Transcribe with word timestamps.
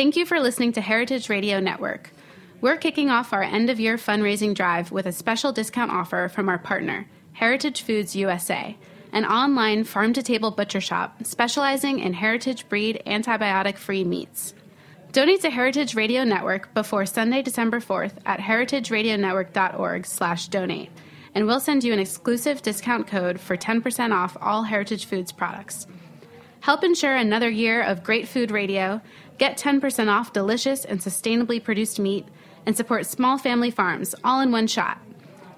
Thank 0.00 0.16
you 0.16 0.24
for 0.24 0.40
listening 0.40 0.72
to 0.72 0.80
Heritage 0.80 1.28
Radio 1.28 1.60
Network. 1.60 2.10
We're 2.62 2.78
kicking 2.78 3.10
off 3.10 3.34
our 3.34 3.42
end 3.42 3.68
of 3.68 3.78
year 3.78 3.98
fundraising 3.98 4.54
drive 4.54 4.90
with 4.90 5.04
a 5.04 5.12
special 5.12 5.52
discount 5.52 5.90
offer 5.90 6.30
from 6.30 6.48
our 6.48 6.56
partner, 6.56 7.06
Heritage 7.34 7.82
Foods 7.82 8.16
USA, 8.16 8.78
an 9.12 9.26
online 9.26 9.84
farm 9.84 10.14
to 10.14 10.22
table 10.22 10.52
butcher 10.52 10.80
shop 10.80 11.26
specializing 11.26 11.98
in 11.98 12.14
heritage 12.14 12.66
breed 12.70 13.02
antibiotic 13.06 13.76
free 13.76 14.02
meats. 14.02 14.54
Donate 15.12 15.42
to 15.42 15.50
Heritage 15.50 15.94
Radio 15.94 16.24
Network 16.24 16.72
before 16.72 17.04
Sunday, 17.04 17.42
December 17.42 17.78
4th 17.78 18.14
at 18.24 18.40
heritageradionetwork.org/donate, 18.40 20.90
and 21.34 21.46
we'll 21.46 21.60
send 21.60 21.84
you 21.84 21.92
an 21.92 21.98
exclusive 21.98 22.62
discount 22.62 23.06
code 23.06 23.38
for 23.38 23.54
10% 23.54 24.14
off 24.14 24.34
all 24.40 24.62
Heritage 24.62 25.04
Foods 25.04 25.30
products. 25.30 25.86
Help 26.60 26.84
ensure 26.84 27.16
another 27.16 27.48
year 27.48 27.82
of 27.82 28.02
great 28.02 28.28
food 28.28 28.50
radio, 28.50 29.00
get 29.40 29.58
10% 29.58 30.08
off 30.08 30.32
delicious 30.32 30.84
and 30.84 31.00
sustainably 31.00 31.64
produced 31.64 31.98
meat, 31.98 32.28
and 32.66 32.76
support 32.76 33.06
small 33.06 33.38
family 33.38 33.70
farms 33.70 34.14
all 34.22 34.42
in 34.42 34.52
one 34.52 34.66
shot. 34.66 35.00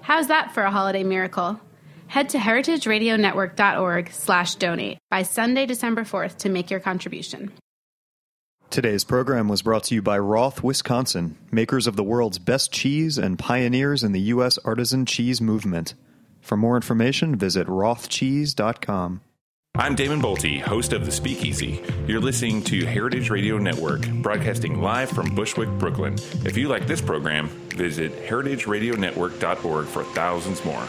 How's 0.01 0.29
that 0.29 0.53
for 0.53 0.63
a 0.63 0.71
holiday 0.71 1.03
miracle? 1.03 1.59
Head 2.07 2.29
to 2.29 2.37
heritageradionetwork.org/donate 2.37 4.97
by 5.09 5.23
Sunday, 5.23 5.65
December 5.65 6.03
4th 6.03 6.37
to 6.37 6.47
make 6.49 6.71
your 6.71 6.79
contribution. 6.79 7.51
Today's 8.69 9.03
program 9.03 9.49
was 9.49 9.61
brought 9.61 9.83
to 9.85 9.95
you 9.95 10.01
by 10.01 10.17
Roth, 10.17 10.63
Wisconsin, 10.63 11.37
makers 11.51 11.85
of 11.85 11.97
the 11.97 12.03
world's 12.03 12.39
best 12.39 12.71
cheese 12.71 13.17
and 13.17 13.37
pioneers 13.37 14.01
in 14.01 14.13
the 14.13 14.21
U.S. 14.21 14.57
artisan 14.59 15.05
cheese 15.05 15.41
movement. 15.41 15.93
For 16.39 16.55
more 16.57 16.77
information, 16.77 17.35
visit 17.35 17.67
rothcheese.com. 17.67 19.21
I'm 19.75 19.95
Damon 19.95 20.21
Boelte, 20.21 20.61
host 20.61 20.93
of 20.93 21.03
The 21.03 21.11
Speakeasy. 21.11 21.81
You're 22.05 22.21
listening 22.21 22.61
to 22.65 22.85
Heritage 22.85 23.31
Radio 23.31 23.57
Network, 23.57 24.07
broadcasting 24.07 24.79
live 24.79 25.09
from 25.09 25.33
Bushwick, 25.33 25.67
Brooklyn. 25.79 26.13
If 26.45 26.55
you 26.55 26.67
like 26.67 26.85
this 26.85 27.01
program, 27.01 27.47
visit 27.69 28.11
heritageradionetwork.org 28.27 29.87
for 29.87 30.03
thousands 30.03 30.63
more. 30.63 30.87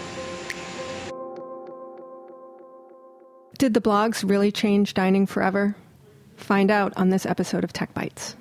Did 3.57 3.73
the 3.73 3.81
blogs 3.81 4.29
really 4.29 4.53
change 4.53 4.93
dining 4.93 5.25
forever? 5.25 5.75
Find 6.37 6.71
out 6.71 6.93
on 6.99 7.09
this 7.09 7.25
episode 7.25 7.65
of 7.65 7.73
Tech 7.73 7.95
Bites. 7.95 8.37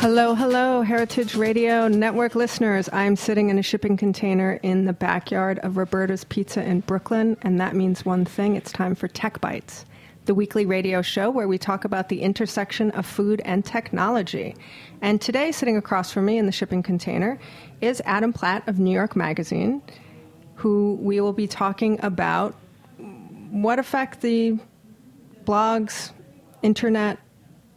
Hello, 0.00 0.32
hello, 0.36 0.82
Heritage 0.82 1.34
Radio 1.34 1.88
Network 1.88 2.36
listeners. 2.36 2.88
I'm 2.92 3.16
sitting 3.16 3.50
in 3.50 3.58
a 3.58 3.62
shipping 3.62 3.96
container 3.96 4.60
in 4.62 4.84
the 4.84 4.92
backyard 4.92 5.58
of 5.58 5.76
Roberta's 5.76 6.22
Pizza 6.22 6.62
in 6.62 6.80
Brooklyn, 6.80 7.36
and 7.42 7.60
that 7.60 7.74
means 7.74 8.04
one 8.04 8.24
thing 8.24 8.54
it's 8.54 8.70
time 8.70 8.94
for 8.94 9.08
Tech 9.08 9.40
Bites 9.40 9.84
the 10.26 10.34
weekly 10.34 10.66
radio 10.66 11.00
show 11.00 11.30
where 11.30 11.48
we 11.48 11.56
talk 11.56 11.84
about 11.86 12.10
the 12.10 12.20
intersection 12.20 12.90
of 12.92 13.06
food 13.06 13.40
and 13.46 13.64
technology. 13.64 14.54
And 15.00 15.20
today, 15.20 15.50
sitting 15.50 15.76
across 15.76 16.12
from 16.12 16.26
me 16.26 16.36
in 16.36 16.44
the 16.44 16.52
shipping 16.52 16.82
container, 16.82 17.38
is 17.80 18.00
Adam 18.04 18.32
Platt 18.32 18.68
of 18.68 18.78
New 18.78 18.92
York 18.92 19.16
Magazine, 19.16 19.82
who 20.54 20.98
we 21.00 21.20
will 21.20 21.32
be 21.32 21.48
talking 21.48 21.98
about 22.04 22.54
what 23.50 23.78
effect 23.78 24.20
the 24.20 24.58
blogs, 25.44 26.12
internet, 26.62 27.18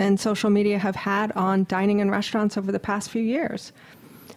and 0.01 0.19
social 0.19 0.49
media 0.49 0.79
have 0.79 0.95
had 0.95 1.31
on 1.33 1.65
dining 1.65 1.99
in 1.99 2.09
restaurants 2.09 2.57
over 2.57 2.71
the 2.71 2.79
past 2.79 3.09
few 3.11 3.21
years. 3.21 3.71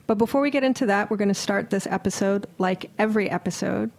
But 0.07 0.19
before 0.19 0.43
we 0.43 0.51
get 0.51 0.63
into 0.63 0.85
that, 0.87 1.11
we're 1.11 1.17
going 1.17 1.29
to 1.29 1.35
start 1.35 1.71
this 1.71 1.87
episode, 1.87 2.47
like 2.59 2.91
every 2.99 3.31
episode, 3.31 3.91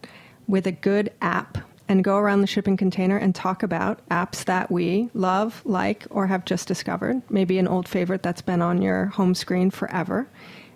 with 0.48 0.68
a 0.68 0.72
good 0.72 1.12
app 1.22 1.58
and 1.88 2.04
go 2.04 2.18
around 2.18 2.42
the 2.42 2.48
shipping 2.48 2.78
container 2.78 3.18
and 3.18 3.34
talk 3.34 3.64
about 3.64 4.08
apps 4.10 4.46
that 4.46 4.72
we 4.72 5.10
love, 5.16 5.62
like, 5.66 6.06
or 6.12 6.28
have 6.28 6.46
just 6.46 6.68
discovered. 6.68 7.22
Maybe 7.30 7.58
an 7.58 7.68
old 7.68 7.88
favorite 7.88 8.22
that's 8.22 8.42
been 8.42 8.62
on 8.62 8.82
your 8.82 9.08
home 9.08 9.34
screen 9.34 9.72
forever. 9.72 10.28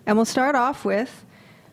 And 0.06 0.16
we'll 0.16 0.24
start 0.24 0.56
off 0.56 0.84
with 0.84 1.24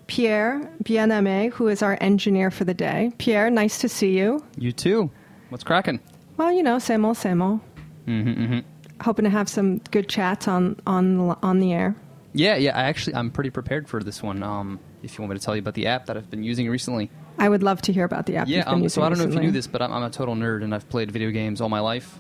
Pierre 0.05 0.72
Bien-Aimé, 0.84 1.51
who 1.53 1.67
is 1.67 1.81
our 1.81 1.97
engineer 2.01 2.51
for 2.51 2.66
the 2.66 2.73
day. 2.73 3.11
Pierre, 3.17 3.49
nice 3.49 3.79
to 3.79 3.89
see 3.89 4.17
you. 4.17 4.44
You 4.57 4.72
too. 4.72 5.09
What's 5.49 5.63
cracking? 5.63 5.99
Well, 6.38 6.51
you 6.51 6.61
know, 6.61 6.78
same 6.78 7.03
old, 7.03 7.17
same 7.17 7.41
old. 7.41 7.61
Mm-hmm, 8.07 8.44
mm-hmm. 8.44 8.59
Hoping 9.02 9.25
to 9.25 9.30
have 9.30 9.47
some 9.47 9.78
good 9.91 10.09
chats 10.09 10.47
on 10.47 10.80
on 10.88 11.19
on 11.44 11.59
the 11.59 11.74
air. 11.74 11.96
Yeah, 12.34 12.56
yeah. 12.56 12.78
I 12.78 12.84
actually 12.84 13.16
I'm 13.16 13.31
pretty 13.31 13.50
prepared 13.50 13.88
for 13.88 14.03
this 14.03 14.22
one. 14.22 14.44
Um, 14.44 14.80
if 15.03 15.18
you 15.18 15.22
want 15.24 15.34
me 15.34 15.40
to 15.40 15.46
tell 15.46 15.56
you 15.56 15.62
about 15.62 15.75
the 15.75 15.88
app 15.88 16.08
that 16.08 16.18
I've 16.18 16.30
been 16.30 16.44
using 16.44 16.69
recently. 16.69 17.09
I 17.40 17.50
would 17.50 17.63
love 17.63 17.81
to 17.84 17.94
hear 17.94 18.03
about 18.03 18.25
the 18.25 18.38
app. 18.38 18.47
Yeah, 18.47 18.58
you've 18.58 18.66
been 18.66 18.74
um, 18.84 18.90
so 18.90 19.03
I 19.03 19.09
don't 19.09 19.19
know 19.19 19.25
if 19.25 19.34
you 19.34 19.41
knew 19.41 19.52
this, 19.52 19.68
but 19.68 19.81
I'm, 19.81 19.94
I'm 19.94 20.03
a 20.03 20.09
total 20.09 20.35
nerd 20.35 20.63
and 20.63 20.74
I've 20.74 20.90
played 20.90 21.12
video 21.12 21.30
games 21.31 21.62
all 21.62 21.69
my 21.69 21.80
life. 21.80 22.19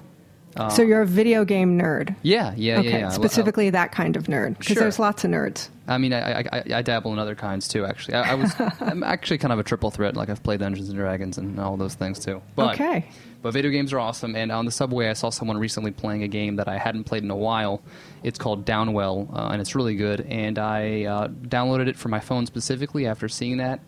Uh, 0.55 0.69
So 0.69 0.81
you're 0.81 1.01
a 1.01 1.05
video 1.05 1.45
game 1.45 1.77
nerd. 1.77 2.15
yeah, 2.23 2.53
yeah, 2.55 2.79
okay, 2.79 2.89
yeah, 2.89 2.97
yeah. 2.99 3.09
Specifically 3.09 3.69
that 3.69 3.91
kind 3.91 4.15
of 4.15 4.23
nerd, 4.25 4.57
because 4.57 4.73
Sure. 4.73 4.83
there's 4.83 4.97
lots 4.99 5.23
of 5.23 5.29
nerds. 5.31 5.69
I 5.87 5.97
mean, 5.97 6.13
I, 6.13 6.39
I, 6.39 6.43
I, 6.51 6.63
I 6.75 6.81
dabble 6.81 7.13
in 7.13 7.19
other 7.19 7.35
kinds 7.35 7.67
too. 7.67 7.85
Actually, 7.85 8.15
I, 8.15 8.31
I 8.31 8.33
was 8.35 8.53
I'm 8.81 9.03
actually 9.03 9.37
kind 9.37 9.53
of 9.53 9.59
a 9.59 9.63
triple 9.63 9.91
threat. 9.91 10.15
Like 10.15 10.29
I've 10.29 10.41
played 10.43 10.59
Dungeons 10.59 10.89
and 10.89 10.97
Dragons 10.97 11.37
and 11.37 11.59
all 11.59 11.77
those 11.77 11.93
things 11.95 12.19
too. 12.19 12.41
But, 12.55 12.73
Okay. 12.75 13.05
But 13.43 13.53
video 13.53 13.69
games 13.69 13.93
are 13.93 13.99
awesome. 13.99 14.35
And 14.35 14.51
on 14.51 14.65
the 14.65 14.71
subway, 14.71 15.09
I 15.09 15.13
saw 15.13 15.29
someone 15.29 15.57
recently 15.59 15.91
playing 15.91 16.23
a 16.23 16.27
game 16.27 16.55
that 16.55 16.67
I 16.67 16.77
hadn't 16.79 17.03
played 17.03 17.23
in 17.23 17.29
a 17.29 17.35
while. 17.35 17.81
It's 18.23 18.39
called 18.39 18.65
Downwell, 18.65 19.31
uh, 19.31 19.49
and 19.51 19.61
it's 19.61 19.75
really 19.75 19.95
good. 19.95 20.21
And 20.21 20.57
I 20.57 21.03
uh, 21.05 21.27
downloaded 21.27 21.87
it 21.87 21.97
for 21.97 22.09
my 22.09 22.19
phone 22.19 22.47
specifically 22.47 23.05
after 23.05 23.29
seeing 23.29 23.57
that. 23.57 23.79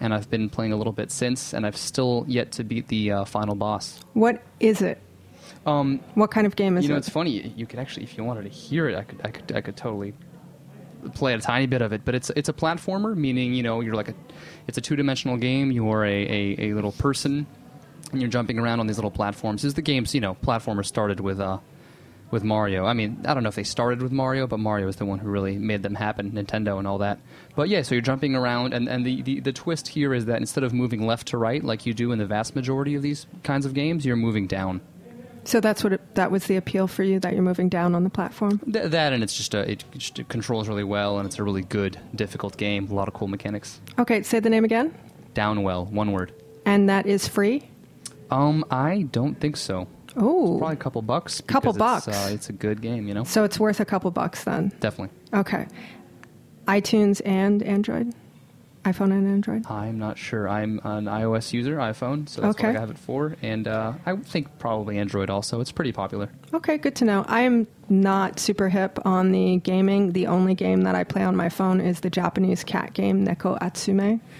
And 0.00 0.14
I've 0.14 0.30
been 0.30 0.48
playing 0.48 0.72
a 0.72 0.76
little 0.76 0.92
bit 0.92 1.10
since, 1.10 1.52
and 1.52 1.66
I've 1.66 1.76
still 1.76 2.24
yet 2.28 2.52
to 2.52 2.64
beat 2.64 2.86
the 2.88 3.10
uh, 3.10 3.24
final 3.24 3.56
boss. 3.56 4.00
What 4.14 4.40
is 4.60 4.80
it? 4.80 5.00
Um, 5.66 6.00
What 6.14 6.30
kind 6.30 6.46
of 6.46 6.56
game 6.56 6.76
is 6.76 6.84
it? 6.84 6.88
you 6.88 6.88
know, 6.90 6.96
it? 6.96 6.98
it's 6.98 7.08
funny. 7.08 7.52
You 7.56 7.66
could 7.66 7.78
actually, 7.78 8.04
if 8.04 8.16
you 8.18 8.24
wanted 8.24 8.42
to 8.42 8.48
hear 8.50 8.88
it, 8.88 8.96
I 8.96 9.02
could, 9.02 9.20
I 9.24 9.30
could, 9.30 9.56
I 9.56 9.60
could 9.60 9.76
totally 9.76 10.14
play 11.14 11.34
a 11.34 11.38
tiny 11.38 11.66
bit 11.66 11.82
of 11.82 11.92
it. 11.92 12.02
But 12.04 12.14
it's 12.14 12.30
it's 12.36 12.48
a 12.48 12.52
platformer, 12.52 13.16
meaning 13.16 13.54
you 13.54 13.62
know 13.62 13.80
you're 13.80 13.94
like 13.94 14.08
a, 14.08 14.14
it's 14.66 14.78
a 14.78 14.80
two 14.80 14.96
dimensional 14.96 15.36
game. 15.36 15.70
You 15.70 15.90
are 15.90 16.04
a, 16.04 16.10
a, 16.10 16.70
a 16.70 16.74
little 16.74 16.92
person, 16.92 17.46
and 18.12 18.20
you're 18.20 18.30
jumping 18.30 18.58
around 18.58 18.80
on 18.80 18.86
these 18.86 18.98
little 18.98 19.10
platforms. 19.10 19.64
Is 19.64 19.74
the 19.74 19.82
game's 19.82 20.14
you 20.14 20.20
know 20.20 20.34
platformer 20.34 20.84
started 20.84 21.20
with 21.20 21.40
uh 21.40 21.58
with 22.30 22.42
Mario. 22.42 22.84
I 22.84 22.94
mean, 22.94 23.22
I 23.26 23.32
don't 23.32 23.42
know 23.42 23.48
if 23.48 23.54
they 23.54 23.62
started 23.62 24.02
with 24.02 24.10
Mario, 24.10 24.46
but 24.46 24.58
Mario 24.58 24.88
is 24.88 24.96
the 24.96 25.04
one 25.04 25.20
who 25.20 25.28
really 25.28 25.56
made 25.56 25.82
them 25.82 25.94
happen, 25.94 26.32
Nintendo 26.32 26.78
and 26.78 26.86
all 26.86 26.98
that. 26.98 27.20
But 27.54 27.68
yeah, 27.68 27.82
so 27.82 27.94
you're 27.94 28.02
jumping 28.02 28.34
around, 28.34 28.74
and, 28.74 28.88
and 28.88 29.06
the, 29.06 29.22
the, 29.22 29.40
the 29.40 29.52
twist 29.52 29.86
here 29.86 30.12
is 30.12 30.24
that 30.24 30.38
instead 30.38 30.64
of 30.64 30.72
moving 30.72 31.06
left 31.06 31.28
to 31.28 31.38
right 31.38 31.62
like 31.62 31.86
you 31.86 31.94
do 31.94 32.10
in 32.10 32.18
the 32.18 32.26
vast 32.26 32.56
majority 32.56 32.96
of 32.96 33.02
these 33.02 33.26
kinds 33.44 33.64
of 33.64 33.72
games, 33.72 34.04
you're 34.04 34.16
moving 34.16 34.48
down. 34.48 34.80
So 35.44 35.60
that's 35.60 35.84
what 35.84 35.92
it, 35.94 36.14
that 36.14 36.30
was 36.30 36.46
the 36.46 36.56
appeal 36.56 36.86
for 36.86 37.02
you 37.02 37.20
that 37.20 37.32
you're 37.34 37.42
moving 37.42 37.68
down 37.68 37.94
on 37.94 38.04
the 38.04 38.10
platform. 38.10 38.58
Th- 38.70 38.90
that 38.90 39.12
and 39.12 39.22
it's 39.22 39.34
just 39.36 39.54
a, 39.54 39.70
it, 39.70 39.84
just 39.96 40.18
it 40.18 40.28
controls 40.28 40.68
really 40.68 40.84
well, 40.84 41.18
and 41.18 41.26
it's 41.26 41.38
a 41.38 41.42
really 41.44 41.62
good, 41.62 41.98
difficult 42.14 42.56
game. 42.56 42.90
A 42.90 42.94
lot 42.94 43.08
of 43.08 43.14
cool 43.14 43.28
mechanics. 43.28 43.80
Okay, 43.98 44.22
say 44.22 44.40
the 44.40 44.50
name 44.50 44.64
again. 44.64 44.94
Downwell, 45.34 45.90
one 45.90 46.12
word. 46.12 46.32
And 46.64 46.88
that 46.88 47.06
is 47.06 47.28
free. 47.28 47.68
Um, 48.30 48.64
I 48.70 49.02
don't 49.12 49.34
think 49.38 49.56
so. 49.56 49.86
Oh, 50.16 50.58
Probably 50.58 50.74
a 50.74 50.78
couple 50.78 51.02
bucks. 51.02 51.40
Couple 51.42 51.72
because 51.72 52.04
bucks. 52.04 52.08
It's, 52.08 52.16
uh, 52.16 52.30
it's 52.32 52.48
a 52.48 52.52
good 52.52 52.80
game, 52.80 53.08
you 53.08 53.14
know. 53.14 53.24
so 53.24 53.44
it's 53.44 53.58
worth 53.58 53.80
a 53.80 53.84
couple 53.84 54.10
bucks 54.10 54.44
then. 54.44 54.72
Definitely. 54.80 55.16
Okay, 55.34 55.66
iTunes 56.66 57.20
and 57.24 57.62
Android, 57.62 58.14
iPhone 58.84 59.12
and 59.12 59.26
Android. 59.26 59.66
I'm 59.70 59.98
not 59.98 60.18
sure. 60.18 60.48
I'm 60.48 60.80
an 60.84 61.06
iOS 61.06 61.52
user, 61.52 61.76
iPhone, 61.76 62.28
so 62.28 62.40
that's 62.42 62.56
Okay. 62.56 62.68
what 62.68 62.76
I 62.76 62.80
have 62.80 62.90
it 62.90 62.98
for. 62.98 63.36
And 63.42 63.66
uh, 63.66 63.94
I 64.06 64.16
think 64.16 64.58
probably 64.58 64.98
Android 64.98 65.30
also. 65.30 65.60
It's 65.60 65.72
pretty 65.72 65.92
popular. 65.92 66.28
Okay, 66.52 66.78
good 66.78 66.94
to 66.96 67.04
know. 67.04 67.24
I 67.26 67.40
am 67.42 67.66
not 67.88 68.38
super 68.38 68.68
hip 68.68 68.98
on 69.04 69.32
the 69.32 69.56
gaming. 69.58 70.12
The 70.12 70.26
only 70.26 70.54
game 70.54 70.82
that 70.82 70.94
I 70.94 71.04
play 71.04 71.22
on 71.22 71.34
my 71.34 71.48
phone 71.48 71.80
is 71.80 72.00
the 72.00 72.10
Japanese 72.10 72.62
cat 72.64 72.92
game 72.94 73.26
Neko 73.26 73.58
Atsume. 73.60 74.20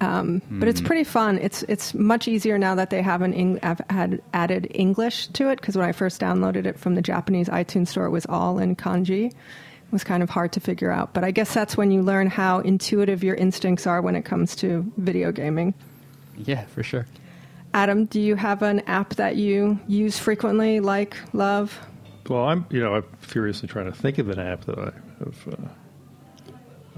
Um, 0.00 0.40
But 0.48 0.68
it's 0.68 0.80
pretty 0.80 1.02
fun. 1.02 1.38
It's 1.38 1.64
it's 1.64 1.92
much 1.92 2.28
easier 2.28 2.56
now 2.56 2.76
that 2.76 2.90
they 2.90 3.02
have 3.02 3.20
an 3.20 3.34
Eng- 3.34 3.58
have 3.64 3.80
had 3.90 4.22
added 4.32 4.68
English 4.72 5.26
to 5.28 5.50
it. 5.50 5.60
Because 5.60 5.76
when 5.76 5.88
I 5.88 5.90
first 5.90 6.20
downloaded 6.20 6.66
it 6.66 6.78
from 6.78 6.94
the 6.94 7.02
Japanese 7.02 7.48
iTunes 7.48 7.88
store, 7.88 8.04
it 8.06 8.10
was 8.10 8.24
all 8.26 8.60
in 8.60 8.76
kanji. 8.76 9.32
It 9.88 9.92
was 9.92 10.04
kind 10.04 10.22
of 10.22 10.30
hard 10.30 10.52
to 10.52 10.60
figure 10.60 10.90
out. 10.90 11.14
But 11.14 11.24
I 11.24 11.30
guess 11.30 11.52
that's 11.54 11.76
when 11.76 11.90
you 11.90 12.02
learn 12.02 12.28
how 12.28 12.58
intuitive 12.60 13.24
your 13.24 13.34
instincts 13.36 13.86
are 13.86 14.02
when 14.02 14.14
it 14.16 14.22
comes 14.22 14.54
to 14.56 14.90
video 14.98 15.32
gaming. 15.32 15.72
Yeah, 16.36 16.64
for 16.66 16.82
sure. 16.82 17.06
Adam, 17.74 18.04
do 18.04 18.20
you 18.20 18.34
have 18.36 18.62
an 18.62 18.80
app 18.80 19.14
that 19.14 19.36
you 19.36 19.78
use 19.88 20.18
frequently, 20.18 20.80
like, 20.80 21.16
love? 21.32 21.78
Well, 22.28 22.44
I'm 22.44 22.66
you 22.70 22.80
know 22.80 22.94
I'm 22.96 23.04
furiously 23.20 23.68
trying 23.68 23.86
to 23.86 23.92
think 23.92 24.18
of 24.18 24.28
an 24.28 24.38
app 24.38 24.64
that 24.66 24.78
I 24.78 24.92
have. 25.20 25.48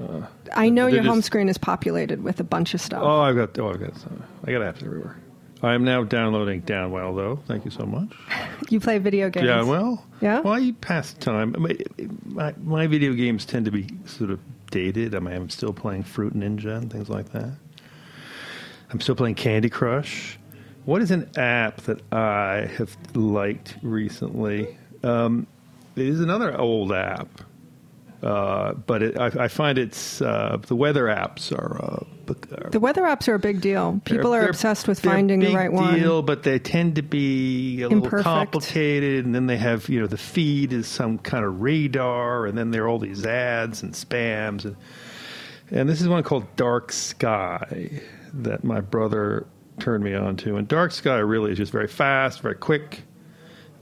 Uh, 0.01 0.27
I 0.57 0.69
know 0.71 0.87
It 0.87 0.95
your 0.95 1.03
is- 1.03 1.07
home 1.07 1.23
screen 1.23 1.49
is 1.49 1.59
populated 1.59 2.23
with 2.25 2.41
a 2.41 2.45
bunch 2.45 2.75
of 2.75 2.81
stuff. 2.81 3.03
oh, 3.05 3.21
I've 3.21 3.37
got 3.37 3.57
oh 3.59 3.71
I've 3.71 3.79
got 3.81 3.91
uh, 3.91 4.25
I 4.47 4.51
got 4.53 4.63
apps 4.63 4.85
everywhere. 4.85 5.17
I 5.62 5.75
am 5.75 5.85
now 5.85 6.05
downloading 6.05 6.62
Downwell, 6.62 7.15
though. 7.15 7.37
Thank 7.47 7.65
you 7.65 7.71
so 7.71 7.85
much. 7.85 8.09
You 8.71 8.81
play 8.81 8.99
video 8.99 9.29
games. 9.29 9.47
Yeah? 10.21 10.41
Well, 10.41 10.55
I 10.55 10.73
pass 10.81 11.12
time. 11.15 11.55
My, 11.59 11.77
my, 12.25 12.55
my 12.62 12.87
video 12.87 13.12
games 13.12 13.45
tend 13.45 13.67
to 13.67 13.71
be 13.71 13.89
sort 14.07 14.31
of 14.31 14.41
dated. 14.71 15.15
I 15.15 15.19
mean, 15.19 15.35
I'm 15.35 15.51
still 15.51 15.73
playing 15.73 16.05
Fruit 16.05 16.35
Ninja 16.35 16.77
and 16.77 16.91
things 16.91 17.11
like 17.11 17.33
that. 17.33 17.51
I'm 18.91 19.01
still 19.01 19.15
playing 19.15 19.35
Candy 19.35 19.69
Crush. 19.69 20.39
What 20.87 21.03
is 21.03 21.11
an 21.11 21.31
app 21.37 21.83
that 21.83 22.01
I 22.11 22.71
have 22.79 22.97
liked 23.15 23.77
recently? 23.83 24.79
Um, 25.03 25.47
it 25.95 26.07
is 26.07 26.21
another 26.21 26.59
old 26.59 26.93
app, 26.93 27.43
uh, 28.23 28.75
but 28.75 29.03
it, 29.03 29.19
I, 29.19 29.45
I 29.45 29.49
find 29.49 29.79
it's 29.79 30.21
uh, 30.21 30.59
the 30.67 30.77
weather 30.77 31.05
apps 31.05 31.53
are. 31.53 31.83
Uh, 31.83 32.05
are 32.65 32.71
The 32.71 32.79
weather 32.79 33.03
apps 33.03 33.27
are 33.29 33.35
a 33.35 33.39
big 33.39 33.61
deal. 33.61 34.01
People 34.05 34.35
are 34.35 34.47
obsessed 34.47 34.87
with 34.87 35.01
finding 35.01 35.41
the 35.41 35.55
right 35.55 35.73
one. 35.73 35.99
deal, 35.99 36.23
but 36.23 36.43
they 36.43 36.59
tend 36.59 36.97
to 36.97 37.03
be 37.03 37.83
a 37.83 37.89
little 37.89 38.23
complicated. 38.23 39.25
And 39.25 39.35
then 39.35 39.47
they 39.47 39.57
have, 39.57 39.89
you 39.89 40.01
know, 40.01 40.07
the 40.07 40.19
feed 40.19 40.73
is 40.73 40.87
some 40.87 41.19
kind 41.19 41.45
of 41.45 41.61
radar, 41.61 42.47
and 42.47 42.57
then 42.57 42.71
there 42.71 42.85
are 42.85 42.89
all 42.89 42.99
these 42.99 43.27
ads 43.27 43.83
and 43.83 43.95
spams. 43.95 44.65
And, 44.65 44.77
and 45.71 45.89
this 45.89 46.01
is 46.01 46.09
one 46.09 46.23
called 46.23 46.57
Dark 46.57 46.93
Sky 46.93 48.03
that 48.35 48.63
my 48.65 48.81
brother 48.81 49.47
turned 49.81 50.05
me 50.05 50.15
on 50.15 50.37
to. 50.37 50.57
And 50.57 50.69
Dark 50.69 50.93
Sky 50.93 51.19
really 51.19 51.53
is 51.53 51.59
just 51.59 51.73
very 51.73 51.89
fast, 51.89 52.41
very 52.41 52.55
quick. 52.55 53.03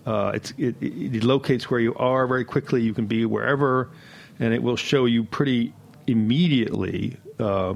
Uh, 0.06 0.32
it's, 0.34 0.52
it, 0.56 0.74
it, 0.80 1.16
it 1.16 1.24
locates 1.24 1.70
where 1.70 1.80
you 1.80 1.94
are 1.96 2.26
very 2.26 2.44
quickly. 2.44 2.80
You 2.80 2.94
can 2.94 3.06
be 3.06 3.26
wherever, 3.26 3.90
and 4.38 4.54
it 4.54 4.62
will 4.62 4.76
show 4.76 5.04
you 5.04 5.24
pretty 5.24 5.72
immediately 6.06 7.16
uh, 7.38 7.74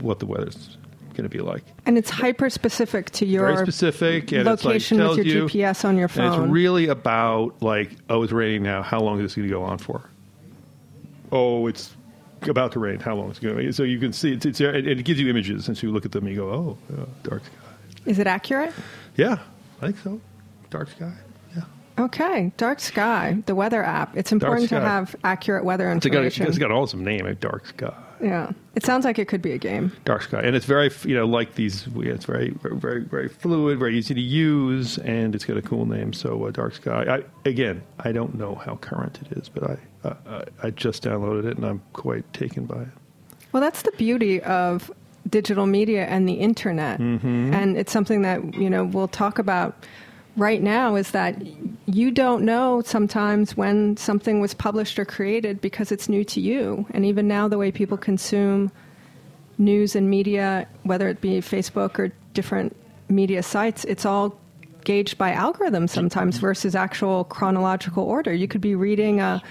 what 0.00 0.18
the 0.18 0.26
weather's 0.26 0.76
going 1.14 1.22
to 1.24 1.28
be 1.28 1.38
like. 1.40 1.62
And 1.86 1.96
it's 1.96 2.10
hyper 2.10 2.50
specific 2.50 3.10
to 3.12 3.26
your 3.26 3.46
very 3.52 3.64
specific, 3.66 4.32
and 4.32 4.44
location 4.44 5.00
it's 5.00 5.08
like, 5.08 5.16
with 5.18 5.26
your 5.26 5.36
you, 5.36 5.44
GPS 5.48 5.84
on 5.84 5.96
your 5.96 6.04
And 6.04 6.12
phone. 6.12 6.44
it's 6.44 6.50
really 6.52 6.88
about 6.88 7.60
like, 7.62 7.92
oh, 8.10 8.22
it's 8.22 8.32
raining 8.32 8.62
now. 8.62 8.82
How 8.82 9.00
long 9.00 9.18
is 9.20 9.24
this 9.24 9.34
going 9.36 9.48
to 9.48 9.54
go 9.54 9.62
on 9.62 9.78
for? 9.78 10.08
Oh, 11.32 11.66
it's 11.66 11.94
about 12.42 12.72
to 12.72 12.78
rain. 12.78 13.00
How 13.00 13.14
long 13.14 13.30
is 13.30 13.38
it 13.38 13.42
going 13.42 13.56
to 13.56 13.62
rain? 13.62 13.72
So 13.72 13.82
you 13.82 13.98
can 13.98 14.12
see 14.12 14.32
it's, 14.32 14.44
it's 14.46 14.60
and 14.60 14.86
it 14.86 15.04
gives 15.04 15.20
you 15.20 15.28
images, 15.28 15.68
and 15.68 15.76
so 15.76 15.86
you 15.86 15.92
look 15.92 16.04
at 16.04 16.12
them 16.12 16.26
and 16.26 16.34
you 16.34 16.40
go, 16.42 16.50
oh, 16.50 16.78
yeah, 16.96 17.04
dark 17.22 17.44
sky. 17.44 17.54
Is 18.06 18.18
it 18.18 18.26
accurate? 18.26 18.72
Yeah, 19.16 19.38
I 19.80 19.86
think 19.86 19.98
so. 19.98 20.20
Dark 20.70 20.90
sky. 20.90 21.12
Okay, 21.98 22.52
Dark 22.56 22.80
Sky, 22.80 23.38
the 23.46 23.54
weather 23.54 23.82
app. 23.82 24.16
It's 24.16 24.32
important 24.32 24.68
to 24.70 24.80
have 24.80 25.14
accurate 25.22 25.64
weather 25.64 25.90
It's 25.92 26.04
got, 26.06 26.16
information. 26.24 26.46
it's 26.48 26.58
got 26.58 26.70
an 26.72 26.76
awesome 26.76 27.04
name, 27.04 27.32
dark 27.38 27.66
sky. 27.66 27.92
yeah, 28.20 28.50
it 28.74 28.84
sounds 28.84 29.04
like 29.04 29.18
it 29.20 29.28
could 29.28 29.40
be 29.42 29.52
a 29.52 29.58
game. 29.58 29.92
Dark 30.04 30.22
sky, 30.22 30.40
and 30.42 30.56
it's 30.56 30.66
very 30.66 30.90
you 31.04 31.14
know 31.14 31.24
like 31.24 31.54
these. 31.54 31.86
It's 31.94 32.24
very 32.24 32.50
very 32.50 32.76
very, 32.76 33.04
very 33.04 33.28
fluid, 33.28 33.78
very 33.78 33.96
easy 33.96 34.12
to 34.12 34.20
use, 34.20 34.98
and 34.98 35.36
it's 35.36 35.44
got 35.44 35.56
a 35.56 35.62
cool 35.62 35.86
name. 35.86 36.12
So 36.12 36.44
uh, 36.46 36.50
dark 36.50 36.74
sky. 36.74 37.04
I, 37.44 37.48
again, 37.48 37.80
I 38.00 38.10
don't 38.10 38.34
know 38.34 38.56
how 38.56 38.74
current 38.76 39.20
it 39.22 39.38
is, 39.38 39.48
but 39.48 39.62
I, 39.70 40.08
uh, 40.08 40.14
I 40.62 40.66
I 40.66 40.70
just 40.70 41.04
downloaded 41.04 41.44
it 41.48 41.56
and 41.58 41.64
I'm 41.64 41.80
quite 41.92 42.30
taken 42.32 42.66
by 42.66 42.82
it. 42.82 42.88
Well, 43.52 43.60
that's 43.60 43.82
the 43.82 43.92
beauty 43.92 44.40
of 44.42 44.90
digital 45.30 45.66
media 45.66 46.06
and 46.06 46.28
the 46.28 46.34
internet, 46.34 46.98
Mm-hmm. 46.98 47.54
and 47.54 47.76
it's 47.78 47.92
something 47.92 48.22
that 48.22 48.54
you 48.54 48.68
know 48.68 48.82
we'll 48.84 49.06
talk 49.08 49.38
about 49.38 49.84
right 50.36 50.62
now. 50.62 50.94
Is 50.96 51.10
that 51.12 51.36
you 51.86 52.10
don't 52.10 52.44
know 52.44 52.82
sometimes 52.84 53.56
when 53.56 53.96
something 53.96 54.40
was 54.40 54.54
published 54.54 54.98
or 54.98 55.04
created 55.04 55.60
because 55.60 55.92
it's 55.92 56.08
new 56.08 56.24
to 56.24 56.40
you, 56.40 56.86
and 56.92 57.04
even 57.04 57.28
now 57.28 57.48
the 57.48 57.58
way 57.58 57.70
people 57.70 57.96
consume 57.96 58.70
news 59.58 59.94
and 59.94 60.10
media, 60.10 60.66
whether 60.82 61.08
it 61.08 61.20
be 61.20 61.40
Facebook 61.40 61.98
or 61.98 62.12
different 62.32 62.74
media 63.08 63.42
sites, 63.42 63.84
it's 63.84 64.04
all 64.04 64.36
gauged 64.84 65.16
by 65.16 65.32
algorithms 65.32 65.90
sometimes 65.90 66.38
versus 66.38 66.74
actual 66.74 67.24
chronological 67.24 68.04
order. 68.04 68.32
You 68.32 68.48
could 68.48 68.60
be 68.60 68.74
reading 68.74 69.20
a 69.20 69.42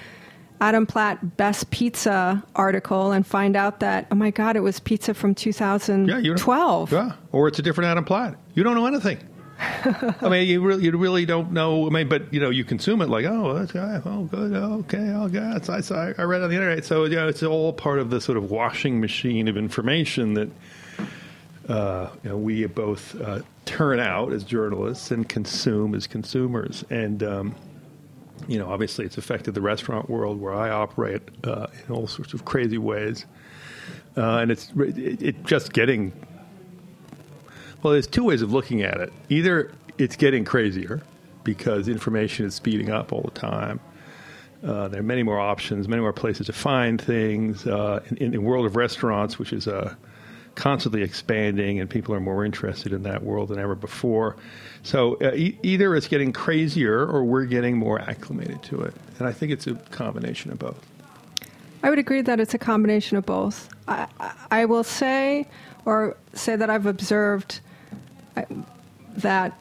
Adam 0.62 0.86
Platt 0.86 1.36
Best 1.38 1.72
Pizza 1.72 2.44
article 2.56 3.12
and 3.12 3.26
find 3.26 3.56
out 3.56 3.80
that, 3.80 4.08
oh 4.12 4.16
my 4.16 4.30
God, 4.32 4.56
it 4.56 4.62
was 4.62 4.80
pizza 4.80 5.14
from 5.14 5.32
Yeah, 5.32 5.36
you 5.36 6.36
2012. 6.36 6.90
don't- 6.92 7.08
Yeah, 7.08 7.14
or 7.32 7.48
it's 7.48 7.60
a 7.60 7.62
different 7.62 7.90
Adam 7.90 8.06
Platt. 8.06 8.36
You 8.54 8.64
don't 8.64 8.76
know 8.76 8.86
anything. 8.86 9.18
I 10.22 10.30
mean, 10.30 10.48
you 10.48 10.62
really, 10.62 10.84
you 10.84 10.98
really 10.98 11.26
don't 11.26 11.52
know. 11.52 11.88
I 11.88 11.90
mean, 11.90 12.10
but 12.10 12.34
you 12.34 12.40
know, 12.40 12.50
you 12.50 12.64
consume 12.64 13.02
it 13.02 13.10
like, 13.10 13.26
oh, 13.26 13.54
that's. 13.54 13.74
Oh, 13.76 14.28
good. 14.32 14.54
Okay. 14.54 15.12
Oh, 15.14 15.28
God. 15.28 15.70
I. 15.70 16.14
I 16.18 16.24
read 16.24 16.42
on 16.42 16.50
the 16.50 16.56
internet. 16.56 16.86
So 16.86 17.06
yeah, 17.06 17.28
it's 17.28 17.44
all 17.44 17.74
part 17.74 18.00
of 18.00 18.10
the 18.10 18.22
sort 18.22 18.38
of 18.38 18.52
washing 18.52 19.00
machine 19.00 19.48
of 19.48 19.58
information 19.58 20.34
that 20.36 20.50
uh, 21.70 22.10
you 22.24 22.30
know, 22.30 22.38
we 22.38 22.66
both 22.66 23.20
uh, 23.22 23.42
turn 23.66 24.00
out 24.00 24.34
as 24.34 24.44
journalists 24.44 25.12
and 25.12 25.28
consume 25.28 25.96
as 25.96 26.08
consumers. 26.08 26.84
And 26.90 27.24
um, 27.24 27.56
you 28.48 28.60
know, 28.60 28.70
obviously, 28.70 29.06
it's 29.06 29.18
affected 29.18 29.54
the 29.54 29.62
restaurant 29.62 30.10
world 30.10 30.40
where 30.40 30.54
I 30.54 30.70
operate 30.70 31.22
uh, 31.44 31.68
in 31.88 31.94
all 31.94 32.08
sorts 32.08 32.34
of 32.34 32.46
crazy 32.46 32.78
ways. 32.78 33.26
Uh, 34.16 34.38
and 34.38 34.52
it's 34.52 34.72
it, 34.78 35.22
it 35.22 35.44
just 35.44 35.74
getting 35.74 36.12
well, 37.84 37.94
there's 37.94 38.08
two 38.08 38.24
ways 38.24 38.42
of 38.42 38.52
looking 38.52 38.82
at 38.82 39.00
it. 39.00 39.14
Either 39.30 39.72
it's 39.98 40.16
getting 40.16 40.46
crazier 40.46 41.02
because 41.44 41.88
information 41.88 42.46
is 42.46 42.56
speeding 42.56 42.90
up 42.90 43.12
all 43.12 43.22
the 43.22 43.32
time. 43.40 43.80
Uh, 44.64 44.88
there 44.88 45.02
are 45.02 45.04
many 45.04 45.24
more 45.24 45.40
options, 45.40 45.90
many 45.90 46.02
more 46.02 46.14
places 46.14 46.48
to 46.48 46.54
find 46.54 47.02
things. 47.02 47.68
Uh, 47.68 48.02
in, 48.12 48.18
in 48.18 48.32
the 48.32 48.38
world 48.40 48.66
of 48.66 48.78
restaurants, 48.78 49.38
which 49.38 49.52
is 49.52 49.68
uh, 49.68 49.94
constantly 50.56 51.02
expanding, 51.04 51.82
and 51.82 51.90
people 51.90 52.16
are 52.16 52.22
more 52.22 52.46
interested 52.46 52.94
in 52.94 53.04
that 53.04 53.24
world 53.24 53.50
than 53.50 53.60
ever 53.60 53.76
before. 53.76 54.38
So 54.84 55.16
uh, 55.16 55.34
e- 55.34 55.58
either 55.64 55.94
it's 55.96 56.08
getting 56.08 56.32
crazier 56.32 57.06
or 57.06 57.26
we're 57.26 57.44
getting 57.46 57.78
more 57.78 58.00
acclimated 58.00 58.64
to 58.64 58.82
it. 58.82 58.94
And 59.20 59.28
I 59.28 59.34
think 59.34 59.52
it's 59.52 59.68
a 59.68 59.76
combination 59.76 60.52
of 60.52 60.60
both. 60.60 60.80
I 61.84 61.90
would 61.90 62.00
agree 62.00 62.22
that 62.22 62.40
it's 62.40 62.54
a 62.54 62.58
combination 62.58 63.18
of 63.18 63.26
both. 63.26 63.70
I, 63.90 64.08
I- 64.50 64.66
will 64.66 64.86
say, 64.86 65.46
or 65.84 66.16
say 66.34 66.56
that 66.56 66.70
I've 66.70 66.86
observed 66.86 67.60
that 69.18 69.58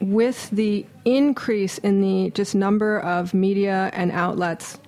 with 0.00 0.50
the 0.50 0.86
increase 1.04 1.78
in 1.78 2.00
the 2.00 2.30
just 2.30 2.54
number 2.54 3.00
of 3.00 3.34
media 3.34 3.90
and 3.92 4.12
outlets 4.12 4.78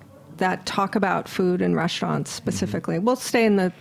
that 0.41 0.65
talk 0.65 0.95
about 0.95 1.29
food 1.29 1.61
and 1.61 1.75
restaurants 1.75 2.31
mm-hmm. 2.31 2.37
specifically, 2.37 2.97
we'll 2.97 3.15
stay 3.15 3.45
in 3.45 3.57
the 3.57 3.71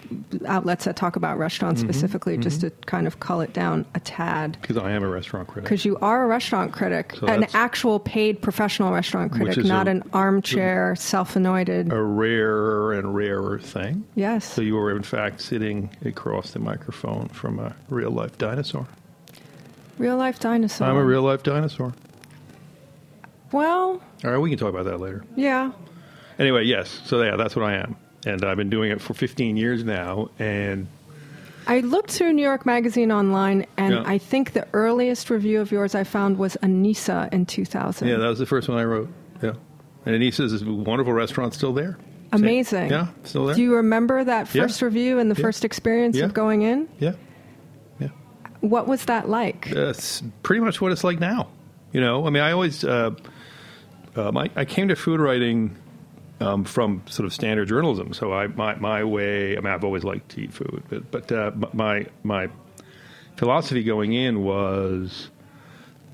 outlets 0.47 0.85
that 0.85 0.95
talk 0.95 1.17
about 1.17 1.39
restaurants 1.39 1.81
mm-hmm. 1.81 1.91
specifically, 1.91 2.37
just 2.37 2.61
mm-hmm. 2.61 2.69
to 2.69 2.87
kind 2.87 3.07
of 3.07 3.19
cull 3.19 3.41
it 3.41 3.55
down 3.55 3.87
a 3.95 4.01
tad. 4.01 4.59
Because 4.61 4.77
I 4.77 4.91
am 4.91 5.03
a 5.03 5.09
restaurant 5.09 5.49
critic. 5.49 5.65
Because 5.65 5.87
you 5.87 5.97
are 6.03 6.23
a 6.25 6.27
restaurant 6.27 6.73
critic, 6.73 7.17
So 7.19 7.27
an 7.29 7.47
actual 7.55 7.99
paid 7.99 8.43
professional 8.43 8.93
restaurant 8.93 9.33
critic, 9.33 9.65
not 9.65 9.89
a- 9.89 9.93
an 9.93 10.03
armchair, 10.13 10.95
self-anointed. 10.97 11.93
A 11.93 12.03
rarer 12.03 12.93
and 12.93 13.15
rarer 13.15 13.59
thing. 13.59 14.05
yes. 14.15 14.45
So 14.45 14.61
you 14.61 14.75
were, 14.75 14.95
in 14.95 15.03
fact, 15.03 15.41
sitting 15.41 15.89
across 16.05 16.51
the 16.51 16.59
microphone 16.59 17.29
from 17.29 17.59
a 17.59 17.75
real 17.89 18.11
life 18.11 18.37
dinosaur. 18.37 18.87
Real 20.01 20.17
life 20.17 20.41
dinosaur. 20.41 20.89
I'm 20.89 20.97
a 20.97 21.05
real 21.05 21.23
life 21.23 21.43
dinosaur. 21.43 21.93
Well, 23.53 24.01
All 24.25 24.31
right, 24.31 24.39
we 24.39 24.49
can 24.51 24.59
talk 24.59 24.71
about 24.71 24.85
that 24.87 24.99
later. 24.99 25.25
yeah. 25.37 25.73
Anyway, 26.39 26.65
yes. 26.65 27.01
So 27.05 27.21
yeah, 27.23 27.37
that's 27.37 27.55
what 27.55 27.67
I 27.67 27.75
am, 27.75 27.97
and 28.25 28.43
I've 28.45 28.57
been 28.57 28.71
doing 28.71 28.91
it 28.91 29.03
for 29.03 29.13
15 29.13 29.59
years 29.59 29.85
now. 29.85 30.31
And 30.39 30.87
I 31.67 31.81
looked 31.81 32.13
through 32.13 32.33
New 32.33 32.43
York 32.43 32.65
Magazine 32.65 33.13
online, 33.13 33.67
and 33.77 33.93
Yeah. 33.95 34.03
I 34.07 34.17
think 34.17 34.53
the 34.55 34.67
earliest 34.73 35.29
review 35.29 35.61
of 35.61 35.71
yours 35.71 35.95
I 35.95 36.05
found 36.05 36.39
was 36.39 36.57
Annisa 36.63 37.31
in 37.31 37.45
2000. 37.45 38.09
yeah, 38.09 38.17
that 38.17 38.27
was 38.27 38.39
the 38.39 38.47
first 38.47 38.71
one 38.71 38.79
I 38.79 38.85
wrote. 38.85 39.11
Yeah, 39.43 39.53
and 40.07 40.15
Annisa's 40.15 40.55
is 40.55 40.63
a 40.63 40.73
wonderful 40.73 41.13
restaurant 41.13 41.53
still 41.53 41.75
there. 41.75 41.99
Amazing. 42.33 42.89
Yeah, 42.89 43.09
still 43.25 43.45
there. 43.47 43.55
Do 43.57 43.61
you 43.63 43.75
remember 43.75 44.25
that 44.25 44.55
Yeah. 44.55 44.63
first 44.63 44.81
review 44.81 45.19
and 45.19 45.31
the 45.31 45.35
Yeah. 45.37 45.43
first 45.43 45.65
experience 45.67 46.17
Yeah. 46.17 46.25
of 46.25 46.33
going 46.33 46.63
in? 46.63 46.89
yeah. 47.01 47.13
What 48.61 48.87
was 48.87 49.07
that 49.07 49.29
like? 49.29 49.71
That's 49.71 50.23
pretty 50.43 50.61
much 50.61 50.81
what 50.81 50.93
it's 50.93 51.05
like 51.05 51.19
now. 51.19 51.49
You 51.93 52.01
know, 52.01 52.27
I 52.27 52.31
mean, 52.31 52.43
I 52.43 52.53
always, 52.53 52.85
uh, 52.85 53.11
um, 54.17 54.37
I, 54.37 54.51
I 54.55 54.65
came 54.65 54.89
to 54.89 54.97
food 54.97 55.19
writing 55.21 55.77
um, 56.41 56.65
from 56.65 57.03
sort 57.07 57.27
of 57.27 57.33
standard 57.33 57.69
journalism. 57.69 58.13
So 58.13 58.33
I, 58.33 58.47
my, 58.49 58.75
my 58.77 59.05
way, 59.05 59.57
I 59.57 59.61
mean, 59.61 59.73
I've 59.73 59.85
always 59.85 60.05
liked 60.05 60.31
to 60.31 60.43
eat 60.43 60.53
food, 60.53 60.83
but, 60.89 61.11
but 61.11 61.33
uh, 61.33 61.51
my, 61.73 62.07
my 62.23 62.49
philosophy 63.37 63.83
going 63.83 64.13
in 64.13 64.45
was, 64.45 65.31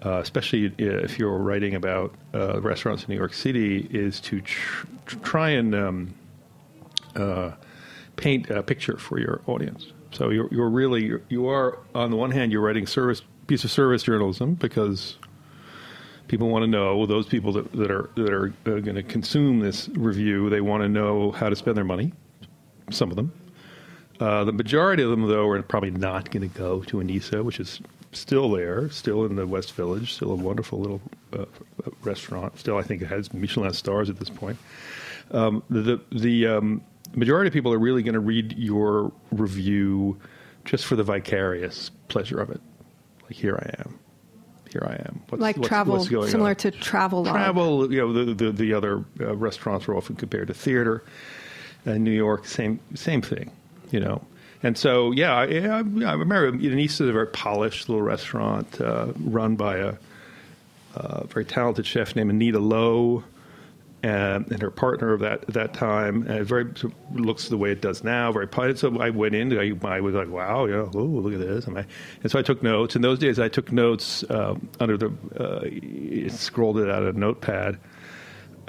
uh, 0.05 0.21
especially 0.21 0.73
if 0.79 1.19
you're 1.19 1.38
writing 1.38 1.75
about 1.75 2.15
uh, 2.33 2.61
restaurants 2.61 3.05
in 3.05 3.11
New 3.11 3.19
York 3.19 3.35
City, 3.35 3.87
is 3.91 4.21
to 4.21 4.41
tr- 4.41 4.87
try 5.23 5.50
and 5.50 5.75
um, 5.75 6.15
uh, 7.15 7.50
paint 8.17 8.50
a 8.50 8.62
picture 8.62 8.97
for 8.97 9.19
your 9.19 9.43
audience. 9.47 9.93
So 10.17 10.31
you're, 10.31 10.49
you're 10.51 10.71
really 10.71 11.05
you're, 11.05 11.21
you 11.29 11.49
are 11.49 11.79
on 11.95 12.11
the 12.11 12.17
one 12.17 12.31
hand 12.31 12.51
you're 12.51 12.63
writing 12.63 12.87
service 12.87 13.21
piece 13.47 13.65
of 13.65 13.71
service 13.71 14.03
journalism 14.03 14.55
because 14.55 15.19
people 16.27 16.49
want 16.49 16.63
to 16.63 16.67
know 16.67 17.05
those 17.05 17.27
people 17.27 17.53
that, 17.53 17.71
that 17.73 17.91
are 17.91 18.09
that 18.17 18.33
are 18.33 18.47
uh, 18.65 18.81
going 18.81 18.95
to 18.95 19.03
consume 19.03 19.61
this 19.61 19.91
review 19.91 20.49
they 20.49 20.63
want 20.63 20.83
to 20.83 20.89
know 20.89 21.33
how 21.33 21.51
to 21.51 21.57
spend 21.57 21.77
their 21.77 21.85
money. 21.85 22.15
Some 22.91 23.11
of 23.11 23.17
them. 23.17 23.31
Uh, 24.19 24.45
the 24.45 24.53
majority 24.53 25.03
of 25.03 25.11
them, 25.11 25.29
though, 25.29 25.47
are 25.49 25.63
probably 25.63 25.91
not 25.91 26.31
going 26.31 26.49
to 26.49 26.59
go 26.59 26.83
to 26.85 26.97
Annisa, 26.99 27.45
which 27.45 27.61
is 27.61 27.83
still 28.13 28.51
there, 28.51 28.89
still 28.89 29.27
in 29.27 29.37
the 29.37 29.47
West 29.47 29.75
Village, 29.75 30.15
still 30.15 30.31
a 30.31 30.35
wonderful 30.35 30.81
little 30.81 31.03
uh, 31.35 31.45
restaurant. 32.03 32.59
Still, 32.59 32.79
I 32.79 32.83
think 32.83 33.03
it 33.03 33.09
has 33.09 33.35
Michelin 33.35 33.75
stars 33.75 34.09
at 34.09 34.19
this 34.19 34.31
point. 34.31 34.57
Um, 35.33 35.63
the 35.69 36.01
the 36.11 36.47
um, 36.47 36.81
majority 37.15 37.49
of 37.49 37.55
people 37.55 37.73
are 37.73 37.79
really 37.79 38.03
going 38.03 38.15
to 38.15 38.21
read 38.21 38.57
your 38.59 39.13
review 39.31 40.19
just 40.65 40.85
for 40.87 40.97
the 40.97 41.03
vicarious 41.05 41.91
pleasure 42.09 42.41
of 42.41 42.51
it. 42.51 42.61
Like 43.25 43.35
here 43.35 43.57
I 43.57 43.81
am, 43.83 43.99
here 44.71 44.87
I 44.87 44.95
am. 44.95 45.23
What's, 45.29 45.41
like 45.41 45.57
what's- 45.57 45.69
travel, 45.69 45.95
what's 45.97 46.31
similar 46.31 46.51
on? 46.51 46.57
to 46.57 46.71
travel. 46.71 47.25
travel. 47.25 47.93
You 47.93 47.99
know, 48.01 48.13
the 48.13 48.35
the, 48.35 48.53
the 48.53 48.75
other 48.75 49.05
uh, 49.21 49.37
restaurants 49.37 49.89
are 49.89 49.97
often 49.97 50.17
compared 50.17 50.49
to 50.49 50.55
theater. 50.55 51.03
In 51.85 52.03
New 52.03 52.11
York, 52.11 52.47
same 52.47 52.81
same 52.95 53.23
thing. 53.23 53.51
You 53.93 54.01
know, 54.01 54.23
and 54.65 54.77
so 54.77 55.13
yeah, 55.13 55.35
I, 55.37 55.45
I, 55.45 55.77
I 55.79 56.13
remember 56.15 56.51
Nice 56.51 56.95
is 56.95 57.09
a 57.09 57.13
very 57.13 57.29
polished 57.29 57.89
little 57.89 58.03
restaurant 58.03 58.81
uh, 58.81 59.13
run 59.21 59.55
by 59.55 59.77
a, 59.77 59.95
uh 60.97 61.25
very 61.29 61.45
talented 61.45 61.87
chef 61.87 62.17
named 62.17 62.31
Anita 62.31 62.59
Lo. 62.59 63.23
And, 64.03 64.53
and 64.53 64.62
her 64.62 64.71
partner 64.71 65.15
of 65.15 65.21
that 65.21 65.47
that 65.49 65.75
time, 65.75 66.29
it 66.29 66.45
very 66.45 66.67
looks 67.15 67.49
the 67.49 67.57
way 67.57 67.73
it 67.73 67.81
does 67.81 68.05
now, 68.05 68.31
very. 68.31 68.47
So 68.76 69.00
I 69.00 69.11
went 69.11 69.35
in, 69.35 69.59
I, 69.59 69.73
I 69.88 70.00
was 70.00 70.15
like, 70.15 70.29
"Wow, 70.29 70.67
yeah, 70.67 70.87
look 70.93 71.33
at 71.33 71.41
this!" 71.41 71.67
And, 71.67 71.79
I, 71.79 71.87
and 72.23 72.31
so 72.31 72.38
I 72.38 72.43
took 72.43 72.62
notes. 72.62 72.95
In 72.95 73.03
those 73.03 73.19
days, 73.19 73.41
I 73.41 73.49
took 73.49 73.73
notes 73.73 74.23
um, 74.31 74.69
under 74.79 74.97
the 74.97 75.09
uh, 75.41 76.29
scrolled 76.29 76.79
it 76.79 76.91
out 76.91 77.03
of 77.03 77.17
a 77.17 77.19
notepad, 77.19 77.79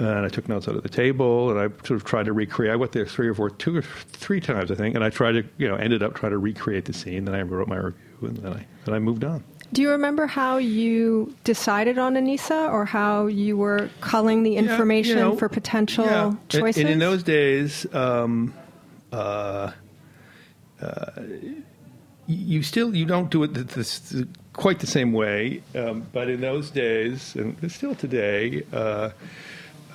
and 0.00 0.08
I 0.08 0.28
took 0.28 0.48
notes 0.48 0.66
out 0.66 0.76
of 0.76 0.82
the 0.82 0.88
table, 0.88 1.50
and 1.50 1.60
I 1.60 1.68
sort 1.86 2.00
of 2.00 2.04
tried 2.04 2.24
to 2.24 2.32
recreate. 2.32 2.72
I 2.72 2.76
went 2.76 2.92
there 2.92 3.06
three 3.06 3.28
or 3.28 3.34
four, 3.34 3.50
two 3.50 3.76
or 3.76 3.82
three 3.82 4.40
times, 4.40 4.70
I 4.70 4.76
think, 4.76 4.94
and 4.94 5.04
I 5.04 5.10
tried 5.10 5.32
to, 5.32 5.44
you 5.58 5.68
know, 5.68 5.76
ended 5.76 6.02
up 6.02 6.14
trying 6.14 6.32
to 6.32 6.38
recreate 6.38 6.86
the 6.86 6.92
scene. 6.92 7.26
Then 7.26 7.34
I 7.34 7.42
wrote 7.42 7.68
my 7.68 7.76
review, 7.76 8.00
and 8.22 8.36
then 8.38 8.52
I 8.54 8.66
then 8.86 8.94
I 8.94 8.98
moved 8.98 9.24
on. 9.24 9.44
Do 9.72 9.82
you 9.82 9.90
remember 9.90 10.26
how 10.26 10.56
you 10.56 11.34
decided 11.44 11.98
on 11.98 12.14
Annisa, 12.14 12.72
or 12.72 12.84
how 12.84 13.26
you 13.26 13.56
were 13.56 13.90
culling 14.00 14.42
the 14.42 14.52
Yeah, 14.52 14.60
information 14.60 15.18
you 15.18 15.24
know, 15.24 15.36
for 15.36 15.48
potential 15.48 16.06
yeah. 16.06 16.34
Choices? 16.48 16.80
And, 16.80 16.90
in 16.90 16.98
those 16.98 17.22
days, 17.22 17.86
um, 17.94 18.54
uh, 19.12 19.72
uh, 20.80 21.10
you 22.26 22.62
still 22.62 22.94
you 22.94 23.04
don't 23.04 23.30
do 23.30 23.42
it 23.42 23.54
this, 23.54 24.22
quite 24.52 24.80
the 24.80 24.86
same 24.86 25.12
way, 25.12 25.62
um, 25.74 26.06
but 26.12 26.28
in 26.28 26.40
those 26.40 26.70
days, 26.70 27.34
and 27.36 27.56
still 27.70 27.94
today. 27.94 28.62
Uh, 28.72 29.10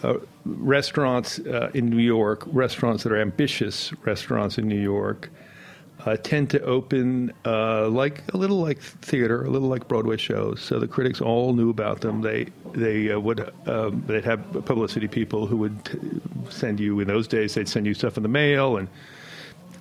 uh, 0.03 0.17
restaurants 0.45 1.39
uh, 1.39 1.71
in 1.73 1.89
New 1.89 2.03
York, 2.03 2.43
restaurants 2.47 3.03
that 3.03 3.13
are 3.13 3.21
ambitious 3.21 3.93
restaurants 4.03 4.57
in 4.57 4.67
New 4.67 4.81
York, 4.81 5.29
uh, 6.05 6.17
tend 6.17 6.49
to 6.49 6.61
open 6.63 7.31
uh, 7.45 7.87
like 7.87 8.23
a 8.33 8.37
little 8.37 8.57
like 8.61 8.79
theater, 8.81 9.43
a 9.45 9.49
little 9.49 9.69
like 9.69 9.87
Broadway 9.87 10.17
shows. 10.17 10.61
So 10.61 10.79
the 10.79 10.87
critics 10.87 11.21
all 11.21 11.53
knew 11.53 11.69
about 11.69 12.01
them. 12.01 12.21
They 12.21 12.47
they 12.73 13.11
uh, 13.11 13.19
would 13.19 13.51
um, 13.67 14.03
they'd 14.07 14.25
have 14.25 14.65
publicity 14.65 15.07
people 15.07 15.47
who 15.47 15.57
would 15.57 16.47
send 16.49 16.79
you. 16.79 16.99
In 16.99 17.07
those 17.07 17.27
days, 17.27 17.53
they'd 17.53 17.69
send 17.69 17.85
you 17.85 17.93
stuff 17.93 18.17
in 18.17 18.23
the 18.23 18.29
mail 18.29 18.77
and 18.77 18.87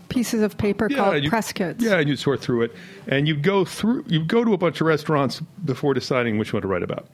Pieces 0.08 0.42
of 0.42 0.58
paper 0.58 0.90
called 0.90 1.24
you- 1.24 1.30
press 1.30 1.52
kits. 1.52 1.82
Yeah, 1.82 1.98
and 1.98 2.06
you'd 2.06 2.18
sort 2.18 2.40
through 2.40 2.62
it, 2.62 2.72
and 3.06 3.26
you'd 3.26 3.42
go 3.42 3.64
through. 3.64 4.04
You'd 4.06 4.28
go 4.28 4.44
to 4.44 4.52
a 4.52 4.58
bunch 4.58 4.80
of 4.82 4.86
restaurants 4.86 5.40
before 5.64 5.94
deciding 5.94 6.36
which 6.36 6.52
one 6.52 6.60
to 6.60 6.68
write 6.68 6.82
about. 6.82 7.06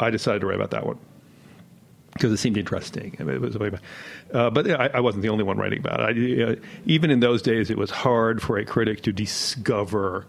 I 0.00 0.08
decided 0.08 0.40
to 0.40 0.46
write 0.46 0.56
about 0.56 0.70
that 0.70 0.86
one 0.86 0.98
because 2.12 2.32
it 2.32 2.36
seemed 2.36 2.56
interesting. 2.56 3.16
I 3.18 3.22
mean, 3.24 3.36
it 3.36 3.40
was, 3.40 3.56
uh, 3.56 4.50
but 4.50 4.70
I, 4.70 4.90
I 4.94 5.00
wasn't 5.00 5.22
the 5.22 5.28
only 5.28 5.44
one 5.44 5.56
writing 5.56 5.78
about 5.78 6.00
it. 6.00 6.40
I, 6.40 6.52
uh, 6.52 6.56
even 6.84 7.10
in 7.10 7.20
those 7.20 7.42
days, 7.42 7.70
it 7.70 7.78
was 7.78 7.90
hard 7.90 8.42
for 8.42 8.58
a 8.58 8.64
critic 8.64 9.02
to 9.02 9.12
discover 9.12 10.26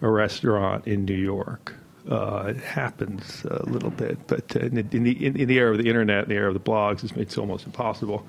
a 0.00 0.08
restaurant 0.08 0.86
in 0.86 1.04
New 1.04 1.14
York. 1.14 1.74
Uh, 2.08 2.46
it 2.48 2.56
happens 2.56 3.44
a 3.44 3.68
little 3.68 3.90
bit, 3.90 4.18
but 4.26 4.56
uh, 4.56 4.60
in, 4.60 4.76
the, 4.76 4.96
in, 4.96 5.02
the, 5.02 5.26
in, 5.26 5.48
the 5.48 5.58
era 5.58 5.72
of 5.72 5.78
the 5.78 5.88
internet, 5.88 6.24
in 6.24 6.30
the 6.30 6.36
era 6.36 6.48
of 6.48 6.54
the 6.54 6.60
blogs, 6.60 7.04
it's, 7.04 7.12
it's 7.12 7.36
almost 7.36 7.66
impossible. 7.66 8.26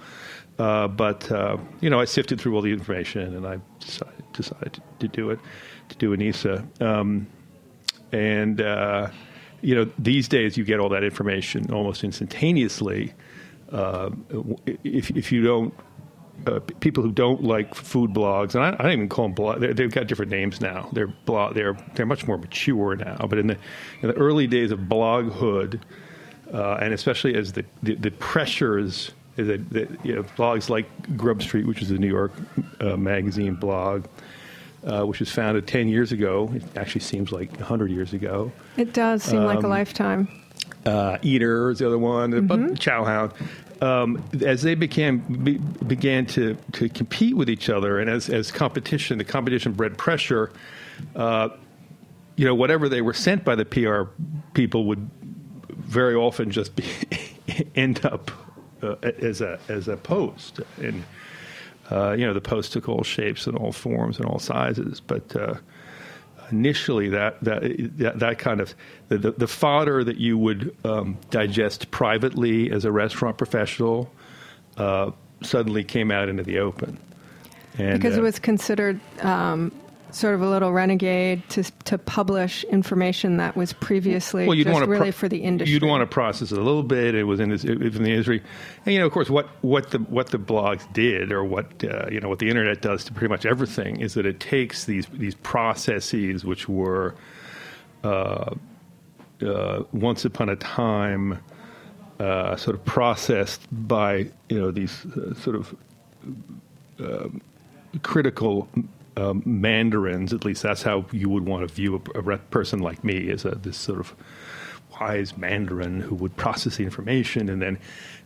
Uh, 0.57 0.89
but 0.89 1.31
uh, 1.31 1.55
you 1.79 1.89
know, 1.89 2.01
I 2.01 2.05
sifted 2.05 2.41
through 2.41 2.55
all 2.55 2.61
the 2.61 2.73
information, 2.73 3.33
and 3.33 3.47
I 3.47 3.59
decided, 3.79 4.33
decided 4.33 4.81
to, 4.99 5.07
do 5.07 5.29
it, 5.29 5.39
to 5.87 5.95
do 5.95 6.15
Annisa. 6.15 6.81
Um, 6.81 7.27
and 8.11 8.59
you 9.61 9.75
know, 9.75 9.89
these 9.97 10.27
days 10.27 10.57
you 10.57 10.63
get 10.63 10.79
all 10.79 10.89
that 10.89 11.03
information 11.03 11.71
almost 11.71 12.03
instantaneously. 12.03 13.13
Uh, 13.71 14.09
if 14.83 15.11
if 15.11 15.31
you 15.31 15.43
don't, 15.43 15.73
uh, 16.47 16.59
people 16.79 17.03
who 17.03 17.11
don't 17.11 17.43
like 17.43 17.75
food 17.75 18.11
blogs, 18.13 18.55
and 18.55 18.63
I, 18.63 18.69
I 18.69 18.83
don't 18.83 18.91
even 18.93 19.09
call 19.09 19.25
them 19.25 19.33
blog. 19.35 19.59
they're- 19.59 19.73
They've 19.73 19.91
got 19.91 20.07
different 20.07 20.31
names 20.31 20.59
now. 20.61 20.89
They're 20.93 21.13
blog. 21.25 21.53
They're 21.55 21.77
they're 21.95 22.05
much 22.05 22.25
more 22.27 22.37
mature 22.37 22.95
now. 22.95 23.25
But 23.29 23.39
in 23.39 23.47
the 23.47 23.57
in 24.01 24.07
the 24.09 24.15
early 24.15 24.47
days 24.47 24.71
of 24.71 24.79
bloghood, 24.79 25.79
uh, 26.53 26.75
and 26.81 26.93
especially 26.93 27.35
as 27.35 27.53
the 27.53 27.65
the, 27.83 27.95
the 27.95 28.11
pressures. 28.11 29.11
That, 29.35 29.87
you 30.03 30.15
know, 30.15 30.23
blogs 30.35 30.69
like 30.69 31.15
Grub 31.15 31.41
Street, 31.41 31.65
which 31.65 31.81
is 31.81 31.91
a 31.91 31.93
New 31.97 32.09
York 32.09 32.33
uh, 32.81 32.97
magazine 32.97 33.55
blog, 33.55 34.03
uh, 34.85 35.03
which 35.03 35.19
was 35.19 35.31
founded 35.31 35.67
10 35.67 35.87
years 35.87 36.11
ago. 36.11 36.49
It 36.53 36.63
actually 36.75 37.01
seems 37.01 37.31
like 37.31 37.51
100 37.53 37.91
years 37.91 38.13
ago. 38.13 38.51
It 38.77 38.93
does 38.93 39.23
seem 39.23 39.43
like 39.43 39.59
a 39.59 39.65
Um, 39.65 39.69
lifetime. 39.69 40.27
Uh, 40.85 41.17
Eater 41.21 41.71
is 41.71 41.79
the 41.79 41.87
other 41.87 41.97
one, 41.97 42.47
but 42.47 42.59
Chowhound. 42.75 43.33
Um, 43.81 44.21
as 44.45 44.61
they 44.61 44.75
became 44.75 45.19
be, 45.19 45.57
began 45.87 46.25
to, 46.27 46.57
to 46.73 46.89
compete 46.89 47.35
with 47.37 47.49
each 47.49 47.69
other, 47.69 47.99
and 47.99 48.09
as, 48.09 48.29
as 48.29 48.51
competition, 48.51 49.17
the 49.17 49.23
competition 49.23 49.71
bred 49.71 49.97
pressure. 49.97 50.51
Uh, 51.15 51.49
you 52.35 52.45
know, 52.45 52.55
whatever 52.55 52.87
they 52.89 53.01
were 53.01 53.13
sent 53.13 53.43
by 53.45 53.55
the 53.55 53.65
PR 53.65 54.03
people 54.53 54.85
would 54.85 55.09
very 55.69 56.15
often 56.15 56.51
just 56.51 56.75
be, 56.75 56.85
end 57.75 58.05
up 58.05 58.31
uh, 58.81 58.95
as 59.01 59.41
a 59.41 59.59
as 59.69 59.87
a 59.87 59.97
post, 59.97 60.59
and 60.81 61.03
uh, 61.91 62.11
you 62.11 62.25
know 62.25 62.33
the 62.33 62.41
post 62.41 62.73
took 62.73 62.87
all 62.89 63.03
shapes 63.03 63.47
and 63.47 63.57
all 63.57 63.71
forms 63.71 64.17
and 64.17 64.25
all 64.25 64.39
sizes, 64.39 64.99
but. 64.99 65.35
Uh, 65.35 65.55
initially 66.51 67.09
that 67.09 67.39
that 67.43 67.61
that, 67.99 68.17
that 68.17 68.39
kind 68.39 68.59
of 68.59 68.73
the, 69.09 69.19
the, 69.19 69.31
the 69.33 69.47
fodder 69.47 70.03
that 70.03 70.17
you 70.17 70.35
would 70.35 70.75
um, 70.83 71.15
digest 71.29 71.91
privately 71.91 72.71
as 72.71 72.85
a 72.85 72.91
restaurant 72.91 73.37
professional 73.37 74.11
uh, 74.77 75.11
suddenly 75.43 75.83
came 75.83 76.11
out 76.11 76.29
into 76.29 76.43
the 76.43 76.57
open. 76.57 76.97
And, 77.77 77.99
because 77.99 78.17
it 78.17 78.21
uh, 78.21 78.23
was 78.23 78.39
considered 78.39 78.99
um, 79.21 79.71
sort 80.11 80.35
of 80.35 80.41
a 80.41 80.49
little 80.49 80.71
renegade 80.71 81.47
to 81.49 81.63
to 81.85 81.97
publish 81.97 82.63
information 82.65 83.37
that 83.37 83.55
was 83.55 83.73
previously 83.73 84.47
well, 84.47 84.55
you'd 84.55 84.65
just 84.65 84.73
want 84.73 84.85
to 84.85 84.91
really 84.91 85.11
for 85.11 85.27
the 85.27 85.43
industry. 85.43 85.73
You'd 85.73 85.83
want 85.83 86.01
to 86.01 86.07
process 86.07 86.51
it 86.51 86.57
a 86.57 86.61
little 86.61 86.83
bit. 86.83 87.15
It 87.15 87.23
was 87.23 87.39
in 87.39 87.49
this, 87.49 87.63
it 87.63 87.79
was 87.79 87.95
in 87.95 88.03
the 88.03 88.11
industry, 88.11 88.41
and 88.85 88.93
you 88.93 88.99
know, 88.99 89.05
of 89.05 89.11
course, 89.11 89.29
what 89.29 89.47
what 89.61 89.91
the 89.91 89.99
what 89.99 90.27
the 90.27 90.39
blogs 90.39 90.91
did, 90.93 91.31
or 91.31 91.43
what 91.43 91.83
uh, 91.83 92.07
you 92.11 92.19
know, 92.19 92.29
what 92.29 92.39
the 92.39 92.49
internet 92.49 92.81
does 92.81 93.03
to 93.05 93.13
pretty 93.13 93.29
much 93.29 93.45
everything, 93.45 93.99
is 93.99 94.13
that 94.15 94.25
it 94.25 94.39
takes 94.39 94.85
these 94.85 95.07
these 95.13 95.35
processes 95.35 96.43
which 96.43 96.67
were 96.67 97.15
uh, 98.03 98.53
uh, 99.45 99.83
once 99.91 100.25
upon 100.25 100.49
a 100.49 100.55
time 100.55 101.39
uh, 102.19 102.55
sort 102.55 102.75
of 102.75 102.83
processed 102.85 103.61
by 103.71 104.29
you 104.49 104.59
know 104.59 104.71
these 104.71 105.05
uh, 105.05 105.33
sort 105.35 105.55
of 105.55 105.75
um, 106.99 107.41
critical 108.03 108.67
um, 109.19 109.43
mandarins. 109.45 110.33
At 110.33 110.45
least 110.45 110.63
that's 110.63 110.83
how 110.83 111.05
you 111.11 111.29
would 111.29 111.45
want 111.45 111.67
to 111.67 111.73
view 111.73 112.01
a, 112.15 112.19
a 112.19 112.37
person 112.37 112.79
like 112.79 113.03
me 113.03 113.29
as 113.29 113.45
a 113.45 113.51
this 113.51 113.77
sort 113.77 113.99
of 113.99 114.15
wise 114.99 115.37
mandarin 115.37 116.01
who 116.01 116.15
would 116.15 116.35
process 116.35 116.77
the 116.77 116.83
information 116.83 117.49
and 117.49 117.61
then 117.61 117.77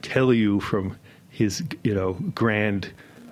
tell 0.01 0.33
you 0.33 0.59
from 0.59 0.97
his 1.29 1.63
you 1.83 1.93
know 1.93 2.13
grand 2.35 2.91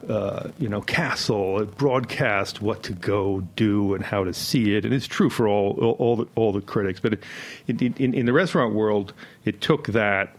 uh, 0.10 0.50
you 0.60 0.68
know 0.68 0.82
castle 0.82 1.66
broadcast 1.66 2.62
what 2.62 2.84
to 2.84 2.94
go 2.94 3.42
do 3.56 3.94
and 3.94 4.04
how 4.04 4.24
to 4.24 4.34
see 4.34 4.76
it 4.76 4.86
and 4.86 4.94
it's 4.94 5.08
true 5.08 5.30
for 5.30 5.48
all 5.48 5.72
all, 5.80 5.96
all 6.00 6.16
the 6.16 6.28
all 6.36 6.52
the 6.52 6.62
critics 6.62 7.00
but 7.00 7.14
it, 7.14 7.24
it, 7.68 8.00
in 8.00 8.14
in 8.14 8.26
the 8.26 8.34
restaurant 8.34 8.74
world 8.74 9.14
it 9.46 9.62
took 9.62 9.88
that 9.88 10.36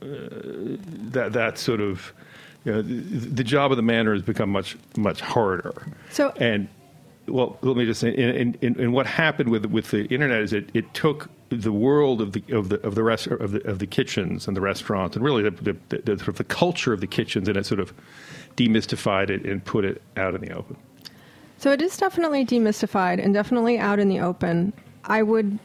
that 0.00 1.32
that 1.32 1.58
sort 1.58 1.80
of 1.80 2.12
you 2.64 2.72
know, 2.72 2.82
the, 2.82 2.94
the 2.94 3.44
job 3.44 3.70
of 3.70 3.76
the 3.76 3.82
mandarin 3.82 4.18
has 4.18 4.26
become 4.26 4.50
much 4.50 4.76
much 4.96 5.20
harder. 5.20 5.86
So- 6.10 6.32
and 6.36 6.68
well, 7.26 7.58
let 7.60 7.76
me 7.76 7.84
just 7.84 8.00
say, 8.00 8.14
and, 8.14 8.56
and, 8.62 8.76
and 8.78 8.92
what 8.92 9.06
happened 9.06 9.50
with 9.50 9.66
with 9.66 9.90
the 9.90 10.06
internet 10.06 10.40
is 10.40 10.52
it, 10.52 10.70
it 10.72 10.92
took 10.94 11.28
the 11.50 11.72
world 11.72 12.20
of 12.20 12.32
the 12.32 12.42
of 12.50 12.68
the 12.68 12.80
of 12.86 12.94
the 12.94 13.02
rest 13.02 13.26
of 13.26 13.52
the 13.52 13.66
of 13.68 13.78
the 13.78 13.86
kitchens 13.86 14.48
and 14.48 14.56
the 14.56 14.60
restaurants 14.60 15.16
and 15.16 15.24
really 15.24 15.42
the, 15.42 15.50
the, 15.50 15.76
the, 15.88 15.98
the 15.98 16.18
sort 16.18 16.28
of 16.28 16.36
the 16.36 16.44
culture 16.44 16.92
of 16.92 17.00
the 17.00 17.06
kitchens 17.06 17.48
and 17.48 17.56
it 17.56 17.66
sort 17.66 17.80
of 17.80 17.92
demystified 18.56 19.30
it 19.30 19.44
and 19.44 19.64
put 19.64 19.84
it 19.84 20.02
out 20.16 20.34
in 20.34 20.40
the 20.40 20.50
open. 20.52 20.76
So 21.58 21.72
it 21.72 21.82
is 21.82 21.96
definitely 21.96 22.44
demystified 22.44 23.22
and 23.22 23.34
definitely 23.34 23.78
out 23.78 23.98
in 23.98 24.08
the 24.08 24.20
open. 24.20 24.72
I 25.04 25.22
would 25.22 25.58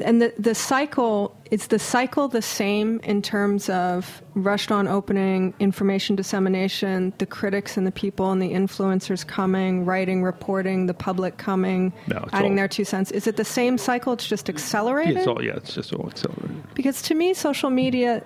and 0.00 0.20
the 0.22 0.34
the 0.38 0.54
cycle 0.54 1.36
is 1.52 1.66
the 1.66 1.78
cycle 1.78 2.28
the 2.28 2.40
same 2.40 2.98
in 3.00 3.20
terms 3.20 3.68
of 3.68 4.22
restaurant 4.34 4.88
opening, 4.88 5.52
information 5.60 6.16
dissemination, 6.16 7.12
the 7.18 7.26
critics 7.26 7.76
and 7.76 7.86
the 7.86 7.92
people 7.92 8.32
and 8.32 8.40
the 8.40 8.52
influencers 8.52 9.26
coming, 9.26 9.84
writing, 9.84 10.22
reporting, 10.22 10.86
the 10.86 10.94
public 10.94 11.36
coming, 11.36 11.92
No, 12.06 12.26
adding 12.32 12.52
all- 12.52 12.56
their 12.56 12.68
two 12.68 12.84
cents. 12.86 13.10
Is 13.10 13.26
it 13.26 13.36
the 13.36 13.44
same 13.44 13.76
cycle? 13.76 14.14
It's 14.14 14.26
just 14.26 14.48
accelerated. 14.48 15.18
It's 15.18 15.26
all 15.26 15.44
yeah, 15.44 15.56
it's 15.56 15.74
just 15.74 15.92
all 15.92 16.08
accelerated. 16.08 16.72
Because 16.72 17.02
to 17.02 17.14
me, 17.14 17.34
social 17.34 17.68
media, 17.68 18.24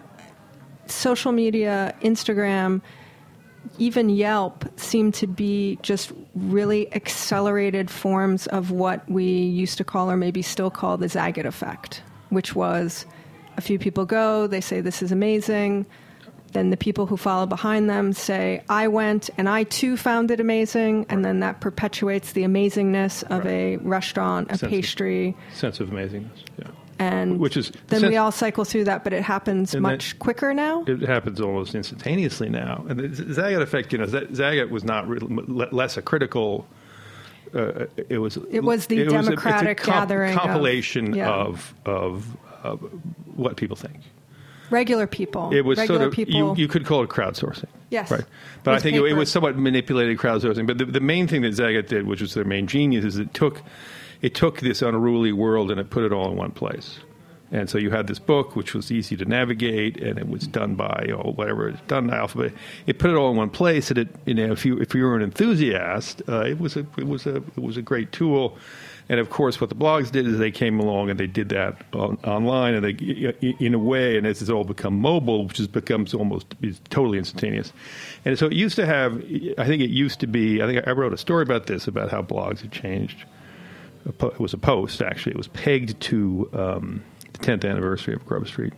social 0.87 1.33
media, 1.33 1.97
Instagram, 2.03 2.81
even 3.79 4.09
Yelp 4.09 4.65
seem 4.79 5.11
to 5.11 5.27
be 5.27 5.81
just 5.83 6.13
really 6.37 6.95
accelerated 6.95 7.91
forms 7.91 8.47
of 8.47 8.71
what 8.71 9.11
we 9.11 9.25
used 9.25 9.79
to 9.79 9.85
call, 9.85 10.09
or 10.09 10.17
maybe 10.17 10.43
still 10.43 10.71
call, 10.71 10.97
the 10.97 11.07
Zagat 11.09 11.45
effect, 11.45 12.03
which 12.29 12.55
was 12.55 13.05
a 13.57 13.61
few 13.61 13.79
people 13.79 14.05
go, 14.05 14.47
they 14.47 14.61
say 14.61 14.81
this 14.81 15.03
is 15.03 15.13
amazing. 15.13 15.87
Then 16.53 16.71
the 16.71 16.77
people 16.77 17.07
who 17.07 17.17
follow 17.17 17.45
behind 17.47 17.91
them 17.91 18.13
say, 18.13 18.63
I 18.69 18.89
went 18.89 19.29
and 19.37 19.49
I 19.49 19.65
too 19.65 19.97
found 19.97 20.31
it 20.31 20.41
amazing. 20.41 21.07
And 21.09 21.25
then 21.25 21.41
that 21.41 21.61
perpetuates 21.61 22.33
the 22.33 22.45
amazingness 22.45 23.25
of 23.25 23.45
a 23.47 23.77
restaurant, 23.79 24.47
a 24.49 24.51
Sense 24.53 24.63
of- 24.63 24.71
pastry, 24.71 25.37
Sense 25.53 25.81
of 25.81 25.91
amazingness. 25.91 26.45
Yeah. 26.59 26.69
and 26.99 27.39
Which 27.39 27.59
is- 27.59 27.73
then 27.89 28.01
since- 28.01 28.11
we 28.11 28.17
all 28.17 28.33
cycle 28.33 28.65
through 28.65 28.85
that, 28.85 29.05
but 29.05 29.13
it 29.13 29.23
happens 29.23 29.73
that- 29.73 29.81
much 29.83 30.19
quicker 30.19 30.55
now. 30.55 30.83
It 30.87 31.03
happens 31.03 31.41
almost 31.43 31.75
instantaneously 31.75 32.49
now, 32.49 32.87
and 32.89 32.99
the 33.01 33.09
Zagat 33.09 33.61
effect. 33.61 33.93
You 33.93 33.99
know, 33.99 34.07
Zagat 34.07 34.71
was 34.71 34.83
not 34.83 35.07
really, 35.07 35.27
less 35.73 35.99
a 35.99 36.03
critical. 36.03 36.67
Uh, 37.55 37.85
it 38.09 38.19
was. 38.19 38.39
It 38.51 38.65
was 38.65 38.87
the 38.87 39.01
a- 39.01 39.05
it's 39.05 39.13
a 39.13 39.17
democratic 39.23 39.77
comp- 39.79 40.09
gathering 40.09 40.35
of- 40.35 40.41
compilation 40.41 41.15
yeah. 41.15 41.29
of, 41.31 41.75
of 41.85 42.25
of 42.73 42.81
what 43.37 43.57
people 43.57 43.77
think. 43.77 43.97
regular 44.71 45.07
people, 45.07 45.53
It 45.53 45.65
was 45.65 45.79
regular 45.79 46.01
sort 46.01 46.09
of 46.09 46.15
people. 46.15 46.35
you, 46.35 46.55
you 46.57 46.69
could 46.69 46.85
call 46.85 47.03
it 47.03 47.09
crowdsourcing. 47.11 47.69
Yes. 47.91 48.11
right. 48.11 48.25
But 48.65 48.75
I 48.75 48.79
think 48.81 48.97
it, 48.97 49.05
it 49.05 49.15
was 49.15 49.31
somewhat 49.31 49.57
manipulated 49.57 50.19
crowdsourcing. 50.19 50.67
But 50.67 50.79
the, 50.79 50.87
the 50.87 51.01
main 51.01 51.29
thing 51.29 51.43
that 51.43 51.55
Zagat 51.55 51.87
did, 51.89 52.07
which 52.07 52.21
was 52.21 52.35
their 52.35 52.45
main 52.45 52.67
genius, 52.67 53.05
is 53.05 53.17
it 53.19 53.33
took 53.33 53.63
it 54.23 54.35
took 54.35 54.61
this 54.61 54.83
unruly 54.83 55.33
world 55.33 55.71
and 55.71 55.79
it 55.79 55.91
put 55.91 56.03
it 56.05 56.13
all 56.13 56.31
in 56.31 56.37
one 56.37 56.51
place. 56.51 56.99
And 57.53 57.71
so 57.71 57.79
you 57.79 57.91
had 57.91 58.09
this 58.09 58.19
book, 58.19 58.57
which 58.57 58.75
was 58.75 58.91
easy 58.91 59.17
to 59.17 59.25
navigate, 59.25 60.03
and 60.03 60.19
it 60.19 60.29
was 60.29 60.47
done 60.49 60.75
by 60.75 61.07
or 61.09 61.25
know, 61.25 61.33
whatever 61.37 61.69
it's 61.69 61.81
done 61.83 62.13
alphabet. 62.13 62.53
It 62.87 62.99
put 62.99 63.11
it 63.11 63.17
all 63.17 63.31
in 63.31 63.37
one 63.37 63.51
place, 63.51 63.91
and 63.91 63.99
it 63.99 64.09
you 64.25 64.35
know 64.35 64.53
if 64.53 64.67
you 64.67 64.79
if 64.81 64.95
you 64.95 65.05
were 65.05 65.17
an 65.17 65.23
enthusiast, 65.23 66.23
uh, 66.29 66.41
it 66.41 66.59
was 66.59 66.77
a 66.77 66.81
it 66.99 67.07
was 67.07 67.27
a 67.27 67.37
it 67.37 67.63
was 67.63 67.77
a 67.77 67.83
great 67.83 68.11
tool. 68.13 68.59
And 69.09 69.21
of 69.21 69.31
course, 69.31 69.61
what 69.61 69.71
the 69.71 69.77
blogs 69.77 70.11
did 70.11 70.27
is 70.27 70.39
they 70.39 70.51
came 70.51 70.81
along 70.81 71.11
and 71.11 71.21
they 71.21 71.29
did 71.29 71.51
that 71.51 71.81
on, 71.93 72.19
online, 72.25 72.75
and 72.75 72.85
they, 72.85 73.55
in 73.65 73.73
a 73.73 73.79
way, 73.79 74.17
and 74.17 74.27
as 74.27 74.43
it's 74.43 74.51
all 74.51 74.65
become 74.65 74.99
mobile, 74.99 75.47
which 75.47 75.59
has 75.59 75.69
becomes 75.69 76.13
almost 76.13 76.57
is 76.61 76.81
totally 76.91 77.17
instantaneous. 77.17 77.73
And 78.25 78.37
so 78.37 78.47
it 78.47 78.55
used 78.55 78.75
to 78.77 78.87
have, 78.87 79.19
I 79.59 79.65
think 79.65 79.81
it 79.81 79.91
used 79.91 80.19
to 80.21 80.27
be, 80.27 80.61
I 80.61 80.67
think 80.67 80.89
I 80.89 80.91
wrote 80.91 81.13
a 81.13 81.19
story 81.19 81.45
about 81.45 81.67
this 81.67 81.87
about 81.87 82.11
how 82.11 82.21
blogs 82.21 82.63
had 82.63 82.73
changed. 82.73 83.25
It 84.07 84.41
was 84.41 84.53
a 84.53 84.59
post 84.59 85.01
actually. 85.01 85.33
It 85.33 85.39
was 85.39 85.49
pegged 85.49 86.01
to 86.01 86.51
um, 86.53 87.05
the 87.39 87.45
10th 87.47 87.69
anniversary 87.69 88.15
of 88.15 88.25
Grub 88.27 88.47
Street, 88.47 88.73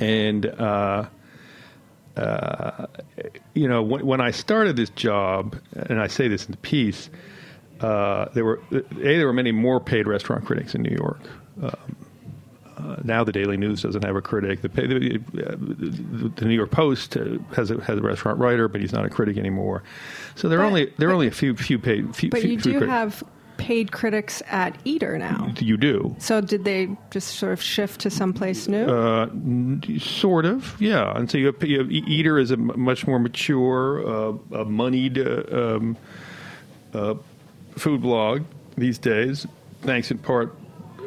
and. 0.00 0.46
Uh, 0.46 1.06
you 3.54 3.66
know, 3.68 3.82
when, 3.82 4.04
when 4.06 4.20
I 4.20 4.30
started 4.32 4.76
this 4.76 4.90
job, 4.90 5.56
and 5.72 5.98
I 6.00 6.06
say 6.08 6.28
this 6.28 6.44
in 6.44 6.50
the 6.52 6.58
piece, 6.58 7.08
uh, 7.80 8.26
there 8.34 8.44
were 8.44 8.60
a 8.70 8.80
there 8.94 9.26
were 9.26 9.32
many 9.32 9.50
more 9.52 9.80
paid 9.80 10.06
restaurant 10.06 10.44
critics 10.44 10.74
in 10.74 10.82
New 10.82 10.94
York. 10.94 11.20
Um, 11.62 11.96
uh, 12.76 12.96
now 13.04 13.24
the 13.24 13.32
Daily 13.32 13.56
News 13.56 13.82
doesn't 13.82 14.04
have 14.04 14.16
a 14.16 14.22
critic. 14.22 14.60
The, 14.62 14.68
pay- 14.68 14.86
the, 14.86 15.16
uh, 15.16 15.50
the, 15.58 16.32
the 16.36 16.44
New 16.44 16.54
York 16.54 16.70
Post 16.70 17.16
uh, 17.16 17.38
has 17.54 17.70
a, 17.70 17.80
has 17.82 17.98
a 17.98 18.02
restaurant 18.02 18.38
writer, 18.38 18.66
but 18.68 18.80
he's 18.80 18.92
not 18.92 19.04
a 19.04 19.10
critic 19.10 19.36
anymore. 19.36 19.82
So 20.34 20.48
there 20.48 20.58
are 20.58 20.62
But- 20.62 20.66
only 20.68 20.92
there 20.98 21.08
are 21.08 21.12
only 21.12 21.28
a 21.28 21.32
few 21.32 21.56
few 21.56 21.78
paid. 21.78 22.14
Few, 22.14 22.30
but 22.30 22.40
few, 22.42 22.50
you 22.52 22.56
do 22.58 22.70
critics. 22.72 22.90
have 22.90 23.24
paid 23.62 23.92
critics 23.92 24.42
at 24.48 24.76
Eater 24.84 25.16
now. 25.18 25.52
you 25.60 25.76
do. 25.76 26.16
So 26.18 26.40
did 26.40 26.64
they 26.64 26.88
just 27.12 27.36
sort 27.36 27.52
of 27.52 27.62
shift 27.62 28.00
to 28.00 28.10
someplace 28.10 28.66
new? 28.66 28.86
Uh, 28.86 29.28
sort 30.00 30.46
of, 30.46 30.76
yeah. 30.80 31.16
And 31.16 31.30
so 31.30 31.38
you 31.38 31.46
have, 31.46 31.62
you 31.62 31.78
have 31.78 31.90
Eater 31.90 32.40
is 32.40 32.50
a 32.50 32.56
much 32.56 33.06
more 33.06 33.20
mature, 33.20 34.04
uh, 34.04 34.30
uh, 34.30 34.64
moneyed 34.64 35.16
uh, 35.16 35.76
um, 35.76 35.96
uh, 36.92 37.14
food 37.76 38.02
blog 38.02 38.42
these 38.76 38.98
days, 38.98 39.46
thanks 39.82 40.10
in 40.10 40.18
part 40.18 40.52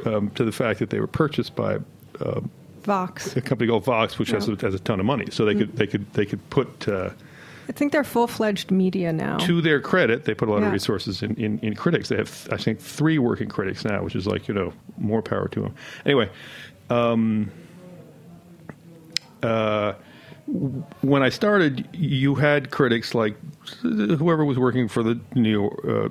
um, 0.05 0.29
to 0.31 0.45
the 0.45 0.53
fact 0.53 0.79
that 0.79 0.89
they 0.91 1.01
were 1.01 1.07
purchased 1.07 1.57
by 1.57 1.75
uh, 2.21 2.39
Vox. 2.83 3.35
a 3.35 3.41
company 3.41 3.69
called 3.69 3.83
Vox, 3.83 4.17
which 4.17 4.29
has, 4.29 4.47
a, 4.47 4.55
has 4.61 4.73
a 4.73 4.79
ton 4.79 5.01
of 5.01 5.05
money. 5.05 5.25
So 5.29 5.43
they 5.43 5.55
could 5.55 5.75
they 5.75 5.87
could 5.87 6.11
they 6.13 6.25
could 6.25 6.49
put. 6.49 6.87
I 7.67 7.71
think 7.71 7.91
they're 7.91 8.03
full 8.03 8.27
fledged 8.27 8.69
media 8.71 9.11
now. 9.11 9.37
to 9.37 9.61
their 9.61 9.79
credit, 9.81 10.25
they 10.25 10.33
put 10.35 10.47
a 10.47 10.51
lot 10.51 10.61
Yeah. 10.61 10.67
of 10.67 10.73
resources 10.73 11.23
in, 11.23 11.35
in, 11.35 11.59
in 11.59 11.75
critics. 11.75 12.09
They 12.09 12.17
have, 12.17 12.47
I 12.51 12.57
think, 12.57 12.79
three 12.79 13.17
working 13.19 13.49
critics 13.49 13.83
now, 13.83 14.03
which 14.03 14.15
is 14.15 14.27
like, 14.27 14.47
you 14.47 14.53
know, 14.53 14.71
more 14.97 15.21
power 15.21 15.47
to 15.49 15.61
them. 15.61 15.75
Anyway, 16.05 16.29
um, 16.89 17.49
uh, 19.43 19.93
when 21.01 21.23
I 21.23 21.29
started, 21.29 21.87
you 21.93 22.35
had 22.35 22.69
critics 22.69 23.15
like 23.15 23.35
whoever 23.81 24.45
was 24.45 24.59
working 24.59 24.87
for 24.87 25.01
the 25.01 25.19
New 25.33 25.49
York, 25.49 25.79
uh, 25.85 26.09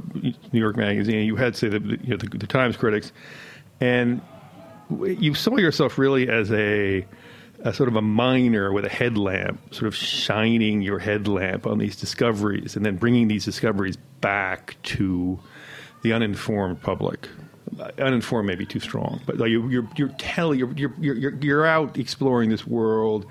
New 0.53 0.61
York 0.61 0.77
Magazine. 0.77 1.25
You 1.25 1.37
had, 1.37 1.55
say, 1.57 1.69
the, 1.69 1.79
you 2.03 2.11
know, 2.11 2.17
the, 2.17 2.27
the 2.39 2.47
Times 2.49 2.77
critics, 2.77 3.13
and 3.81 4.21
you 5.07 5.35
saw 5.35 5.57
yourself 5.57 5.99
really 5.99 6.29
as 6.29 6.51
a, 6.53 7.07
a 7.65 7.73
sort 7.73 7.89
of 7.89 7.97
a 7.97 8.03
miner 8.03 8.73
with 8.73 8.85
a 8.85 8.91
headlamp, 8.91 9.75
sort 9.75 9.87
of 9.87 9.97
shining 9.97 10.83
your 10.83 10.99
headlamp 10.99 11.67
on 11.67 11.79
these 11.79 11.97
discoveries, 11.97 12.77
and 12.77 12.85
then 12.85 12.97
bringing 12.97 13.27
these 13.27 13.45
discoveries 13.45 13.97
back 14.21 14.77
to 14.83 15.39
the 16.03 16.13
uninformed 16.13 16.81
public. 16.83 17.29
Uninformed 17.99 18.47
may 18.47 18.55
be 18.55 18.67
too 18.67 18.81
strong, 18.81 19.21
but 19.27 19.39
you, 19.49 19.69
you're 19.69 19.89
you're 19.97 20.13
telling 20.19 20.59
you're, 20.59 20.73
you're 20.75 20.95
you're 20.99 21.35
you're 21.41 21.67
out 21.67 21.99
exploring 21.99 22.51
this 22.51 22.67
world, 22.67 23.27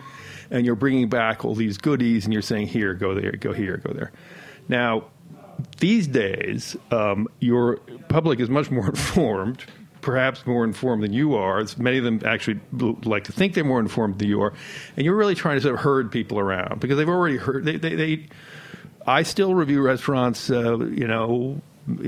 and 0.50 0.66
you're 0.66 0.76
bringing 0.76 1.08
back 1.08 1.46
all 1.46 1.54
these 1.54 1.78
goodies, 1.78 2.26
and 2.26 2.34
you're 2.34 2.42
saying 2.42 2.68
here, 2.68 2.96
go 2.96 3.14
there, 3.14 3.34
go 3.34 3.54
here, 3.54 3.78
go 3.78 3.94
there. 3.94 4.12
Now, 4.68 5.06
these 5.78 6.08
days, 6.08 6.76
um, 6.92 7.28
your 7.40 7.78
public 8.10 8.40
is 8.40 8.50
much 8.50 8.72
more 8.72 8.88
informed, 8.90 9.64
perhaps 10.04 10.46
more 10.46 10.64
informed 10.64 11.02
than 11.04 11.12
you 11.14 11.34
are. 11.36 11.66
Many 11.80 11.98
of 11.98 12.04
them 12.04 12.22
actually 12.26 12.60
like 13.04 13.24
to 13.24 13.32
think 13.32 13.56
they're 13.56 13.64
more 13.64 13.80
informed 13.80 14.20
than 14.20 14.28
you 14.28 14.42
are, 14.44 14.54
and 14.96 15.04
you're 15.06 15.16
really 15.16 15.34
trying 15.36 15.56
to 15.58 15.62
sort 15.62 15.74
of 15.74 15.82
herd 15.82 16.12
people 16.12 16.38
around 16.38 16.80
because 16.80 16.98
they've 16.98 17.10
already 17.10 17.38
heard. 17.38 17.66
They, 17.66 17.78
they, 17.78 17.96
they 17.96 18.28
I 19.08 19.24
still 19.24 19.56
review 19.56 19.82
restaurants. 19.82 20.50
Uh, 20.52 20.78
you 20.78 21.08
know, 21.08 21.60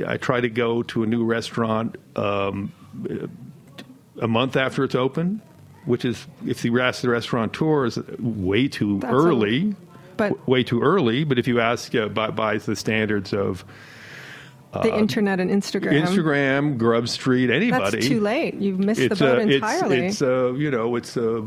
I 0.06 0.18
try 0.18 0.40
to 0.42 0.50
go 0.50 0.84
to 0.84 1.02
a 1.04 1.08
new 1.08 1.26
restaurant 1.26 1.96
um, 2.16 2.72
a 4.22 4.28
month 4.28 4.56
after 4.56 4.84
it's 4.84 4.96
open, 4.96 5.42
which 5.86 6.06
is 6.06 6.26
if 6.46 6.64
you 6.64 6.80
ask 6.80 7.02
the 7.02 7.10
restaurateur 7.10 7.86
is 7.86 7.98
way 8.20 8.68
too 8.68 9.00
That's 9.00 9.12
a- 9.14 9.16
early. 9.16 9.76
but- 10.18 10.30
w- 10.30 10.44
way 10.46 10.64
too 10.64 10.82
early. 10.82 11.24
But 11.24 11.40
if 11.40 11.48
you 11.48 11.60
ask 11.60 11.94
uh, 11.96 12.08
by, 12.08 12.30
by 12.32 12.58
the 12.58 12.76
standards 12.76 13.34
of 13.34 13.66
the 14.84 14.98
internet 14.98 15.40
and 15.40 15.50
Instagram. 15.52 16.02
Instagram, 16.02 16.78
Grub 16.78 17.08
Street, 17.08 17.50
anybody, 17.50 17.92
That's 17.98 18.08
too 18.08 18.20
late. 18.20 18.56
You've 18.56 18.80
missed 18.80 19.02
the 19.02 19.10
boat 19.10 19.40
uh, 19.40 19.42
it's- 19.42 19.56
entirely. 19.56 20.06
It's, 20.08 20.22
uh, 20.22 20.54
you 20.54 20.72
know, 20.72 20.96
it's 20.96 21.16
uh, 21.18 21.42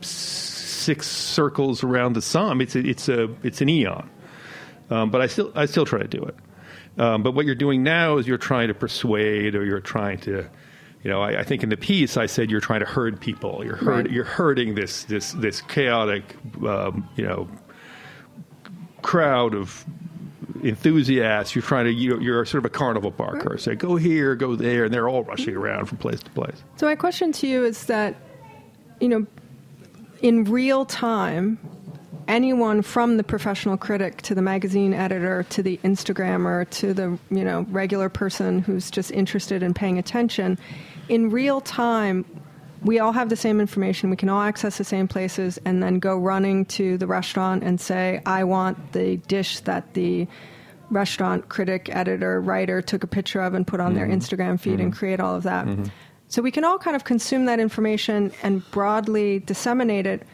six 0.00 1.06
circles 1.08 1.82
around 1.82 2.14
the 2.14 2.22
sun. 2.22 2.60
It's 2.60 2.74
a, 2.74 2.80
it's 2.80 3.08
a 3.08 3.28
it's 3.42 3.60
an 3.60 3.68
eon. 3.68 4.10
Um, 4.90 5.10
but 5.10 5.20
I 5.20 5.26
still 5.26 5.50
I 5.54 5.66
still 5.66 5.86
try 5.86 5.98
to 6.00 6.08
do 6.08 6.22
it. 6.22 6.36
Um, 7.00 7.22
but 7.22 7.32
what 7.34 7.46
you're 7.46 7.54
doing 7.56 7.82
now 7.82 8.18
is 8.18 8.26
you're 8.28 8.38
trying 8.38 8.68
to 8.68 8.74
persuade, 8.74 9.54
or 9.56 9.64
you're 9.64 9.80
trying 9.80 10.18
to, 10.20 10.48
you 11.02 11.10
know, 11.10 11.22
I, 11.22 11.40
I 11.40 11.42
think 11.42 11.62
in 11.64 11.68
the 11.68 11.76
piece 11.76 12.16
I 12.16 12.26
said 12.26 12.50
you're 12.50 12.60
trying 12.60 12.80
to 12.80 12.86
herd 12.86 13.20
people. 13.20 13.62
You're 13.64 13.76
herd, 13.76 13.86
Right. 14.06 14.10
you're 14.10 14.24
herding 14.24 14.74
this 14.76 15.04
this 15.04 15.32
this 15.32 15.60
chaotic, 15.62 16.22
um, 16.66 17.08
you 17.16 17.24
know, 17.24 17.48
crowd 19.02 19.54
of 19.54 19.84
enthusiasts. 20.64 21.54
You're 21.54 21.62
trying 21.62 21.84
to 21.84 21.92
you 21.92 22.18
you're 22.20 22.44
sort 22.44 22.64
of 22.64 22.66
a 22.66 22.74
carnival 22.74 23.10
barker. 23.10 23.58
Say 23.58 23.74
go 23.74 23.96
here, 23.96 24.34
go 24.34 24.56
there, 24.56 24.84
and 24.84 24.94
they're 24.94 25.08
all 25.08 25.22
rushing 25.24 25.54
mm-hmm. 25.54 25.62
around 25.62 25.86
from 25.86 25.98
place 25.98 26.20
to 26.22 26.30
place. 26.30 26.62
So 26.76 26.86
my 26.86 26.96
question 26.96 27.32
to 27.32 27.46
you 27.46 27.64
is 27.64 27.86
that, 27.86 28.16
you 29.00 29.08
know, 29.08 29.26
in 30.22 30.44
real 30.44 30.84
time, 30.84 31.58
anyone 32.28 32.82
from 32.82 33.16
the 33.16 33.24
professional 33.24 33.76
critic 33.76 34.22
to 34.22 34.34
the 34.34 34.42
magazine 34.42 34.94
editor 34.94 35.42
to 35.50 35.62
the 35.62 35.78
Instagrammer 35.84 36.68
to 36.70 36.94
the 36.94 37.18
you 37.30 37.44
know 37.44 37.66
regular 37.70 38.08
person 38.08 38.60
who's 38.60 38.90
just 38.90 39.10
interested 39.10 39.62
in 39.62 39.74
paying 39.74 39.98
attention, 39.98 40.58
in 41.08 41.30
real 41.30 41.60
time. 41.60 42.24
We 42.82 42.98
all 42.98 43.12
have 43.12 43.30
the 43.30 43.36
same 43.36 43.62
information. 43.62 44.10
We 44.10 44.16
can 44.16 44.28
all 44.28 44.42
access 44.42 44.76
the 44.76 44.84
same 44.84 45.08
places 45.08 45.58
and 45.64 45.82
then 45.82 46.00
go 46.00 46.18
running 46.18 46.66
to 46.66 46.98
the 46.98 47.06
restaurant 47.06 47.62
and 47.62 47.80
say, 47.80 48.20
I 48.26 48.44
want 48.44 48.92
the 48.92 49.16
dish 49.16 49.60
that 49.60 49.94
the 49.94 50.28
restaurant 50.90 51.48
critic, 51.48 51.88
editor, 51.94 52.40
writer 52.40 52.82
took 52.82 53.04
a 53.04 53.06
picture 53.06 53.40
of 53.40 53.54
and 53.54 53.66
put 53.66 53.80
on 53.80 53.94
their 53.94 54.06
mm-hmm. 54.06 54.18
Instagram 54.18 54.58
feed 54.60 54.80
and 54.80 54.90
mm-hmm. 54.92 54.98
create 54.98 55.20
all 55.20 55.34
of 55.34 55.42
that. 55.44 55.66
Mm-hmm. 55.66 55.84
So 56.28 56.42
we 56.42 56.50
can 56.50 56.64
all 56.64 56.78
kind 56.78 56.96
of 56.96 57.04
consume 57.04 57.44
that 57.46 57.60
information 57.60 58.32
and 58.42 58.68
broadly 58.70 59.40
disseminate 59.40 60.06
it. 60.06 60.26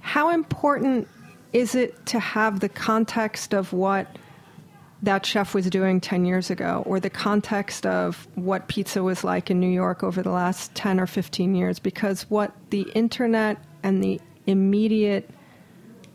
How 0.00 0.30
important 0.30 1.08
is 1.52 1.74
it 1.74 2.06
to 2.06 2.18
have 2.18 2.60
the 2.60 2.68
context 2.68 3.54
of 3.54 3.72
what 3.72 4.18
that 5.02 5.24
chef 5.24 5.54
was 5.54 5.68
doing 5.70 6.00
10 6.00 6.24
years 6.24 6.50
ago 6.50 6.82
or 6.86 6.98
the 6.98 7.10
context 7.10 7.86
of 7.86 8.26
what 8.34 8.66
pizza 8.66 9.02
was 9.02 9.24
like 9.24 9.50
in 9.50 9.60
New 9.60 9.68
York 9.68 10.02
over 10.02 10.22
the 10.22 10.30
last 10.30 10.74
10 10.74 10.98
or 10.98 11.06
15 11.06 11.54
years? 11.54 11.78
Because 11.78 12.22
what 12.30 12.52
the 12.70 12.82
internet 12.94 13.58
and 13.82 14.02
the 14.02 14.20
immediate 14.46 15.30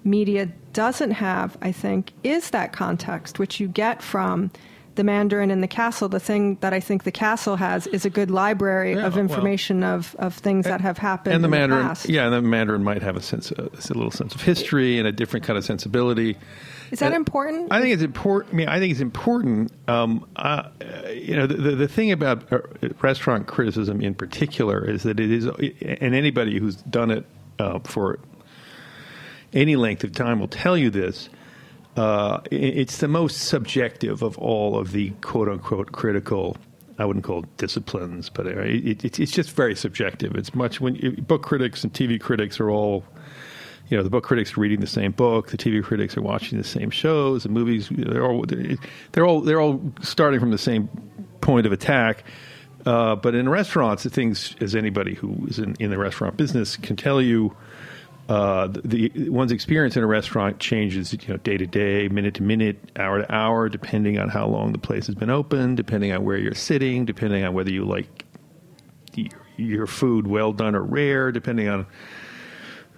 media 0.04 0.50
doesn't 0.74 1.12
have, 1.12 1.58
I 1.62 1.72
think, 1.72 2.12
is 2.24 2.50
that 2.52 2.74
context, 2.74 3.40
which 3.40 3.60
you 3.60 3.68
get 3.68 4.02
from 4.02 4.52
the 4.96 5.04
Mandarin 5.06 5.52
and 5.52 5.64
the 5.64 5.68
Castle. 5.70 6.10
The 6.10 6.20
thing 6.20 6.58
that 6.60 6.74
I 6.74 6.82
think 6.82 7.04
the 7.06 7.12
Castle 7.14 7.56
has 7.56 7.88
is 7.88 8.04
a 8.06 8.10
good 8.10 8.30
library 8.30 8.94
Yeah, 8.96 9.06
of 9.06 9.14
well- 9.16 9.22
information 9.22 9.84
of, 9.84 10.16
of 10.20 10.34
things 10.34 10.66
that 10.66 10.82
have 10.82 10.98
happened 10.98 11.34
and 11.34 11.44
the 11.44 11.48
in 11.48 11.52
Mandarin, 11.52 11.84
the 11.84 11.88
past. 11.88 12.10
yeah, 12.10 12.26
and 12.26 12.34
the 12.34 12.42
Mandarin 12.42 12.84
might 12.84 13.02
have 13.02 13.16
a 13.16 13.22
sense, 13.22 13.52
uh, 13.54 13.70
a 13.74 13.94
little 13.94 14.12
sense 14.12 14.36
of 14.36 14.42
history 14.42 15.00
and 15.00 15.08
a 15.08 15.12
different 15.14 15.46
kind 15.46 15.58
of 15.58 15.64
sensibility. 15.64 16.36
Is 16.92 17.00
that 17.00 17.14
Uh, 17.14 17.16
important? 17.16 17.72
I 17.72 17.80
think 17.80 17.94
it's 17.94 18.04
important. 18.04 18.54
I 18.54 18.58
mean, 18.58 18.68
I 18.68 18.80
think 18.80 18.92
it's 18.92 19.00
important. 19.00 19.72
Um, 19.88 20.26
uh, 20.36 20.64
you 21.14 21.38
know, 21.38 21.48
the, 21.48 21.56
the, 21.56 21.72
the 21.76 21.88
thing 21.88 22.12
about 22.12 22.52
uh, 22.52 22.60
restaurant 23.02 23.48
criticism 23.48 24.02
in 24.02 24.14
particular 24.14 24.84
is 24.84 25.04
that 25.04 25.22
it 25.22 25.32
is, 25.32 25.46
and 25.46 26.14
anybody 26.14 26.60
who's 26.60 26.76
done 26.76 27.12
it 27.12 27.26
uh, 27.60 27.80
for 27.80 28.20
any 29.54 29.76
length 29.76 30.04
of 30.04 30.14
time 30.14 30.40
will 30.40 30.48
tell 30.48 30.78
you 30.78 30.90
this. 30.90 31.30
Uh, 31.98 32.40
it's 32.52 32.98
the 32.98 33.08
most 33.08 33.48
subjective 33.48 34.22
of 34.22 34.38
all 34.38 34.78
of 34.78 34.92
the 34.94 35.10
quote 35.22 35.50
unquote 35.50 35.92
critical. 35.92 36.56
I 36.98 37.06
wouldn't 37.06 37.26
call 37.26 37.44
it 37.44 37.58
disciplines, 37.58 38.30
but 38.30 38.46
it, 38.48 38.58
it, 38.88 39.06
it's- 39.20 39.32
just 39.32 39.52
very 39.52 39.76
subjective. 39.76 40.36
It's 40.36 40.54
much 40.56 40.80
when 40.80 40.96
book 41.28 41.44
critics 41.44 41.84
and 41.84 41.92
TV 41.94 42.20
critics 42.20 42.60
are 42.60 42.70
all 42.70 43.04
you 43.90 43.98
know 43.98 44.04
the 44.04 44.10
book 44.10 44.24
critics 44.24 44.56
are 44.58 44.62
reading 44.62 44.80
the 44.80 44.88
same 44.88 45.12
book, 45.12 45.50
the 45.50 45.58
TV 45.58 45.84
critics 45.84 46.16
are 46.16 46.22
watching 46.22 46.58
the 46.58 46.64
same 46.64 46.92
shows, 46.92 47.44
the 47.44 47.50
movies 47.50 47.90
they're 47.92 48.26
all 48.26 48.46
they're 49.12 49.26
all 49.26 49.42
they're 49.42 49.60
all 49.60 49.82
starting 50.02 50.40
from 50.40 50.52
the 50.52 50.58
same 50.58 50.88
point 51.42 51.66
of 51.66 51.74
attack. 51.74 52.24
Uh, 52.86 53.16
but 53.16 53.36
in 53.36 53.50
restaurants, 53.50 54.04
the 54.04 54.10
things 54.10 54.56
as 54.62 54.76
anybody 54.76 55.14
who 55.14 55.46
is 55.48 55.60
in, 55.60 55.76
in 55.80 55.90
the 55.92 55.98
restaurant 55.98 56.38
business 56.38 56.78
can 56.78 56.96
tell 56.96 57.22
you, 57.22 57.56
uh, 58.32 58.70
the, 58.86 59.12
one's 59.30 59.52
experience 59.52 59.98
in 59.98 60.04
a 60.04 60.08
restaurant 60.08 60.58
changes, 60.58 61.12
you 61.12 61.20
know, 61.28 61.36
day 61.36 61.58
to 61.58 61.68
day, 61.68 62.08
minute 62.08 62.36
to 62.36 62.44
minute, 62.44 62.78
hour 62.96 63.18
to 63.18 63.36
hour, 63.36 63.68
depending 63.68 64.18
on 64.18 64.30
how 64.30 64.48
long 64.48 64.72
the 64.72 64.78
place 64.78 65.06
has 65.08 65.16
been 65.16 65.30
open, 65.30 65.76
depending 65.76 66.14
on 66.14 66.24
where 66.24 66.38
you're 66.38 66.54
sitting, 66.54 67.04
depending 67.04 67.44
on 67.44 67.54
whether 67.54 67.70
you 67.70 67.84
like 67.84 68.24
your, 69.58 69.86
food 69.86 70.28
well 70.28 70.54
done 70.54 70.76
or 70.76 70.82
rare, 70.82 71.30
depending 71.34 71.68
on 71.68 71.86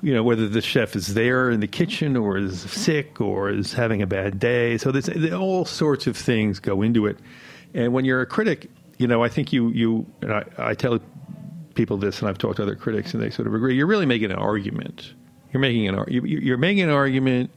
you 0.03 0.13
know 0.13 0.21
whether 0.21 0.47
the 0.47 0.61
chef 0.61 0.95
is 0.95 1.15
there 1.15 1.49
in 1.49 1.61
the 1.61 1.67
kitchen 1.67 2.15
or 2.15 2.37
is 2.37 2.61
sick 2.69 3.19
or 3.19 3.49
is 3.49 3.73
having 3.73 4.03
a 4.03 4.07
bad 4.07 4.39
day. 4.39 4.77
So 4.77 4.91
there's 4.91 5.33
all 5.33 5.65
sorts 5.65 6.05
of 6.05 6.15
things 6.15 6.59
go 6.59 6.83
into 6.83 7.07
it. 7.07 7.17
And 7.73 7.91
when 7.91 8.05
you're 8.05 8.21
a 8.21 8.27
critic, 8.27 8.69
you 8.99 9.07
know, 9.07 9.23
I 9.23 9.29
think 9.29 9.51
you 9.51 9.69
you 9.69 10.05
and 10.21 10.31
I, 10.31 10.43
I 10.59 10.73
tell 10.75 10.99
people 11.73 11.97
this, 11.97 12.19
and 12.19 12.29
I've 12.29 12.37
talked 12.37 12.57
to 12.57 12.61
other 12.61 12.75
critics, 12.75 13.15
and 13.15 13.23
they 13.23 13.31
sort 13.31 13.47
of 13.47 13.55
agree. 13.55 13.75
You're 13.75 13.87
really 13.87 14.05
making 14.05 14.29
an 14.29 14.37
argument. 14.37 15.15
You're 15.53 15.61
making 15.61 15.87
an 15.87 16.05
you're 16.09 16.57
making 16.57 16.83
an 16.83 16.89
argument. 16.89 17.51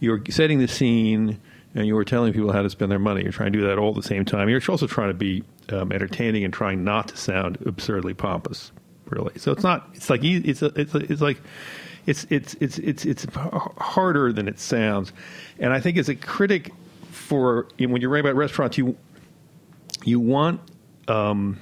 You're 0.00 0.20
setting 0.28 0.58
the 0.58 0.68
scene, 0.68 1.40
and 1.74 1.86
you 1.86 1.96
are 1.96 2.04
telling 2.04 2.32
people 2.32 2.52
how 2.52 2.62
to 2.62 2.70
spend 2.70 2.90
their 2.90 2.98
money. 2.98 3.22
You're 3.22 3.32
trying 3.32 3.52
to 3.52 3.58
do 3.58 3.66
that 3.66 3.78
all 3.78 3.90
at 3.90 3.96
the 3.96 4.02
same 4.02 4.24
time. 4.24 4.48
You're 4.48 4.60
also 4.68 4.86
trying 4.86 5.08
to 5.08 5.14
be 5.14 5.44
um, 5.70 5.92
entertaining 5.92 6.44
and 6.44 6.52
trying 6.52 6.84
not 6.84 7.08
to 7.08 7.16
sound 7.16 7.58
absurdly 7.66 8.14
pompous. 8.14 8.72
Really, 9.06 9.38
so 9.38 9.52
it's 9.52 9.62
not. 9.62 9.88
It's 9.94 10.10
like 10.10 10.22
it's 10.22 10.62
a, 10.62 10.66
it's 10.78 10.94
a, 10.94 10.98
it's 10.98 11.22
like 11.22 11.40
it's 12.06 12.26
it's 12.30 12.54
it's 12.54 12.78
it's 12.78 13.04
it's 13.04 13.26
harder 13.34 14.32
than 14.32 14.48
it 14.48 14.58
sounds. 14.58 15.12
And 15.58 15.72
I 15.72 15.80
think 15.80 15.96
as 15.98 16.08
a 16.08 16.14
critic, 16.14 16.72
for 17.10 17.68
when 17.78 18.00
you're 18.00 18.10
writing 18.10 18.28
about 18.28 18.36
restaurants, 18.36 18.76
you 18.78 18.96
you 20.04 20.20
want 20.20 20.60
um, 21.06 21.58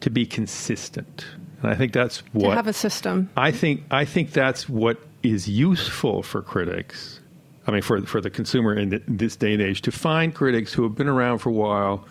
to 0.00 0.10
be 0.10 0.26
consistent, 0.26 1.26
and 1.64 1.72
I 1.72 1.76
think 1.76 1.94
that's 1.94 2.18
to 2.18 2.24
what 2.32 2.56
have 2.56 2.66
a 2.66 2.74
system. 2.74 3.30
I 3.36 3.50
think 3.50 3.84
I 3.90 4.04
think 4.04 4.32
that's 4.32 4.68
what 4.68 4.98
is 5.22 5.48
useful 5.48 6.22
for 6.22 6.42
critics. 6.42 7.20
I 7.66 7.70
mean, 7.70 7.80
for 7.80 8.02
for 8.02 8.20
the 8.20 8.28
consumer 8.28 8.74
in 8.74 8.90
th- 8.90 9.02
this 9.08 9.34
day 9.34 9.54
and 9.54 9.62
age, 9.62 9.80
to 9.82 9.90
find 9.92 10.34
critics 10.34 10.74
who 10.74 10.82
have 10.82 10.94
been 10.94 11.08
around 11.08 11.38
for 11.38 11.48
a 11.48 11.52
while 11.52 12.04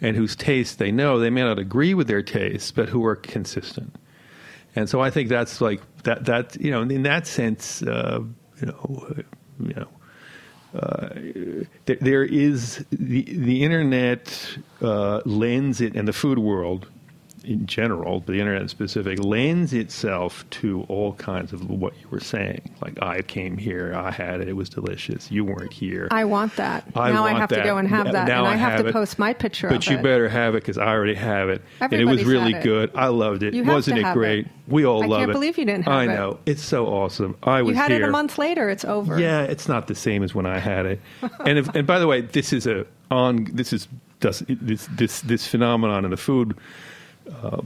and 0.00 0.16
whose 0.16 0.34
taste 0.34 0.78
they 0.78 0.90
know. 0.90 1.18
They 1.18 1.28
may 1.28 1.42
not 1.42 1.58
agree 1.58 1.92
with 1.92 2.08
their 2.08 2.22
tastes, 2.22 2.70
but 2.70 2.88
who 2.88 3.04
are 3.04 3.16
consistent. 3.16 3.94
And 4.74 4.88
so 4.88 5.00
I 5.02 5.10
think 5.10 5.28
that's 5.28 5.60
like 5.60 5.82
that. 6.04 6.24
That 6.24 6.56
you 6.58 6.70
know, 6.70 6.80
in 6.80 7.02
that 7.02 7.26
sense, 7.26 7.82
uh, 7.82 8.20
you 8.60 8.66
know, 8.66 9.14
you 9.60 9.74
know, 9.74 9.88
uh, 10.78 11.08
there, 11.84 11.98
there 12.00 12.24
is 12.24 12.82
the 12.90 13.24
the 13.24 13.62
internet 13.62 14.58
uh, 14.80 15.20
lends 15.26 15.82
it, 15.82 15.94
and 15.96 16.08
the 16.08 16.14
food 16.14 16.38
world 16.38 16.88
in 17.46 17.66
general, 17.66 18.20
but 18.20 18.32
the 18.32 18.40
internet 18.40 18.62
in 18.62 18.68
specific, 18.68 19.22
lends 19.22 19.72
itself 19.72 20.48
to 20.50 20.82
all 20.88 21.14
kinds 21.14 21.52
of 21.52 21.68
what 21.70 21.94
you 22.00 22.08
were 22.08 22.20
saying. 22.20 22.60
Like 22.82 23.00
I 23.02 23.22
came 23.22 23.56
here, 23.56 23.94
I 23.94 24.10
had 24.10 24.40
it, 24.40 24.48
it 24.48 24.54
was 24.54 24.68
delicious. 24.68 25.30
You 25.30 25.44
weren't 25.44 25.72
here. 25.72 26.08
I 26.10 26.24
want 26.24 26.56
that. 26.56 26.84
I 26.94 27.12
now 27.12 27.24
I 27.24 27.32
have 27.32 27.48
that. 27.50 27.56
to 27.56 27.64
go 27.64 27.78
and 27.78 27.88
have 27.88 28.12
that, 28.12 28.28
now 28.28 28.40
and 28.40 28.48
I, 28.48 28.52
I 28.52 28.56
have, 28.56 28.72
have 28.72 28.82
to 28.82 28.88
it. 28.88 28.92
post 28.92 29.18
my 29.18 29.32
picture 29.32 29.68
but 29.68 29.86
you 29.86 29.96
it. 29.98 30.02
better 30.02 30.28
have 30.28 30.54
it 30.54 30.62
because 30.62 30.78
I 30.78 30.88
already 30.88 31.14
have 31.14 31.48
it, 31.48 31.62
and 31.80 31.92
it 31.92 32.04
was 32.04 32.24
really 32.24 32.52
good. 32.54 32.90
I 32.94 33.08
loved 33.08 33.42
it. 33.42 33.54
You 33.54 33.64
have 33.64 33.74
Wasn't 33.74 33.98
it 33.98 34.12
great? 34.12 34.48
We 34.68 34.84
all 34.84 35.02
I 35.02 35.06
love 35.06 35.20
it. 35.20 35.22
I 35.22 35.26
can't 35.26 35.32
believe 35.32 35.58
you 35.58 35.64
didn't 35.64 35.84
have 35.84 35.94
I 35.94 36.04
it. 36.04 36.08
know 36.08 36.38
it's 36.44 36.62
so 36.62 36.86
awesome. 36.86 37.36
I 37.42 37.62
was 37.62 37.70
You 37.70 37.76
had 37.76 37.90
here. 37.92 38.02
it 38.02 38.08
a 38.08 38.10
month 38.10 38.38
later. 38.38 38.68
It's 38.68 38.84
over. 38.84 39.18
Yeah, 39.18 39.42
it's 39.42 39.68
not 39.68 39.86
the 39.86 39.94
same 39.94 40.22
as 40.22 40.34
when 40.34 40.46
I 40.46 40.58
had 40.58 40.86
it. 40.86 41.00
and 41.44 41.58
if, 41.58 41.68
and 41.74 41.86
by 41.86 41.98
the 41.98 42.06
way, 42.06 42.22
this 42.22 42.52
is 42.52 42.66
a 42.66 42.86
on 43.10 43.44
this 43.52 43.72
is 43.72 43.86
does, 44.20 44.42
this 44.48 44.88
this 44.92 45.20
this 45.20 45.46
phenomenon 45.46 46.04
in 46.04 46.10
the 46.10 46.16
food 46.16 46.56
uh, 47.42 47.62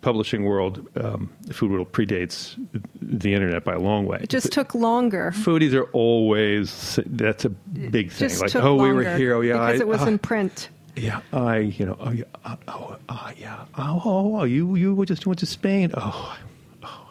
publishing 0.00 0.44
world. 0.44 0.86
Um, 0.96 1.30
the 1.42 1.54
food 1.54 1.70
world 1.70 1.92
predates 1.92 2.56
the 3.00 3.32
internet 3.34 3.64
by 3.64 3.72
a 3.74 3.78
long 3.78 4.06
way. 4.06 4.18
It 4.22 4.28
just 4.28 4.52
took 4.52 4.74
longer. 4.74 5.32
Foodies 5.34 5.72
are 5.74 5.88
always 5.92 6.98
that's 7.06 7.44
a 7.44 7.50
big 7.50 8.12
thing. 8.12 8.28
Just 8.28 8.42
Like, 8.42 8.54
oh, 8.56 8.74
we 8.76 8.92
were 8.92 9.16
here. 9.16 9.34
Oh, 9.34 9.40
yeah, 9.40 9.54
because 9.54 9.80
I, 9.80 9.84
it 9.84 9.88
was 9.88 10.02
uh, 10.02 10.06
in 10.06 10.18
print. 10.18 10.68
yeah, 10.96 11.20
I, 11.32 11.58
you 11.58 11.86
know, 11.86 11.96
oh, 11.98 12.10
yeah, 12.10 12.24
uh, 12.44 12.56
oh, 12.68 12.96
uh, 13.08 13.32
yeah, 13.36 13.64
oh, 13.76 14.02
oh, 14.04 14.40
oh, 14.40 14.44
you, 14.44 14.76
you 14.76 15.04
just 15.06 15.26
went 15.26 15.38
to 15.40 15.46
Spain. 15.46 15.90
Oh, 15.96 16.36
oh, 16.82 17.08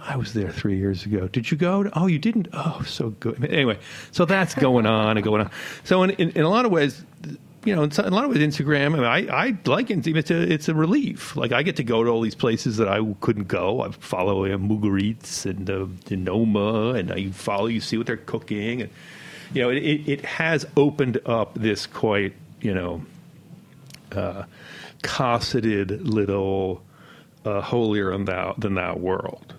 I 0.00 0.16
was 0.16 0.32
there 0.32 0.50
three 0.50 0.78
years 0.78 1.04
ago. 1.06 1.28
Did 1.28 1.50
you 1.50 1.56
go? 1.56 1.82
To, 1.84 1.90
oh, 1.98 2.06
you 2.06 2.18
didn't. 2.18 2.48
Oh, 2.52 2.82
so 2.86 3.10
good. 3.10 3.44
Anyway, 3.44 3.78
so 4.10 4.24
that's 4.24 4.54
going 4.54 4.86
on 4.86 5.16
and 5.18 5.24
going 5.24 5.42
on. 5.42 5.50
So 5.84 6.02
in, 6.02 6.10
in, 6.12 6.30
in 6.30 6.42
a 6.42 6.48
lot 6.48 6.64
of 6.64 6.72
ways, 6.72 7.04
you 7.64 7.76
know, 7.76 7.82
in 7.82 7.90
a 7.90 8.10
lot 8.10 8.24
of 8.24 8.30
ways, 8.30 8.38
Instagram. 8.38 8.94
I, 8.94 9.18
mean, 9.18 9.30
I, 9.30 9.46
I 9.46 9.58
like 9.66 9.88
Instagram. 9.88 10.16
It's 10.16 10.30
a, 10.30 10.52
it's 10.52 10.68
a 10.68 10.74
relief. 10.74 11.36
Like 11.36 11.52
I 11.52 11.62
get 11.62 11.76
to 11.76 11.84
go 11.84 12.02
to 12.02 12.10
all 12.10 12.20
these 12.20 12.34
places 12.34 12.78
that 12.78 12.88
I 12.88 13.00
couldn't 13.20 13.48
go. 13.48 13.82
I 13.82 13.90
follow 13.90 14.44
uh, 14.46 14.56
Mugaritz 14.56 15.44
and 15.44 15.68
uh, 15.68 15.86
Denoma, 16.06 16.98
and 16.98 17.12
I 17.12 17.30
follow. 17.30 17.66
You 17.66 17.80
see 17.80 17.98
what 17.98 18.06
they're 18.06 18.16
cooking, 18.16 18.82
and 18.82 18.90
you 19.52 19.62
know, 19.62 19.70
it, 19.70 19.78
it, 19.78 20.08
it 20.08 20.24
has 20.24 20.66
opened 20.76 21.20
up 21.26 21.54
this 21.54 21.86
quite, 21.86 22.34
you 22.60 22.74
know, 22.74 23.02
uh, 24.12 24.44
cosseted 25.02 26.06
little 26.06 26.82
uh, 27.44 27.60
holier 27.60 28.12
than 28.12 28.24
thou, 28.24 28.54
than 28.58 28.74
thou 28.74 28.96
world. 28.96 29.54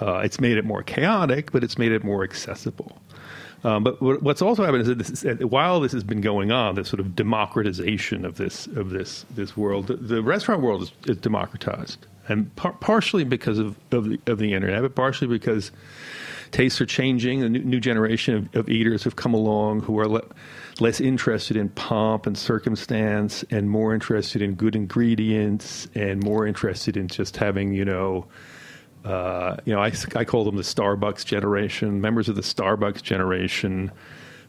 Uh, 0.00 0.18
it's 0.18 0.40
made 0.40 0.58
it 0.58 0.64
more 0.64 0.82
chaotic, 0.82 1.52
but 1.52 1.64
it's 1.64 1.78
made 1.78 1.92
it 1.92 2.04
more 2.04 2.22
accessible. 2.22 2.98
Um, 3.66 3.82
but 3.82 4.00
what's 4.22 4.42
also 4.42 4.62
happened 4.64 4.82
is 4.82 4.86
that 4.88 4.98
this, 4.98 5.24
is- 5.24 5.44
while 5.44 5.80
this 5.80 5.90
has 5.90 6.04
been 6.04 6.20
going 6.20 6.52
on, 6.52 6.76
this 6.76 6.88
sort 6.88 7.00
of 7.00 7.16
democratization 7.16 8.24
of 8.24 8.36
this 8.36 8.68
of 8.68 8.90
this 8.90 9.26
this 9.34 9.56
world, 9.56 9.88
the, 9.88 9.96
the 9.96 10.22
restaurant 10.22 10.62
world 10.62 10.82
is, 10.84 10.92
is 11.06 11.16
democratized, 11.16 12.06
and 12.28 12.54
par- 12.54 12.76
partially 12.80 13.24
because 13.24 13.58
of 13.58 13.76
of 13.90 14.04
the, 14.08 14.20
of 14.28 14.38
the 14.38 14.52
internet, 14.52 14.82
but 14.82 14.94
partially 14.94 15.26
because 15.26 15.72
tastes 16.52 16.80
are 16.80 16.86
changing. 16.86 17.42
A 17.42 17.48
new, 17.48 17.58
new 17.64 17.80
generation 17.80 18.34
of, 18.36 18.54
of 18.54 18.68
eaters 18.68 19.02
have 19.02 19.16
come 19.16 19.34
along 19.34 19.80
who 19.80 19.98
are 19.98 20.06
le- 20.06 20.22
less 20.78 21.00
interested 21.00 21.56
in 21.56 21.68
pomp 21.70 22.24
and 22.28 22.38
circumstance, 22.38 23.44
and 23.50 23.68
more 23.68 23.92
interested 23.94 24.42
in 24.42 24.54
good 24.54 24.76
ingredients, 24.76 25.88
and 25.96 26.22
more 26.22 26.46
interested 26.46 26.96
in 26.96 27.08
just 27.08 27.36
having 27.38 27.72
you 27.74 27.84
know 27.84 28.26
uh, 29.06 29.56
you 29.64 29.72
know, 29.72 29.80
I, 29.80 29.92
I 30.14 30.24
call 30.24 30.44
them 30.44 30.56
the 30.56 30.62
Starbucks 30.62 31.24
generation, 31.24 32.00
members 32.00 32.28
of 32.28 32.34
the 32.34 32.42
Starbucks 32.42 33.02
generation. 33.02 33.90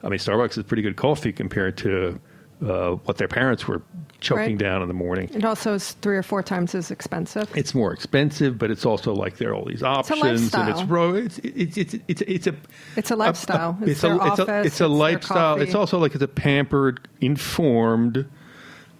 I 0.04 0.10
mean, 0.10 0.20
Starbucks 0.20 0.58
is 0.58 0.64
pretty 0.64 0.84
good 0.84 0.96
coffee 0.96 1.32
compared 1.32 1.78
to 1.78 2.20
uh, 2.66 2.92
what 3.06 3.18
their 3.18 3.28
parents 3.28 3.68
were 3.68 3.82
choking 4.20 4.44
Right. 4.54 4.58
down 4.58 4.82
in 4.82 4.88
the 4.88 4.96
morning. 4.96 5.30
It 5.32 5.46
also 5.46 5.76
is 5.76 5.92
three 6.02 6.18
or 6.18 6.24
four 6.24 6.42
times 6.42 6.74
as 6.74 6.90
expensive. 6.90 7.56
It's 7.56 7.76
more 7.76 7.94
expensive, 7.94 8.58
but 8.58 8.72
it's 8.72 8.84
also 8.84 9.14
like 9.14 9.38
there 9.38 9.52
are 9.52 9.54
all 9.54 9.66
these 9.66 9.84
options, 9.84 10.52
and 10.56 10.70
it's 10.70 10.82
ro- 10.86 11.14
it's 11.14 11.38
it's 11.44 11.78
it's 11.78 11.94
it's, 12.08 12.22
it's 12.24 12.48
a 12.48 12.56
It's 12.96 13.12
a 13.12 13.16
lifestyle. 13.16 13.78
It's 13.82 13.92
it's 13.92 14.02
their 14.02 14.14
a 14.16 14.32
it's 14.32 14.40
a 14.40 14.58
it's 14.60 14.68
it's 14.68 14.82
a 14.82 14.88
lifestyle. 14.88 15.62
It's 15.62 15.76
also 15.76 16.00
like 16.00 16.16
it's 16.16 16.24
a 16.24 16.28
pampered, 16.28 17.08
informed, 17.22 18.28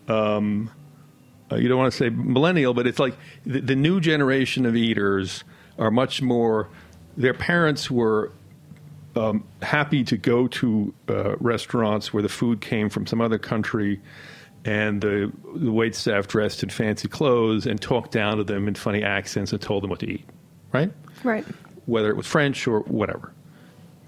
um, 0.08 0.70
uh, 1.52 1.56
you 1.56 1.68
don't 1.68 1.78
want 1.78 1.92
to 1.92 1.98
say 1.98 2.10
millennial, 2.10 2.74
but 2.74 2.88
it's 2.88 3.00
like 3.00 3.16
the, 3.46 3.62
the 3.62 3.76
new 3.76 4.00
generation 4.00 4.66
of 4.66 4.76
eaters 4.76 5.44
are 5.80 5.92
much 5.92 6.22
more. 6.22 6.70
Their 7.16 7.34
parents 7.34 7.90
were 7.90 8.32
um, 9.16 9.44
happy 9.62 10.04
to 10.04 10.18
go 10.18 10.48
to 10.48 10.94
uh, 11.10 11.36
restaurants 11.38 12.14
where 12.14 12.24
the 12.24 12.30
food 12.30 12.62
came 12.62 12.90
from 12.90 13.08
some 13.08 13.22
other 13.22 13.38
country, 13.38 14.02
and 14.66 15.02
the, 15.02 15.32
the 15.56 15.72
wait 15.72 15.96
staff 15.96 16.28
dressed 16.28 16.64
in 16.64 16.70
fancy 16.70 17.08
clothes 17.08 17.66
and 17.66 17.82
talked 17.82 18.12
down 18.12 18.38
to 18.38 18.44
them 18.44 18.68
in 18.68 18.76
funny 18.76 19.04
accents 19.04 19.52
and 19.52 19.62
told 19.62 19.84
them 19.84 19.90
what 19.90 20.00
to 20.00 20.08
eat, 20.08 20.26
right? 20.74 20.92
Right. 21.24 21.46
Whether 21.86 22.10
it 22.10 22.18
was 22.18 22.28
French 22.28 22.68
or 22.68 22.82
whatever. 22.82 23.34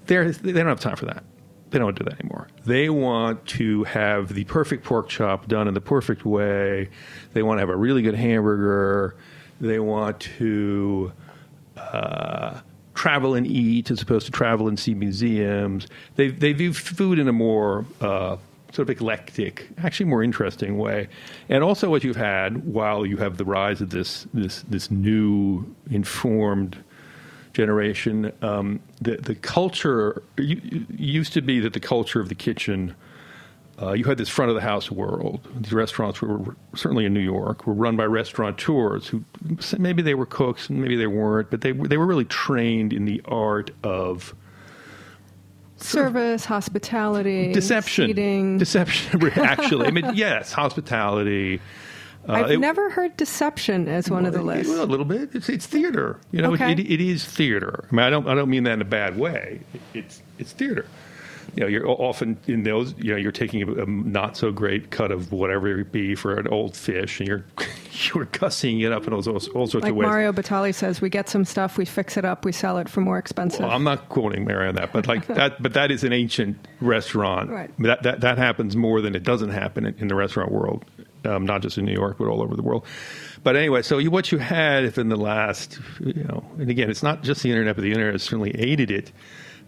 They're, 0.06 0.32
they 0.32 0.52
don't 0.52 0.68
have 0.68 0.80
time 0.80 0.96
for 0.96 1.06
that. 1.06 1.24
They 1.70 1.80
don't 1.80 1.98
do 1.98 2.04
that 2.04 2.20
anymore. 2.20 2.48
They 2.66 2.90
want 2.90 3.46
to 3.48 3.84
have 3.84 4.34
the 4.34 4.44
perfect 4.46 4.84
pork 4.84 5.08
chop 5.08 5.48
done 5.48 5.68
in 5.68 5.74
the 5.74 5.82
perfect 5.82 6.26
way. 6.26 6.90
They 7.34 7.44
want 7.44 7.58
to 7.58 7.62
have 7.62 7.70
a 7.70 7.76
really 7.76 8.02
good 8.02 8.16
hamburger. 8.16 9.16
They 9.62 9.80
want 9.80 10.20
to 10.38 11.12
uh, 11.78 12.62
travel 12.96 13.36
and 13.36 13.46
eat 13.46 13.92
as 13.92 14.02
opposed 14.02 14.26
to 14.26 14.32
travel 14.32 14.68
and 14.68 14.80
see 14.80 14.94
museums. 14.94 15.88
They, 16.16 16.30
they 16.30 16.54
view 16.54 16.74
food 16.74 17.20
in 17.20 17.28
a 17.28 17.34
more 17.34 17.86
uh, 18.02 18.38
sort 18.72 18.88
of 18.88 18.90
eclectic, 18.90 19.68
actually 19.78 20.08
more 20.08 20.24
interesting 20.24 20.78
way. 20.78 21.08
And 21.50 21.64
also, 21.64 21.90
what 21.90 22.04
you've 22.04 22.16
had 22.16 22.66
while 22.66 23.06
you 23.06 23.18
have 23.18 23.38
the 23.38 23.46
rise 23.46 23.82
of 23.82 23.90
this 23.90 24.28
this 24.34 24.64
this 24.64 24.92
new 24.92 25.66
informed 25.90 26.84
generation, 27.64 28.32
um, 28.42 28.80
the 29.02 29.18
the 29.18 29.36
culture 29.36 30.24
you, 30.38 30.86
used 30.98 31.34
to 31.34 31.42
be 31.42 31.60
that 31.60 31.74
the 31.74 31.80
culture 31.80 32.20
of 32.22 32.30
the 32.30 32.36
kitchen. 32.36 32.96
Uh, 33.82 33.94
you 33.94 34.04
had 34.04 34.18
this 34.18 34.28
front 34.28 34.50
of 34.50 34.56
the 34.56 34.62
house 34.62 34.92
world. 34.92 35.40
These 35.62 35.72
restaurants 35.72 36.22
were, 36.22 36.38
were 36.38 36.56
certainly 36.76 37.06
in 37.06 37.14
New 37.14 37.22
York 37.22 37.66
were 37.66 37.74
run 37.74 37.96
by 37.96 38.04
restaurateurs 38.06 39.08
who 39.08 39.24
maybe 39.78 40.02
they 40.02 40.16
were 40.16 40.26
cooks, 40.26 40.70
maybe 40.70 40.98
they 40.98 41.08
weren't, 41.08 41.50
but 41.50 41.62
they 41.62 41.72
were- 41.72 41.88
they 41.88 41.96
were 41.96 42.06
really 42.06 42.26
trained 42.26 42.92
in 42.92 43.06
the 43.06 43.22
art 43.26 43.72
of 43.84 44.36
Service, 45.78 46.44
hospitality, 46.44 47.54
deception. 47.54 48.08
seating. 48.08 48.58
Deception, 48.58 49.30
actually. 49.38 49.88
I 49.88 49.92
mean, 49.92 50.12
yes, 50.14 50.52
hospitality. 50.52 51.62
Uh, 52.28 52.34
I've 52.34 52.52
it- 52.52 52.60
never 52.60 52.90
heard 52.90 53.16
deception 53.18 53.88
as 53.88 54.10
one 54.10 54.26
of 54.26 54.34
the 54.34 54.42
lists. 54.42 54.72
Well, 54.72 54.84
a 54.84 54.86
little 54.86 55.06
bit. 55.06 55.30
It's, 55.34 55.50
it's 55.50 55.66
theater. 55.66 56.20
You 56.32 56.42
know, 56.42 56.54
Okay. 56.54 56.72
it, 56.74 56.80
it, 56.80 56.92
it 56.92 57.02
is 57.02 57.24
theater. 57.26 57.86
I 57.92 57.96
mean, 57.96 58.06
I 58.06 58.10
don't 58.10 58.28
I 58.28 58.36
don't 58.36 58.50
mean 58.50 58.64
that 58.64 58.74
in 58.74 58.82
a 58.82 58.86
bad 58.86 59.18
way. 59.18 59.62
It's 59.94 60.22
it's 60.38 60.52
theater. 60.52 60.86
You 61.56 61.62
know, 61.62 61.68
you're 61.68 61.88
often 61.90 62.38
in 62.46 62.62
those. 62.62 62.94
You 63.00 63.12
know, 63.14 63.18
you're 63.18 63.32
taking 63.32 63.64
a, 63.64 63.82
a 63.82 63.86
not 63.88 64.38
so 64.38 64.52
great 64.52 64.92
cut 64.92 65.12
of 65.12 65.32
whatever 65.32 65.80
it 65.80 65.92
be 65.92 66.14
for 66.14 66.38
an 66.38 66.48
old 66.48 66.78
fish, 66.78 67.20
and 67.20 67.28
you're 67.28 67.44
you're 68.14 68.26
gussying 68.28 68.82
it 68.86 68.92
up 68.92 69.08
in 69.08 69.14
all, 69.14 69.28
all, 69.28 69.34
all 69.56 69.66
sorts 69.68 69.74
Like 69.76 69.90
of 69.90 69.96
ways. 69.96 70.06
Mario 70.06 70.32
Batali 70.32 70.76
says, 70.76 71.02
we 71.02 71.10
get 71.10 71.28
some 71.28 71.44
stuff, 71.46 71.76
we 71.78 71.86
fix 71.86 72.18
it 72.18 72.24
up, 72.24 72.46
we 72.46 72.52
sell 72.52 72.78
it 72.78 72.88
for 72.88 73.02
more 73.02 73.18
expensive. 73.18 73.62
Well, 73.62 73.72
I'm 73.72 73.84
not 73.84 74.10
quoting 74.10 74.46
Mary 74.46 74.68
on 74.68 74.76
that, 74.76 74.94
but 74.94 75.08
like 75.08 75.26
that, 75.36 75.60
but 75.62 75.74
that 75.74 75.90
is 75.90 76.04
an 76.04 76.14
ancient 76.14 76.56
restaurant. 76.82 77.50
Right. 77.50 77.72
That 77.80 78.04
that 78.04 78.22
that 78.22 78.38
happens 78.38 78.76
more 78.76 79.02
than 79.02 79.16
it 79.16 79.24
doesn't 79.24 79.50
happen 79.50 79.88
in, 79.88 79.96
in 79.98 80.08
the 80.08 80.16
restaurant 80.16 80.52
world, 80.52 80.86
um, 81.26 81.46
not 81.46 81.62
just 81.62 81.78
in 81.78 81.86
New 81.86 81.94
York, 81.94 82.18
but 82.18 82.28
all 82.28 82.42
over 82.42 82.56
the 82.56 82.62
world. 82.62 82.86
But 83.44 83.56
anyway, 83.56 83.82
so 83.82 83.98
you, 83.98 84.12
what 84.12 84.32
you 84.32 84.38
had 84.38 84.84
if 84.86 84.98
in 84.98 85.10
the 85.10 85.16
last, 85.16 85.80
you 86.00 86.24
know, 86.24 86.44
and 86.58 86.70
again, 86.70 86.90
it's 86.90 87.04
not 87.04 87.24
just 87.24 87.44
the 87.44 87.50
internet, 87.50 87.76
but 87.76 87.82
the 87.82 87.92
internet 87.92 88.14
has 88.14 88.24
certainly 88.24 88.52
aided 88.58 88.92
it. 88.92 89.12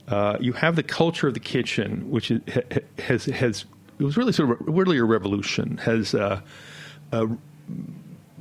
Uh, 0.07 0.37
you 0.39 0.53
have 0.53 0.75
the 0.75 0.83
culture 0.83 1.27
of 1.27 1.33
the 1.33 1.39
kitchen, 1.39 2.09
which 2.09 2.31
is, 2.31 2.41
ha- 2.53 2.61
ha- 2.71 3.03
has 3.03 3.25
has 3.25 3.65
it 3.99 4.03
was 4.03 4.17
really 4.17 4.33
sort 4.33 4.51
of 4.51 4.57
really 4.67 4.97
a 4.97 5.03
revolution. 5.03 5.77
Has 5.77 6.15
uh, 6.15 6.41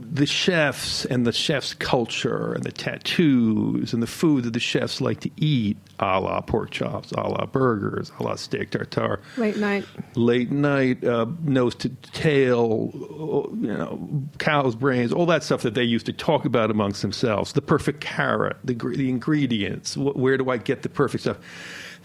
the 0.00 0.26
chefs 0.26 1.04
and 1.04 1.26
the 1.26 1.32
chef's 1.32 1.74
culture 1.74 2.52
and 2.54 2.64
the 2.64 2.72
tattoos 2.72 3.92
and 3.92 4.02
the 4.02 4.06
food 4.06 4.44
that 4.44 4.52
the 4.52 4.60
chefs 4.60 5.00
like 5.00 5.20
to 5.20 5.30
eat, 5.36 5.76
a 5.98 6.20
la 6.20 6.40
pork 6.40 6.70
chops, 6.70 7.12
a 7.12 7.20
la 7.28 7.46
burgers, 7.46 8.10
a 8.18 8.22
la 8.22 8.34
steak 8.36 8.70
tartare, 8.70 9.20
Late 9.36 9.56
night. 9.56 9.84
late 10.14 10.50
night, 10.50 11.04
uh, 11.04 11.26
nose 11.42 11.74
to 11.76 11.88
tail, 12.12 12.90
you 13.60 13.68
know, 13.76 14.22
cow's 14.38 14.74
brains, 14.74 15.12
all 15.12 15.26
that 15.26 15.42
stuff 15.42 15.62
that 15.62 15.74
they 15.74 15.84
used 15.84 16.06
to 16.06 16.12
talk 16.12 16.44
about 16.44 16.70
amongst 16.70 17.02
themselves. 17.02 17.52
The 17.52 17.62
perfect 17.62 18.00
carrot, 18.00 18.56
the, 18.64 18.74
the 18.74 19.08
ingredients, 19.08 19.94
wh- 19.94 20.16
where 20.16 20.36
do 20.38 20.50
I 20.50 20.56
get 20.56 20.82
the 20.82 20.88
perfect 20.88 21.22
stuff? 21.22 21.38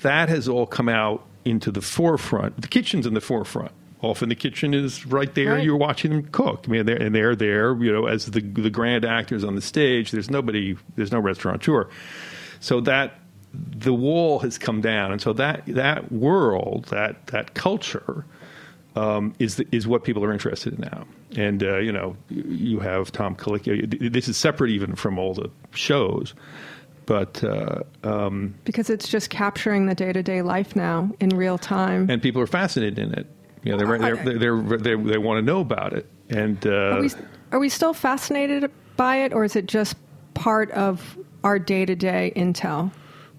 That 0.02 0.30
has 0.30 0.48
all 0.48 0.66
come 0.66 0.90
out 0.90 1.26
into 1.46 1.72
the 1.72 1.82
forefront. 1.82 2.62
The 2.62 2.68
kitchen's 2.68 3.06
in 3.06 3.14
the 3.14 3.22
forefront. 3.22 3.72
Often 4.02 4.30
the 4.30 4.36
kitchen 4.36 4.74
is 4.74 5.06
right 5.06 5.34
there. 5.36 5.54
Right. 5.54 5.64
You're 5.64 5.78
watching 5.78 6.12
them 6.12 6.24
cook. 6.32 6.66
I 6.68 6.72
mean, 6.72 6.86
they're, 6.86 7.02
and 7.02 7.16
they're 7.16 7.36
there, 7.36 7.76
you 7.82 7.92
know, 7.92 8.06
as 8.08 8.26
the 8.26 8.42
the 8.42 8.70
grand 8.70 9.06
actors 9.06 9.44
on 9.44 9.56
the 9.56 9.62
stage. 9.62 10.12
There's 10.12 10.30
nobody. 10.30 10.76
There's 10.96 11.12
no 11.12 11.20
restaurateur. 11.20 11.90
So 12.60 12.82
that 12.82 13.14
the 13.54 13.94
wall 13.94 14.40
has 14.40 14.58
come 14.58 14.82
down, 14.82 15.12
and 15.12 15.22
so 15.22 15.34
that 15.34 15.64
that 15.68 16.12
world, 16.12 16.86
that 16.92 17.28
that 17.28 17.54
culture, 17.54 18.26
um, 18.96 19.34
is 19.40 19.56
the, 19.56 19.68
is 19.72 19.88
what 19.88 20.04
people 20.04 20.24
are 20.24 20.34
interested 20.34 20.74
in 20.74 20.82
now. 20.82 21.06
And 21.38 21.64
uh, 21.64 21.78
you 21.78 21.92
know, 21.92 22.16
you- 22.30 22.80
have 22.80 23.12
Tom 23.12 23.36
Colicchio. 23.36 24.12
This 24.12 24.28
is 24.28 24.38
separate 24.38 24.72
even 24.72 24.96
from 24.96 25.18
all 25.18 25.34
the 25.34 25.50
shows, 25.74 26.34
but 27.06 27.44
uh, 27.44 27.80
um, 28.04 28.54
Because 28.66 28.90
it's 28.90 29.08
just 29.08 29.30
capturing 29.30 29.86
the 29.88 29.96
day 29.96 30.14
to 30.14 30.22
day 30.22 30.42
life 30.42 30.76
now 30.76 31.10
in 31.20 31.30
real 31.30 31.58
time. 31.58 32.10
and 32.10 32.22
people 32.22 32.42
are 32.42 32.48
fascinated 32.48 33.00
in 33.00 33.14
it. 33.14 33.28
You 33.66 33.72
know, 33.72 33.78
they're, 33.78 33.98
they're, 33.98 34.38
they're, 34.38 34.62
they're, 34.62 34.78
they 34.78 34.96
they 34.96 35.18
want 35.18 35.40
to 35.40 35.42
know 35.42 35.60
about 35.60 35.94
it. 35.94 36.08
And 36.30 36.66
uh, 36.68 36.70
Are 36.70 37.02
we, 37.02 37.10
are 37.52 37.60
we 37.60 37.70
still 37.70 37.94
fascinated 37.94 38.72
by 38.96 39.18
it, 39.18 39.34
or 39.34 39.44
is 39.44 39.56
it 39.56 39.66
just 39.66 39.98
part 40.36 40.70
of 40.72 41.18
our 41.44 41.58
day 41.58 41.84
to 41.84 41.96
day 41.96 42.32
intel? 42.36 42.92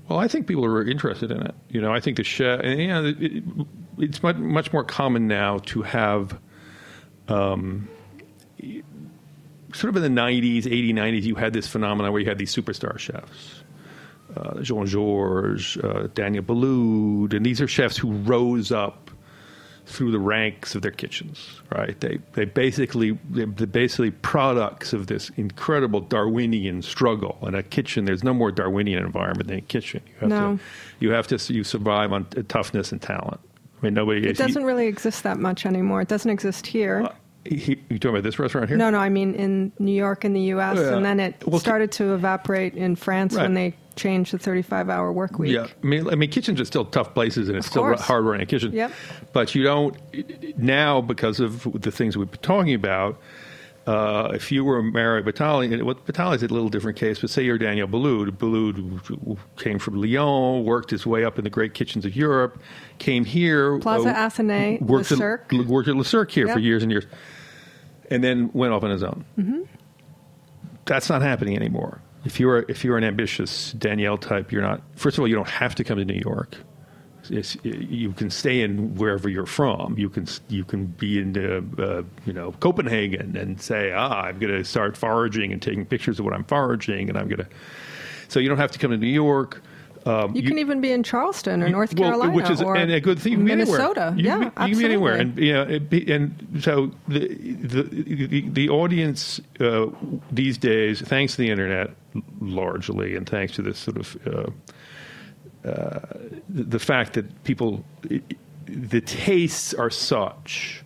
Well, 0.08 0.18
I 0.18 0.26
think 0.26 0.48
people 0.48 0.64
are 0.64 0.86
interested 0.86 1.30
in 1.30 1.42
it. 1.42 1.54
You 1.68 1.80
know, 1.80 1.92
I 1.94 2.00
think 2.00 2.16
the 2.16 2.24
chef, 2.24 2.60
and 2.60 2.80
you 2.80 2.88
know, 2.88 3.04
it, 3.04 3.22
it, 3.22 3.44
it's 3.98 4.22
much, 4.22 4.36
much 4.36 4.72
more 4.72 4.84
common 4.84 5.28
now 5.28 5.58
to 5.66 5.82
have, 5.82 6.38
um, 7.28 7.88
sort 9.74 9.96
of 9.96 10.02
in 10.02 10.14
the 10.14 10.20
90s, 10.20 10.64
80s, 10.64 10.92
90s, 10.92 11.22
you 11.22 11.34
had 11.36 11.52
this 11.52 11.66
phenomenon 11.68 12.12
where 12.12 12.20
you 12.20 12.28
had 12.28 12.38
these 12.38 12.54
superstar 12.54 12.98
chefs. 12.98 13.62
Uh, 14.36 14.60
Jean 14.60 14.86
Georges, 14.86 15.76
uh, 15.78 16.08
Daniel 16.14 16.44
Boulud, 16.44 17.32
and 17.32 17.46
these 17.46 17.60
are 17.60 17.68
chefs 17.68 17.96
who 17.96 18.12
rose 18.12 18.70
up 18.70 19.05
through 19.86 20.10
the 20.10 20.18
ranks 20.18 20.74
of 20.74 20.82
their 20.82 20.90
kitchens, 20.90 21.60
right? 21.74 21.98
They 22.00 22.18
they 22.32 22.44
basically 22.44 23.18
they're 23.30 23.46
basically 23.46 24.10
products 24.10 24.92
of 24.92 25.06
this 25.06 25.30
incredible 25.36 26.00
Darwinian 26.00 26.82
struggle. 26.82 27.38
In 27.42 27.54
a 27.54 27.62
kitchen, 27.62 28.04
there's 28.04 28.24
no 28.24 28.34
more 28.34 28.50
Darwinian 28.50 29.04
environment 29.04 29.48
than 29.48 29.58
a 29.58 29.62
kitchen. 29.62 30.02
You 30.06 30.14
have 30.20 30.28
No. 30.28 30.56
to 30.56 30.62
you 31.00 31.10
have 31.12 31.26
to 31.28 31.52
you 31.54 31.62
survive 31.64 32.12
on 32.12 32.26
uh, 32.36 32.42
toughness 32.48 32.90
and 32.92 33.00
talent. 33.00 33.40
I 33.80 33.86
mean, 33.86 33.94
nobody. 33.94 34.26
It 34.26 34.36
doesn't 34.36 34.64
really 34.64 34.86
exist 34.86 35.22
that 35.22 35.38
much 35.38 35.64
anymore. 35.66 36.00
It 36.00 36.08
doesn't 36.08 36.30
exist 36.30 36.66
here. 36.66 37.08
He, 37.44 37.80
you 37.88 38.00
talking 38.00 38.10
about 38.10 38.24
this 38.24 38.40
restaurant 38.40 38.68
here? 38.68 38.76
No, 38.76 38.90
no, 38.90 38.98
I 38.98 39.08
mean 39.08 39.34
in 39.34 39.70
New 39.78 39.92
York 39.92 40.24
in 40.24 40.32
the 40.32 40.40
U.S., 40.56 40.78
Yeah. 40.78 40.96
and 40.96 41.04
then 41.04 41.20
it 41.20 41.44
Well, 41.46 41.60
started 41.60 41.92
to 41.92 42.12
evaporate 42.14 42.74
in 42.74 42.96
France 42.96 43.34
Right. 43.34 43.42
when 43.44 43.54
they 43.54 43.74
changed 43.96 44.32
the 44.32 44.38
35-hour 44.38 45.12
work 45.12 45.38
week. 45.38 45.52
Yeah, 45.52 45.66
I 45.82 45.86
mean, 45.86 46.08
I 46.08 46.14
mean, 46.14 46.30
kitchens 46.30 46.60
are 46.60 46.64
still 46.64 46.84
tough 46.84 47.14
places, 47.14 47.48
and 47.48 47.56
it's 47.56 47.66
still 47.66 47.96
hard 47.96 48.24
running 48.24 48.42
a 48.42 48.46
kitchen. 48.46 48.72
Yep. 48.72 48.92
But 49.32 49.54
you 49.54 49.62
don't 49.62 49.96
now 50.58 51.00
because 51.00 51.40
of 51.40 51.66
the 51.80 51.90
things 51.90 52.16
we've 52.16 52.30
been 52.30 52.40
talking 52.40 52.74
about. 52.74 53.20
Uh, 53.86 54.32
if 54.34 54.50
you 54.50 54.64
were 54.64 54.82
Mario 54.82 55.22
Batali, 55.22 55.72
and 55.72 55.84
what 55.84 56.04
Batali 56.06 56.34
is 56.34 56.42
a 56.42 56.48
little 56.48 56.68
different 56.68 56.98
case, 56.98 57.20
but 57.20 57.30
say 57.30 57.44
you're 57.44 57.56
Daniel 57.56 57.86
Boulud. 57.86 58.30
Boulud 58.30 59.38
came 59.58 59.78
from 59.78 60.02
Lyon, 60.02 60.64
worked 60.64 60.90
his 60.90 61.06
way 61.06 61.24
up 61.24 61.38
in 61.38 61.44
the 61.44 61.50
great 61.50 61.72
kitchens 61.72 62.04
of 62.04 62.16
Europe, 62.16 62.60
came 62.98 63.24
here. 63.24 63.78
Plaza 63.78 64.08
uh, 64.08 64.78
worked 64.80 65.12
at, 65.12 65.52
worked 65.68 65.88
at 65.88 65.94
Le 65.94 66.04
Cirque 66.04 66.32
here 66.32 66.48
for 66.48 66.58
years 66.58 66.82
and 66.82 66.90
years, 66.90 67.06
and 68.10 68.24
then 68.24 68.50
went 68.52 68.72
off 68.72 68.82
on 68.82 68.90
his 68.90 69.04
own. 69.04 69.24
That's 70.86 71.08
not 71.08 71.22
happening 71.22 71.54
anymore. 71.54 72.00
If 72.26 72.40
you're 72.40 72.64
if 72.68 72.84
you're 72.84 72.98
an 72.98 73.04
ambitious 73.04 73.72
Daniel 73.72 74.18
type, 74.18 74.50
you're 74.50 74.62
not. 74.62 74.82
First 74.96 75.16
of 75.16 75.22
all, 75.22 75.28
you 75.28 75.36
don't 75.36 75.48
have 75.48 75.76
to 75.76 75.84
come 75.84 75.98
to 75.98 76.04
New 76.04 76.20
York. 76.24 76.56
It's, 77.30 77.56
you 77.64 78.12
can 78.12 78.30
stay 78.30 78.62
in 78.62 78.94
wherever 78.96 79.28
you're 79.28 79.46
from. 79.46 79.98
You 79.98 80.08
can 80.08 80.26
you 80.48 80.64
can 80.64 80.86
be 80.86 81.18
in 81.18 81.36
uh, 81.36 82.02
you 82.24 82.32
know 82.32 82.52
Copenhagen 82.52 83.36
and 83.36 83.60
say, 83.60 83.92
ah, 83.92 84.22
I'm 84.22 84.38
going 84.38 84.52
to 84.52 84.64
start 84.64 84.96
foraging 84.96 85.52
and 85.52 85.62
taking 85.62 85.86
pictures 85.86 86.18
of 86.18 86.24
what 86.24 86.34
I'm 86.34 86.44
foraging, 86.44 87.08
and 87.08 87.16
I'm 87.16 87.28
going 87.28 87.38
to. 87.38 87.48
So 88.28 88.40
you 88.40 88.48
don't 88.48 88.58
have 88.58 88.72
to 88.72 88.78
come 88.78 88.90
to 88.90 88.96
New 88.96 89.06
York. 89.06 89.62
Um, 90.04 90.36
You, 90.36 90.42
can 90.42 90.58
even 90.58 90.80
be 90.80 90.92
in 90.92 91.02
Charleston 91.02 91.62
or 91.62 91.68
North 91.68 91.92
well, 91.94 92.10
Carolina 92.10 92.32
which 92.32 92.48
is 92.48 92.62
or 92.62 92.76
a 92.76 93.00
good 93.00 93.18
thing. 93.18 93.32
You 93.32 93.38
can 93.38 93.46
be 93.46 93.52
anywhere. 93.52 93.78
Minnesota. 93.78 94.14
You 94.16 94.24
yeah, 94.24 94.30
can 94.30 94.40
be, 94.40 94.44
you 94.44 94.52
absolutely. 94.56 94.70
can 94.70 94.78
be 94.78 94.84
anywhere, 94.84 95.14
and 95.16 95.38
you 95.38 95.52
know, 95.52 95.62
it 95.62 96.10
and 96.10 96.62
so 96.62 96.90
the 97.08 97.28
the 97.28 97.82
the, 97.82 98.48
the 98.48 98.68
audience 98.68 99.40
uh, 99.58 99.86
these 100.30 100.58
days, 100.58 101.00
thanks 101.00 101.34
to 101.34 101.42
the 101.42 101.50
internet, 101.50 101.90
largely, 102.40 103.16
and 103.16 103.28
thanks 103.28 103.54
to 103.54 103.62
this 103.62 103.78
sort 103.78 103.96
of. 103.96 104.26
Uh, 104.26 104.50
uh, 105.68 106.00
the 106.48 106.78
fact 106.78 107.14
that 107.14 107.42
people, 107.42 107.84
the 108.66 109.00
tastes 109.00 109.74
are 109.74 109.90
such 109.90 110.84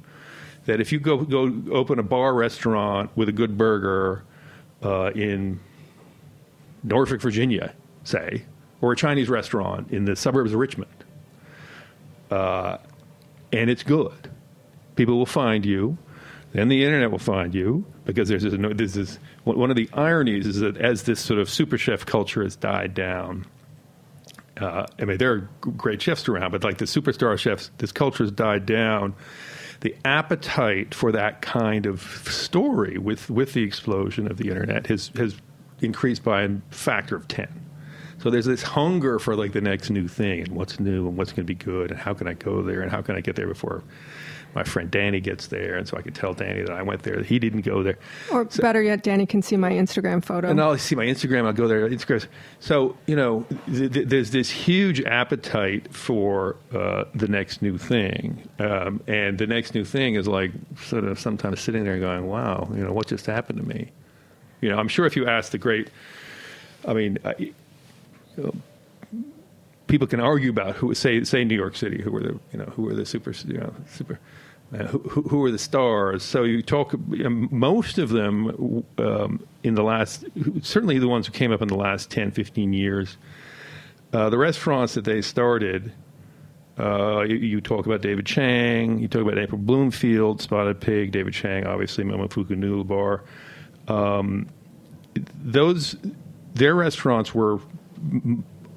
that 0.64 0.80
if 0.80 0.92
you 0.92 1.00
go 1.00 1.18
go 1.18 1.52
open 1.72 1.98
a 1.98 2.02
bar 2.02 2.34
restaurant 2.34 3.10
with 3.16 3.28
a 3.28 3.32
good 3.32 3.58
burger 3.58 4.24
uh, 4.82 5.10
in 5.14 5.60
Norfolk, 6.82 7.20
Virginia, 7.20 7.74
say, 8.04 8.44
or 8.80 8.92
a 8.92 8.96
Chinese 8.96 9.28
restaurant 9.28 9.90
in 9.90 10.04
the 10.04 10.16
suburbs 10.16 10.52
of 10.52 10.58
Richmond, 10.58 11.04
uh, 12.30 12.78
and 13.52 13.68
it's 13.68 13.82
good, 13.82 14.30
people 14.96 15.18
will 15.18 15.26
find 15.26 15.66
you. 15.66 15.98
Then 16.52 16.68
the 16.68 16.84
internet 16.84 17.10
will 17.10 17.18
find 17.18 17.54
you 17.54 17.84
because 18.14 18.28
there's 18.28 18.42
this, 18.42 18.92
this. 18.92 19.18
One 19.44 19.70
of 19.70 19.76
the 19.76 19.88
ironies 19.92 20.46
is 20.46 20.60
that 20.60 20.76
as 20.76 21.04
this 21.04 21.20
sort 21.20 21.40
of 21.40 21.48
super 21.48 21.78
chef 21.78 22.04
culture 22.04 22.42
has 22.42 22.56
died 22.56 22.94
down, 22.94 23.46
uh, 24.60 24.86
I 24.98 25.04
mean, 25.04 25.18
there 25.18 25.32
are 25.32 25.48
great 25.60 26.02
chefs 26.02 26.28
around, 26.28 26.50
but 26.50 26.62
like 26.64 26.78
the 26.78 26.84
superstar 26.84 27.38
chefs, 27.38 27.70
this 27.78 27.92
culture 27.92 28.24
has 28.24 28.30
died 28.30 28.66
down. 28.66 29.14
The 29.80 29.96
appetite 30.04 30.94
for 30.94 31.12
that 31.12 31.40
kind 31.40 31.86
of 31.86 32.02
story 32.30 32.98
with, 32.98 33.30
with 33.30 33.54
the 33.54 33.62
explosion 33.62 34.30
of 34.30 34.36
the 34.36 34.48
internet 34.48 34.88
has, 34.88 35.10
has 35.16 35.34
increased 35.80 36.22
by 36.22 36.42
a 36.42 36.50
factor 36.70 37.16
of 37.16 37.26
10. 37.28 37.48
So 38.22 38.30
there's 38.30 38.46
this 38.46 38.62
hunger 38.62 39.18
for 39.18 39.34
like 39.34 39.52
the 39.52 39.60
next 39.60 39.90
new 39.90 40.06
thing 40.06 40.40
and 40.40 40.48
what's 40.48 40.78
new 40.78 41.08
and 41.08 41.16
what's 41.16 41.32
going 41.32 41.46
to 41.46 41.50
be 41.50 41.54
good 41.54 41.90
and 41.90 41.98
how 41.98 42.14
can 42.14 42.28
I 42.28 42.34
go 42.34 42.62
there 42.62 42.82
and 42.82 42.90
how 42.90 43.02
can 43.02 43.16
I 43.16 43.20
get 43.20 43.36
there 43.36 43.48
before 43.48 43.82
my 44.54 44.64
friend 44.64 44.90
Danny 44.90 45.20
gets 45.20 45.46
there, 45.48 45.76
and 45.76 45.86
so 45.86 45.96
I 45.96 46.02
can 46.02 46.12
tell 46.12 46.34
Danny 46.34 46.62
that 46.62 46.72
I 46.72 46.82
went 46.82 47.02
there. 47.02 47.22
He 47.22 47.38
didn't 47.38 47.62
go 47.62 47.82
there. 47.82 47.98
Or 48.30 48.46
so, 48.50 48.62
better 48.62 48.82
yet, 48.82 49.02
Danny 49.02 49.26
can 49.26 49.42
see 49.42 49.56
my 49.56 49.70
Instagram 49.70 50.24
photo. 50.24 50.48
And 50.48 50.60
I'll 50.60 50.76
see 50.78 50.94
my 50.94 51.04
Instagram. 51.04 51.46
I'll 51.46 51.52
go 51.52 51.68
there. 51.68 51.88
Instagram. 51.88 52.26
So 52.58 52.96
you 53.06 53.16
know, 53.16 53.46
th- 53.66 53.92
th- 53.92 54.08
there's 54.08 54.30
this 54.30 54.50
huge 54.50 55.00
appetite 55.02 55.92
for 55.94 56.56
uh, 56.72 57.04
the 57.14 57.28
next 57.28 57.62
new 57.62 57.78
thing, 57.78 58.48
um, 58.58 59.02
and 59.06 59.38
the 59.38 59.46
next 59.46 59.74
new 59.74 59.84
thing 59.84 60.14
is 60.14 60.26
like 60.26 60.52
sort 60.82 61.04
of 61.04 61.18
sometimes 61.18 61.60
sitting 61.60 61.84
there 61.84 61.98
going, 61.98 62.26
"Wow, 62.26 62.68
you 62.74 62.84
know, 62.84 62.92
what 62.92 63.06
just 63.06 63.26
happened 63.26 63.58
to 63.60 63.66
me?" 63.66 63.90
You 64.60 64.70
know, 64.70 64.78
I'm 64.78 64.88
sure 64.88 65.06
if 65.06 65.16
you 65.16 65.26
ask 65.26 65.52
the 65.52 65.58
great, 65.58 65.90
I 66.86 66.92
mean. 66.92 67.18
I, 67.24 67.52
people 69.86 70.06
can 70.06 70.20
argue 70.20 70.50
about 70.50 70.76
who 70.76 70.94
say 70.94 71.24
say 71.24 71.44
New 71.44 71.56
York 71.56 71.76
City, 71.76 72.00
who 72.00 72.10
were 72.10 72.22
the 72.22 72.38
you 72.52 72.58
know 72.58 72.66
who 72.66 72.82
were 72.82 72.94
the 72.94 73.04
super 73.04 73.32
you 73.46 73.58
know 73.58 73.74
super 73.88 74.18
uh, 74.72 74.84
who, 74.86 75.22
who 75.22 75.44
are 75.44 75.50
the 75.50 75.58
stars? 75.58 76.22
So 76.22 76.44
you 76.44 76.62
talk. 76.62 76.94
Most 77.08 77.98
of 77.98 78.10
them 78.10 78.84
um, 78.98 79.44
in 79.64 79.74
the 79.74 79.82
last, 79.82 80.24
certainly 80.62 80.98
the 80.98 81.08
ones 81.08 81.26
who 81.26 81.32
came 81.32 81.52
up 81.52 81.60
in 81.60 81.68
the 81.68 81.76
last 81.76 82.10
10, 82.10 82.30
15 82.30 82.72
years, 82.72 83.16
uh, 84.12 84.30
the 84.30 84.38
restaurants 84.38 84.94
that 84.94 85.04
they 85.04 85.22
started. 85.22 85.92
Uh, 86.78 87.22
you, 87.22 87.36
you, 87.36 87.60
talk 87.60 87.84
about 87.84 88.00
David 88.00 88.24
Chang. 88.24 89.00
You 89.00 89.08
talk 89.08 89.20
about 89.20 89.36
April 89.36 89.60
Bloomfield, 89.60 90.40
Spotted 90.40 90.80
Pig, 90.80 91.12
David 91.12 91.34
Chang, 91.34 91.66
obviously 91.66 92.04
Momofuku 92.04 92.56
Noodle 92.56 92.84
Bar. 92.84 93.22
Um, 93.86 94.46
those 95.42 95.96
their 96.54 96.74
restaurants 96.74 97.34
were 97.34 97.60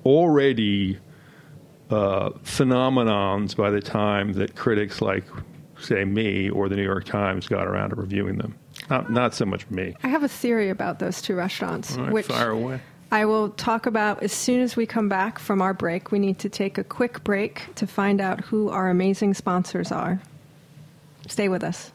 already 0.06 1.00
uh, 1.90 2.30
phenomenons 2.44 3.56
by 3.56 3.70
the 3.70 3.82
time 3.82 4.34
that 4.34 4.56
critics 4.56 5.02
like 5.02 5.24
say 5.80 6.06
me 6.06 6.50
or 6.50 6.70
the 6.70 6.76
New 6.76 6.84
York 6.84 7.06
Times 7.06 7.48
got 7.48 7.68
around 7.68 7.92
to 7.92 7.96
reviewing 7.96 8.38
them. 8.38 8.56
Not, 8.90 9.12
not 9.12 9.34
so 9.34 9.46
much 9.46 9.70
me. 9.70 9.96
I 10.04 10.08
have 10.08 10.24
a 10.24 10.28
theory 10.28 10.70
about 10.70 11.00
those 11.00 11.22
two 11.22 11.36
restaurants, 11.36 11.96
right, 11.98 12.12
which 12.12 12.26
fire 12.26 12.52
away. 12.52 12.82
I 13.12 13.26
will 13.26 13.50
talk 13.50 13.86
about 13.86 14.24
as 14.24 14.34
soon 14.34 14.62
as 14.62 14.76
we 14.76 14.88
come 14.88 15.08
back 15.08 15.38
from 15.38 15.62
our 15.62 15.74
break. 15.74 16.12
We 16.12 16.20
need 16.20 16.40
to 16.40 16.50
take 16.50 16.78
a 16.78 16.84
quick 16.84 17.24
break 17.24 17.76
to 17.76 17.86
find 17.86 18.20
out 18.20 18.42
who 18.42 18.70
our 18.70 18.90
amazing 18.90 19.36
sponsors 19.36 19.92
are. 19.92 20.20
Stay 21.28 21.48
with 21.48 21.64
us. 21.64 21.92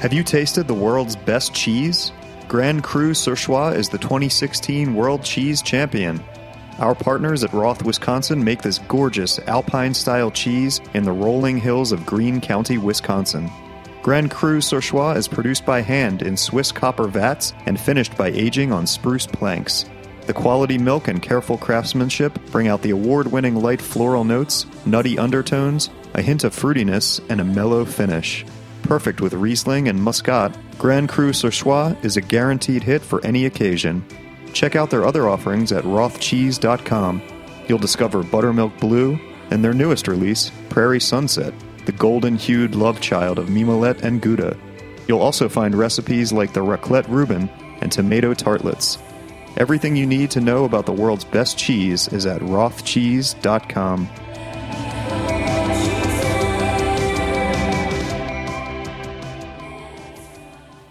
Have 0.00 0.12
you 0.12 0.22
tasted 0.22 0.68
the 0.68 0.74
world's 0.74 1.16
best 1.16 1.52
cheese? 1.52 2.12
Grand 2.46 2.84
Cru 2.84 3.14
Surchoix 3.14 3.74
is 3.74 3.88
the 3.88 3.98
2016 3.98 4.94
World 4.94 5.24
Cheese 5.24 5.60
Champion. 5.60 6.22
Our 6.78 6.94
partners 6.94 7.42
at 7.42 7.52
Roth, 7.52 7.82
Wisconsin 7.82 8.44
make 8.44 8.62
this 8.62 8.78
gorgeous 8.78 9.40
alpine 9.40 9.92
style 9.92 10.30
cheese 10.30 10.80
in 10.94 11.02
the 11.02 11.10
rolling 11.10 11.58
hills 11.58 11.90
of 11.90 12.06
Green 12.06 12.40
County, 12.40 12.78
Wisconsin. 12.78 13.50
Grand 14.00 14.30
Cru 14.30 14.60
Surchoix 14.60 15.16
is 15.16 15.26
produced 15.26 15.66
by 15.66 15.80
hand 15.80 16.22
in 16.22 16.36
Swiss 16.36 16.70
copper 16.70 17.08
vats 17.08 17.52
and 17.66 17.80
finished 17.80 18.16
by 18.16 18.28
aging 18.28 18.70
on 18.70 18.86
spruce 18.86 19.26
planks. 19.26 19.84
The 20.26 20.32
quality 20.32 20.78
milk 20.78 21.08
and 21.08 21.20
careful 21.20 21.58
craftsmanship 21.58 22.38
bring 22.52 22.68
out 22.68 22.82
the 22.82 22.90
award 22.90 23.32
winning 23.32 23.56
light 23.56 23.82
floral 23.82 24.22
notes, 24.22 24.64
nutty 24.86 25.18
undertones, 25.18 25.90
a 26.14 26.22
hint 26.22 26.44
of 26.44 26.54
fruitiness, 26.54 27.20
and 27.28 27.40
a 27.40 27.44
mellow 27.44 27.84
finish 27.84 28.44
perfect 28.88 29.20
with 29.20 29.34
Riesling 29.34 29.86
and 29.88 30.02
Muscat, 30.02 30.56
Grand 30.78 31.10
Cru 31.10 31.30
Surchoix 31.32 32.02
is 32.02 32.16
a 32.16 32.22
guaranteed 32.22 32.82
hit 32.82 33.02
for 33.02 33.24
any 33.24 33.44
occasion. 33.44 34.02
Check 34.54 34.76
out 34.76 34.88
their 34.88 35.04
other 35.04 35.28
offerings 35.28 35.72
at 35.72 35.84
rothcheese.com. 35.84 37.22
You'll 37.68 37.78
discover 37.78 38.22
Buttermilk 38.22 38.76
Blue 38.78 39.20
and 39.50 39.62
their 39.62 39.74
newest 39.74 40.08
release, 40.08 40.50
Prairie 40.70 41.00
Sunset, 41.00 41.52
the 41.84 41.92
golden 41.92 42.36
hued 42.36 42.74
love 42.74 42.98
child 43.02 43.38
of 43.38 43.48
Mimolette 43.48 44.02
and 44.02 44.22
Gouda. 44.22 44.56
You'll 45.06 45.20
also 45.20 45.50
find 45.50 45.74
recipes 45.74 46.32
like 46.32 46.54
the 46.54 46.60
raclette 46.60 47.08
Reuben 47.08 47.50
and 47.82 47.92
tomato 47.92 48.32
tartlets. 48.32 48.96
Everything 49.58 49.96
you 49.96 50.06
need 50.06 50.30
to 50.30 50.40
know 50.40 50.64
about 50.64 50.86
the 50.86 50.92
world's 50.92 51.24
best 51.26 51.58
cheese 51.58 52.08
is 52.08 52.24
at 52.24 52.40
rothcheese.com. 52.40 54.08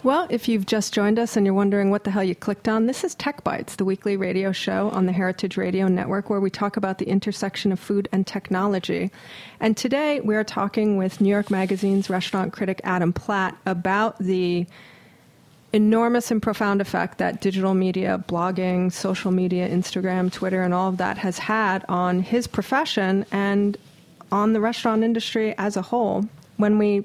Well, 0.08 0.26
if 0.30 0.48
you've 0.48 0.66
just 0.66 0.94
joined 0.94 1.20
us 1.20 1.36
and 1.36 1.46
you're 1.46 1.54
wondering 1.54 1.92
what 1.92 2.06
the 2.06 2.12
hell 2.12 2.24
you 2.24 2.34
clicked 2.34 2.70
on, 2.70 2.86
this 2.86 3.04
is 3.04 3.14
Tech 3.14 3.44
Bites, 3.44 3.76
the 3.76 3.84
weekly 3.84 4.16
radio 4.16 4.54
show 4.54 4.90
on 4.92 5.06
the 5.06 5.12
Heritage 5.12 5.58
Radio 5.58 5.90
Network 5.90 6.30
where 6.30 6.40
we 6.40 6.50
talk 6.50 6.78
about 6.78 6.98
the 6.98 7.10
intersection 7.10 7.74
of 7.74 7.80
food 7.82 8.08
and 8.14 8.26
technology. 8.26 9.12
And 9.60 9.76
today 9.76 10.22
we 10.22 10.38
are 10.38 10.46
talking 10.46 10.96
with 10.96 11.20
New 11.20 11.28
York 11.28 11.52
Magazine's 11.52 12.10
restaurant 12.10 12.54
critic 12.54 12.80
Adam 12.86 13.12
Platt 13.12 13.58
about 13.66 14.18
the 14.18 14.66
enormous 15.74 16.32
and 16.32 16.42
profound 16.42 16.80
effect 16.80 17.18
that 17.18 17.42
digital 17.42 17.74
media, 17.74 18.24
blogging, 18.30 18.94
social 18.94 19.32
media, 19.32 19.68
Instagram, 19.68 20.32
Twitter, 20.32 20.62
and 20.64 20.74
all 20.74 20.88
of 20.88 20.96
that 20.96 21.18
has 21.18 21.38
had 21.38 21.84
on 21.90 22.22
his 22.22 22.48
profession 22.48 23.26
and 23.34 23.76
on 24.32 24.54
the 24.54 24.62
restaurant 24.62 25.04
industry 25.04 25.54
as 25.58 25.76
a 25.76 25.82
whole. 25.82 26.24
When 26.56 26.78
we 26.78 27.04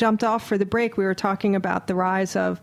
jumped 0.00 0.24
off 0.24 0.46
for 0.46 0.56
the 0.56 0.64
break, 0.64 0.96
we 0.96 1.04
were 1.04 1.14
talking 1.14 1.54
about 1.54 1.86
the 1.86 1.94
rise 1.94 2.34
of 2.34 2.58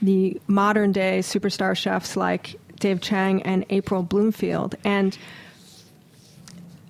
the 0.00 0.40
modern 0.46 0.92
day 0.92 1.18
superstar 1.18 1.76
chefs 1.76 2.16
like 2.16 2.54
Dave 2.78 3.00
Chang 3.00 3.42
and 3.42 3.66
April 3.70 4.04
Bloomfield. 4.04 4.76
And 4.84 5.18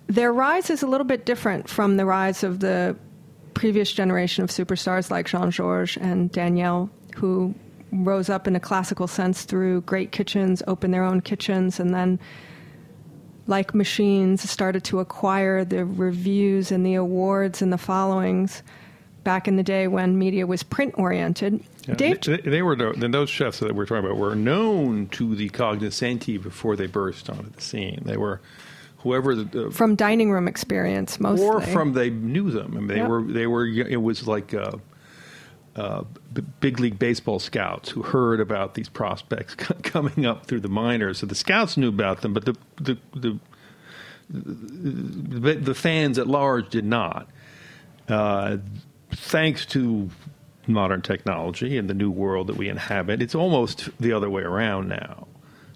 their 0.06 0.34
rise 0.34 0.68
is 0.68 0.82
a 0.82 0.86
little 0.86 1.06
bit 1.06 1.24
different 1.24 1.66
from 1.66 1.96
the 1.96 2.04
rise 2.04 2.44
of 2.44 2.60
the 2.60 2.94
previous 3.54 3.90
generation 3.90 4.44
of 4.44 4.50
superstars 4.50 5.10
like 5.10 5.26
Jean 5.26 5.50
Georges 5.50 5.96
and 5.96 6.30
Daniel, 6.30 6.90
who 7.16 7.54
rose 7.90 8.28
up 8.28 8.46
in 8.46 8.54
a 8.54 8.60
classical 8.60 9.06
sense 9.06 9.44
through 9.44 9.80
great 9.80 10.12
kitchens, 10.12 10.62
opened 10.66 10.92
their 10.92 11.04
own 11.04 11.22
kitchens, 11.22 11.80
and 11.80 11.94
then, 11.94 12.20
like 13.46 13.74
machines, 13.74 14.48
started 14.48 14.84
to 14.84 15.00
acquire 15.00 15.64
the 15.64 15.86
reviews 15.86 16.70
and 16.70 16.84
the 16.84 16.94
awards 16.94 17.62
and 17.62 17.72
the 17.72 17.78
followings 17.78 18.62
back 19.28 19.46
in 19.46 19.56
the 19.56 19.62
day 19.62 19.86
when 19.88 20.18
media 20.18 20.46
was 20.46 20.62
print 20.62 20.94
oriented. 20.96 21.62
Yeah, 21.86 21.96
Dave, 21.96 22.22
they, 22.22 22.38
they, 22.38 22.62
were 22.62 22.74
then 22.74 23.10
those 23.10 23.28
chefs 23.28 23.58
that 23.58 23.74
we're 23.74 23.84
talking 23.84 24.06
about 24.06 24.16
were 24.16 24.34
known 24.34 25.08
to 25.08 25.36
the 25.36 25.50
cognoscenti 25.50 26.38
before 26.38 26.76
they 26.76 26.86
burst 26.86 27.28
onto 27.28 27.50
the 27.50 27.60
scene. 27.60 28.00
They 28.06 28.16
were 28.16 28.40
whoever 29.00 29.34
the, 29.34 29.70
from 29.70 29.96
dining 29.96 30.30
room 30.30 30.48
experience 30.48 31.20
mostly, 31.20 31.46
or 31.46 31.60
from 31.60 31.92
they 31.92 32.08
knew 32.08 32.50
them. 32.50 32.72
I 32.74 32.78
mean, 32.78 32.86
they 32.86 32.96
yep. 32.96 33.08
were 33.10 33.22
they 33.22 33.46
were. 33.46 33.66
It 33.66 34.00
was 34.00 34.26
like. 34.26 34.54
Uh, 34.54 34.78
uh, 35.76 36.02
big 36.58 36.80
league 36.80 36.98
baseball 36.98 37.38
scouts 37.38 37.90
who 37.90 38.02
heard 38.02 38.40
about 38.40 38.74
these 38.74 38.88
prospects 38.88 39.54
coming 39.84 40.26
up 40.26 40.46
through 40.46 40.58
the 40.58 40.68
minors. 40.68 41.18
So 41.18 41.26
the 41.26 41.36
scouts 41.36 41.76
knew 41.76 41.88
about 41.88 42.22
them, 42.22 42.32
but 42.32 42.46
the 42.46 42.56
the 42.80 42.98
the, 43.14 43.38
the, 44.28 45.54
the 45.54 45.74
fans 45.74 46.18
at 46.18 46.26
large 46.26 46.70
did 46.70 46.84
not. 46.84 47.28
Uh, 48.08 48.56
thanks 49.20 49.66
to 49.66 50.10
modern 50.66 51.02
technology 51.02 51.78
and 51.78 51.88
the 51.88 51.94
new 51.94 52.10
world 52.10 52.46
that 52.48 52.56
we 52.56 52.68
inhabit, 52.68 53.22
it's 53.22 53.34
almost 53.34 53.88
the 53.98 54.12
other 54.12 54.28
way 54.28 54.42
around 54.42 54.88
now. 54.88 55.26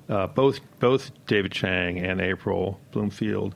Uh, 0.09 0.26
both 0.26 0.61
both 0.80 1.11
David 1.26 1.53
Chang 1.53 1.99
and 1.99 2.20
April 2.20 2.78
Bloomfield 2.93 3.55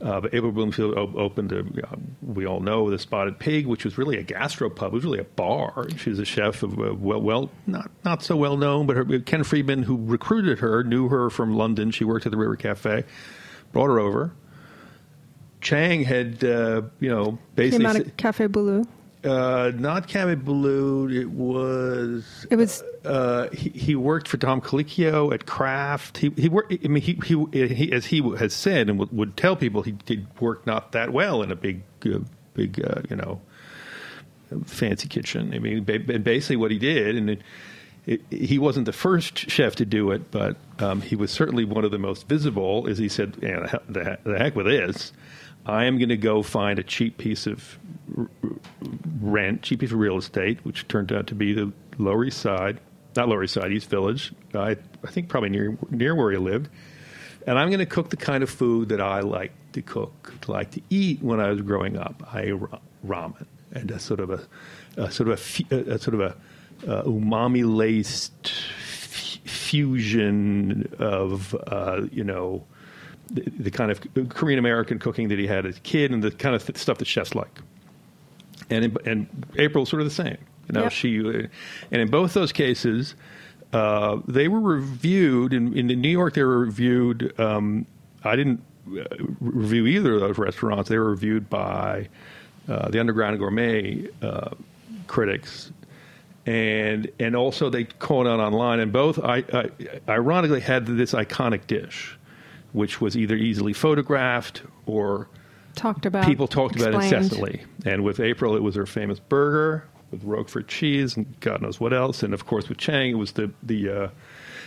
Uh, 0.00 0.20
but 0.20 0.34
April 0.34 0.50
Bloomfield 0.50 0.98
op- 0.98 1.14
opened, 1.14 1.52
a, 1.52 1.60
uh, 1.60 1.96
we 2.22 2.44
all 2.44 2.58
know, 2.58 2.90
the 2.90 2.98
Spotted 2.98 3.38
Pig, 3.38 3.66
which 3.66 3.84
was 3.84 3.96
really 3.96 4.18
a 4.18 4.24
gastropub. 4.24 4.86
It 4.86 4.92
was 4.92 5.04
really 5.04 5.20
a 5.20 5.24
bar. 5.24 5.86
She 5.96 6.10
was 6.10 6.18
a 6.18 6.24
chef 6.24 6.64
of 6.64 6.76
uh, 6.80 6.94
well, 6.94 7.20
well, 7.22 7.50
not 7.68 7.88
not 8.04 8.22
so 8.24 8.34
well 8.36 8.56
known, 8.56 8.86
but 8.86 8.96
her, 8.96 9.04
Ken 9.20 9.44
Friedman, 9.44 9.84
who 9.84 9.96
recruited 9.96 10.58
her, 10.58 10.82
knew 10.82 11.08
her 11.08 11.30
from 11.30 11.54
London. 11.56 11.92
She 11.92 12.04
worked 12.04 12.26
at 12.26 12.32
the 12.32 12.38
River 12.38 12.56
Cafe, 12.56 13.04
brought 13.72 13.86
her 13.86 14.00
over. 14.00 14.32
Chang 15.60 16.02
had, 16.02 16.42
uh, 16.42 16.82
you 16.98 17.08
know, 17.08 17.38
basically 17.54 17.84
Came 17.84 17.86
out 17.86 18.00
of 18.04 18.16
Cafe 18.16 18.48
Boulud. 18.48 18.88
Uh, 19.24 19.70
not 19.76 20.08
Cafe 20.08 20.34
Blue. 20.36 21.08
It 21.08 21.30
was. 21.30 22.46
It 22.50 22.56
was- 22.56 22.82
Uh, 23.04 23.48
he, 23.52 23.68
he 23.70 23.94
worked 23.96 24.28
for 24.28 24.36
Tom 24.36 24.60
Colicchio 24.60 25.32
at 25.34 25.44
Craft. 25.46 26.18
He 26.18 26.30
he 26.36 26.48
worked. 26.48 26.72
I 26.72 26.88
mean, 26.88 27.02
he 27.02 27.18
he, 27.24 27.66
he 27.66 27.92
as 27.92 28.06
he 28.06 28.20
has 28.38 28.52
said 28.54 28.88
and 28.88 28.98
would, 28.98 29.12
would 29.12 29.36
tell 29.36 29.56
people, 29.56 29.82
he 29.82 29.92
did 29.92 30.26
work 30.40 30.66
not 30.66 30.92
that 30.92 31.12
well 31.12 31.42
in 31.42 31.50
a 31.50 31.56
big 31.56 31.82
uh, 32.06 32.18
big 32.54 32.80
uh, 32.84 33.02
you 33.10 33.16
know 33.16 33.40
fancy 34.66 35.08
kitchen. 35.08 35.52
I 35.54 35.58
mean, 35.58 35.84
ba- 35.84 35.98
ba- 36.00 36.18
basically 36.18 36.56
what 36.56 36.70
he 36.70 36.78
did, 36.78 37.16
and 37.16 37.30
it, 37.30 37.40
it, 38.06 38.22
he 38.30 38.58
wasn't 38.58 38.86
the 38.86 38.92
first 38.92 39.38
chef 39.50 39.74
to 39.76 39.84
do 39.84 40.10
it, 40.12 40.30
but 40.30 40.56
um, 40.78 41.00
he 41.00 41.16
was 41.16 41.30
certainly 41.30 41.64
one 41.64 41.84
of 41.84 41.90
the 41.90 41.98
most 41.98 42.28
visible. 42.28 42.86
As 42.88 42.98
he 42.98 43.08
said, 43.08 43.36
yeah, 43.42 43.78
the, 43.88 44.18
the, 44.24 44.30
the 44.30 44.38
heck 44.38 44.54
with 44.56 44.66
this. 44.66 45.12
I 45.66 45.84
am 45.84 45.98
going 45.98 46.08
to 46.08 46.16
go 46.16 46.42
find 46.42 46.78
a 46.78 46.82
cheap 46.82 47.18
piece 47.18 47.46
of 47.46 47.78
rent, 49.20 49.62
cheap 49.62 49.80
piece 49.80 49.92
of 49.92 49.98
real 49.98 50.18
estate, 50.18 50.58
which 50.64 50.88
turned 50.88 51.12
out 51.12 51.28
to 51.28 51.34
be 51.34 51.52
the 51.52 51.72
Lower 51.98 52.24
East 52.24 52.38
Side, 52.38 52.80
not 53.14 53.28
Lower 53.28 53.44
East 53.44 53.54
Side, 53.54 53.72
East 53.72 53.88
Village. 53.88 54.32
I, 54.54 54.76
I 55.04 55.10
think 55.10 55.28
probably 55.28 55.50
near 55.50 55.76
near 55.90 56.14
where 56.14 56.30
he 56.30 56.38
lived. 56.38 56.68
And 57.46 57.58
I'm 57.58 57.68
going 57.68 57.80
to 57.80 57.86
cook 57.86 58.10
the 58.10 58.16
kind 58.16 58.42
of 58.42 58.50
food 58.50 58.90
that 58.90 59.00
I 59.00 59.20
like 59.20 59.52
to 59.72 59.82
cook, 59.82 60.34
like 60.46 60.70
to 60.72 60.80
eat 60.90 61.22
when 61.22 61.40
I 61.40 61.50
was 61.50 61.60
growing 61.60 61.96
up. 61.96 62.22
I 62.32 62.52
ramen 63.04 63.46
and 63.72 63.90
a 63.90 63.98
sort 63.98 64.20
of 64.20 64.30
a, 64.30 64.46
a 64.96 65.10
sort 65.10 65.28
of 65.28 65.64
a, 65.70 65.74
a, 65.74 65.94
a 65.94 65.98
sort 65.98 66.14
of 66.14 66.20
a 66.20 66.36
uh, 66.86 67.02
umami 67.04 67.64
laced 67.64 68.52
f- 68.52 69.38
fusion 69.44 70.92
of 70.98 71.54
uh, 71.66 72.02
you 72.10 72.24
know 72.24 72.64
the, 73.32 73.42
the 73.58 73.70
kind 73.70 73.90
of 73.90 74.00
Korean 74.28 74.58
American 74.58 74.98
cooking 74.98 75.28
that 75.28 75.38
he 75.38 75.46
had 75.46 75.66
as 75.66 75.76
a 75.76 75.80
kid 75.80 76.10
and 76.12 76.22
the 76.22 76.30
kind 76.30 76.54
of 76.54 76.64
th- 76.64 76.76
stuff 76.78 76.98
that 76.98 77.06
chefs 77.06 77.34
like. 77.34 77.60
And 78.70 78.84
in, 78.84 78.96
and 79.04 79.46
April's 79.58 79.88
sort 79.88 80.02
of 80.02 80.08
the 80.08 80.14
same. 80.14 80.38
You 80.68 80.74
know, 80.74 80.82
Yep. 80.84 80.92
she 80.92 81.20
uh, 81.20 81.46
and 81.90 82.00
in 82.02 82.08
both 82.10 82.34
those 82.34 82.52
cases, 82.52 83.14
uh, 83.72 84.18
they 84.28 84.48
were 84.48 84.60
reviewed 84.60 85.52
in, 85.52 85.76
in 85.76 85.86
New 85.88 86.08
York. 86.08 86.34
They 86.34 86.44
were 86.44 86.58
reviewed. 86.60 87.38
Um, 87.40 87.86
I 88.24 88.36
didn't 88.36 88.62
uh, 88.88 89.04
review 89.40 89.86
either 89.86 90.14
of 90.14 90.20
those 90.20 90.38
restaurants. 90.38 90.88
They 90.88 90.98
were 90.98 91.10
reviewed 91.10 91.50
by 91.50 92.08
uh, 92.68 92.88
the 92.90 93.00
Underground 93.00 93.38
Gourmet 93.38 94.06
uh, 94.22 94.50
critics, 95.08 95.72
and 96.46 97.10
and 97.18 97.34
also 97.34 97.68
they 97.70 97.84
called 97.84 98.26
out 98.28 98.38
online. 98.40 98.78
And 98.80 98.92
both, 98.92 99.18
I, 99.18 99.44
I, 99.52 99.70
ironically, 100.08 100.60
had 100.60 100.86
this 100.86 101.12
iconic 101.12 101.66
dish, 101.66 102.16
which 102.72 103.00
was 103.00 103.16
either 103.16 103.36
easily 103.36 103.72
photographed 103.72 104.62
or 104.86 105.28
Talked 105.74 106.04
about. 106.06 106.26
people 106.26 106.46
talked 106.48 106.76
about 106.76 106.94
incessantly. 106.94 107.62
And 107.84 108.04
with 108.04 108.20
April, 108.20 108.56
it 108.56 108.62
was 108.62 108.74
her 108.74 108.86
famous 108.86 109.18
burger 109.20 109.88
with 110.10 110.22
Roquefort 110.22 110.68
cheese 110.68 111.16
and 111.16 111.40
God 111.40 111.62
knows 111.62 111.80
what 111.80 111.92
else. 111.92 112.22
And 112.22 112.34
of 112.34 112.46
course, 112.46 112.68
with 112.68 112.78
Chang, 112.78 113.10
it 113.10 113.18
was 113.18 113.32
the 113.32 113.50
the 113.62 113.88
uh, 113.88 114.08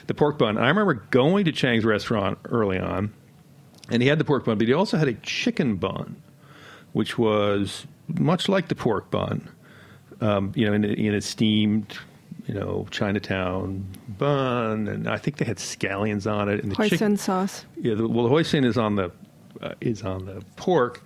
the 0.07 0.13
pork 0.13 0.37
bun. 0.37 0.57
I 0.57 0.67
remember 0.67 0.95
going 1.11 1.45
to 1.45 1.51
Chang's 1.51 1.85
restaurant 1.85 2.39
early 2.45 2.79
on, 2.79 3.13
and 3.89 4.01
he 4.01 4.09
had 4.09 4.19
the 4.19 4.25
pork 4.25 4.45
bun, 4.45 4.57
but 4.57 4.67
he 4.67 4.73
also 4.73 4.97
had 4.97 5.07
a 5.07 5.13
chicken 5.13 5.75
bun, 5.75 6.21
which 6.93 7.17
was 7.17 7.85
much 8.07 8.49
like 8.49 8.67
the 8.67 8.75
pork 8.75 9.09
bun, 9.09 9.49
um, 10.21 10.51
you 10.55 10.65
know, 10.65 10.73
in 10.73 10.83
a, 10.83 10.89
in 10.89 11.13
a 11.13 11.21
steamed. 11.21 11.97
You 12.47 12.53
know, 12.53 12.85
Chinatown 12.91 13.85
bun, 14.19 14.87
and 14.87 15.07
I 15.09 15.17
think 15.17 15.37
they 15.37 15.45
had 15.45 15.57
scallions 15.57 16.31
on 16.31 16.47
it. 16.47 16.61
And 16.63 16.71
the 16.71 16.75
chick- 16.75 16.99
Hoisin 16.99 17.17
sauce. 17.17 17.65
yeah, 17.81 17.95
the, 17.95 18.07
well, 18.07 18.23
the 18.27 18.29
hoisin 18.29 18.63
is 18.65 18.77
on 18.77 18.95
the 18.95 19.11
uh, 19.61 19.73
is 19.81 20.03
on 20.03 20.25
the 20.25 20.43
pork. 20.55 21.03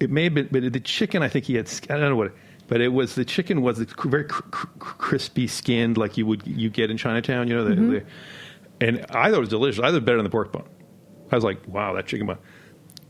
It 0.00 0.10
may 0.10 0.24
have 0.24 0.34
been, 0.34 0.48
but 0.50 0.72
the 0.72 0.80
chicken. 0.80 1.22
I 1.22 1.28
think 1.28 1.44
he 1.44 1.54
had. 1.54 1.70
I 1.90 1.94
don't 1.94 2.00
know 2.10 2.16
what, 2.16 2.32
but 2.66 2.80
it 2.80 2.88
was 2.88 3.14
the 3.14 3.24
chicken 3.24 3.62
was 3.62 3.78
very 3.78 4.24
cr- 4.24 4.42
cr- 4.50 4.66
crispy 4.78 5.46
skinned, 5.46 5.96
like 5.96 6.16
you 6.16 6.26
would 6.26 6.44
you 6.46 6.70
get 6.70 6.90
in 6.90 6.96
Chinatown. 6.96 7.46
You 7.46 7.54
know, 7.54 7.64
the, 7.64 7.74
the, 7.76 8.04
and 8.80 9.06
I 9.10 9.28
thought 9.30 9.36
it 9.36 9.40
was 9.40 9.48
delicious. 9.50 9.78
I 9.78 9.82
thought 9.82 9.90
it 9.90 9.92
was 10.00 10.04
better 10.04 10.18
than 10.18 10.24
the 10.24 10.30
pork 10.30 10.50
bun. 10.52 10.64
I 11.30 11.36
was 11.36 11.44
like, 11.44 11.66
wow, 11.68 11.94
that 11.94 12.06
chicken 12.06 12.26
bun. 12.26 12.38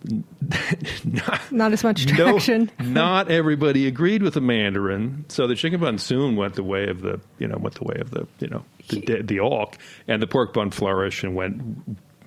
not, 1.04 1.52
Not 1.52 1.72
as 1.72 1.82
much 1.82 2.06
no, 2.06 2.14
traction. 2.14 2.70
not 2.80 3.30
everybody 3.30 3.86
agreed 3.86 4.22
with 4.22 4.34
the 4.34 4.40
Mandarin, 4.40 5.24
so 5.28 5.46
the 5.46 5.54
chicken 5.54 5.80
bun 5.80 5.98
soon 5.98 6.36
went 6.36 6.54
the 6.54 6.62
way 6.62 6.88
of 6.88 7.00
the 7.00 7.20
you 7.38 7.48
know 7.48 7.56
went 7.56 7.76
the 7.76 7.84
way 7.84 7.96
of 7.98 8.10
the 8.10 8.26
you 8.38 8.48
know 8.48 8.64
the 8.88 9.00
the, 9.00 9.22
the 9.22 9.40
auk, 9.40 9.78
and 10.06 10.20
the 10.20 10.26
pork 10.26 10.52
bun 10.52 10.70
flourished 10.70 11.24
and 11.24 11.34
went. 11.34 11.62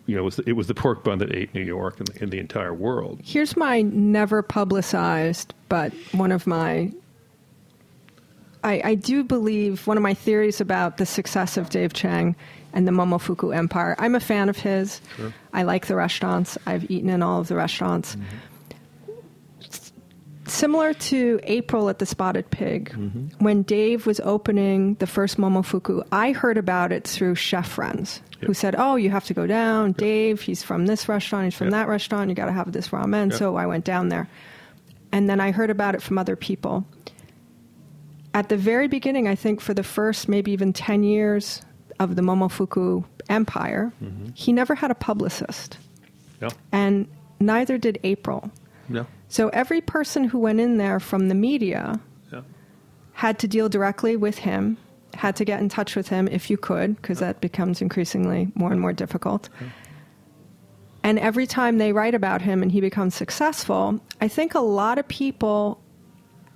You 0.07 0.15
know, 0.15 0.21
it 0.21 0.25
was 0.25 0.35
the, 0.37 0.43
it 0.49 0.53
was 0.53 0.67
the 0.67 0.73
pork 0.73 1.03
bun 1.03 1.17
that 1.19 1.35
ate 1.35 1.53
New 1.53 1.63
York 1.63 1.99
and 1.99 2.07
the, 2.07 2.23
and 2.23 2.31
the 2.31 2.39
entire 2.39 2.73
world. 2.73 3.19
Here's 3.23 3.57
my 3.57 3.81
never 3.81 4.41
publicized, 4.41 5.53
but 5.69 5.93
one 6.13 6.31
of 6.31 6.47
my. 6.47 6.91
I, 8.63 8.81
I 8.83 8.95
do 8.95 9.23
believe 9.23 9.85
one 9.85 9.97
of 9.97 10.03
my 10.03 10.13
theories 10.13 10.59
about 10.59 10.97
the 10.97 11.05
success 11.05 11.57
of 11.57 11.69
Dave 11.69 11.93
Chang 11.93 12.35
and 12.73 12.87
the 12.87 12.91
Momofuku 12.91 13.55
Empire. 13.55 13.95
I'm 13.97 14.15
a 14.15 14.19
fan 14.19 14.49
of 14.49 14.57
his. 14.57 15.01
I 15.53 15.63
like 15.63 15.87
the 15.87 15.95
restaurants. 15.95 16.57
I've 16.65 16.89
eaten 16.91 17.09
in 17.09 17.23
all 17.23 17.39
of 17.39 17.47
the 17.47 17.55
restaurants. 17.55 18.15
Mm-hmm. 18.15 18.25
Similar 20.45 20.93
to 20.93 21.39
April 21.43 21.89
at 21.89 21.99
the 21.99 22.05
Spotted 22.05 22.49
Pig, 22.49 22.91
mm-hmm. 22.91 23.43
when 23.43 23.63
Dave 23.63 24.05
was 24.05 24.21
opening 24.21 24.95
the 24.95 25.07
first 25.07 25.37
Momofuku, 25.37 26.07
I 26.11 26.31
heard 26.31 26.57
about 26.57 26.93
it 26.93 27.05
through 27.05 27.35
chef 27.35 27.67
friends 27.67 28.21
who 28.39 28.53
said, 28.53 28.73
"Oh, 28.77 28.95
you 28.95 29.09
have 29.09 29.25
to 29.25 29.33
go 29.33 29.45
down. 29.45 29.91
Dave, 29.91 30.39
he's 30.41 30.63
from 30.63 30.85
this 30.85 31.09
restaurant. 31.09 31.45
He's 31.45 31.55
from 31.55 31.67
Yep. 31.67 31.71
that 31.73 31.87
restaurant. 31.89 32.29
You 32.29 32.35
got 32.35 32.45
to 32.45 32.53
have 32.53 32.71
this 32.71 32.89
ramen." 32.89 33.31
Yep. 33.31 33.39
So 33.39 33.57
I 33.57 33.65
went 33.65 33.83
down 33.83 34.07
there, 34.07 34.29
and 35.11 35.29
then 35.29 35.41
I 35.41 35.51
heard 35.51 35.69
about 35.69 35.95
it 35.95 36.01
from 36.01 36.17
other 36.17 36.37
people. 36.37 36.85
At 38.33 38.47
the 38.47 38.57
very 38.57 38.87
beginning, 38.87 39.27
I 39.27 39.35
think 39.35 39.59
for 39.59 39.73
the 39.73 39.83
first 39.83 40.29
maybe 40.29 40.51
even 40.51 40.71
ten 40.71 41.03
years 41.03 41.61
of 41.99 42.15
the 42.15 42.21
Momofuku 42.21 43.03
empire, 43.29 43.91
mm-hmm. 44.03 44.29
he 44.33 44.51
never 44.51 44.75
had 44.75 44.91
a 44.91 44.95
publicist, 44.95 45.77
No, 46.41 46.49
and 46.71 47.07
neither 47.39 47.77
did 47.77 47.99
April. 48.03 48.51
no, 48.89 49.05
So 49.29 49.49
every 49.49 49.81
person 49.81 50.23
who 50.25 50.39
went 50.39 50.59
in 50.59 50.77
there 50.77 50.99
from 50.99 51.27
the 51.27 51.35
media 51.35 51.99
no. 52.31 52.43
had 53.13 53.39
to 53.39 53.47
deal 53.47 53.69
directly 53.69 54.15
with 54.15 54.37
him, 54.39 54.77
had 55.15 55.35
to 55.37 55.45
get 55.45 55.59
in 55.59 55.69
touch 55.69 55.95
with 55.95 56.09
him 56.09 56.27
if 56.27 56.49
you 56.49 56.57
could, 56.57 56.95
because 56.95 57.19
that 57.19 57.41
becomes 57.41 57.81
increasingly 57.81 58.51
more 58.55 58.71
and 58.71 58.79
more 58.79 58.93
difficult. 58.93 59.49
And 61.03 61.17
every 61.19 61.47
time 61.47 61.77
they 61.77 61.93
write 61.93 62.13
about 62.15 62.41
him 62.41 62.61
and 62.61 62.71
he 62.71 62.81
becomes 62.81 63.15
successful, 63.15 63.99
I 64.19 64.27
think 64.27 64.53
a 64.55 64.59
lot 64.59 64.97
of 64.97 65.07
people 65.07 65.81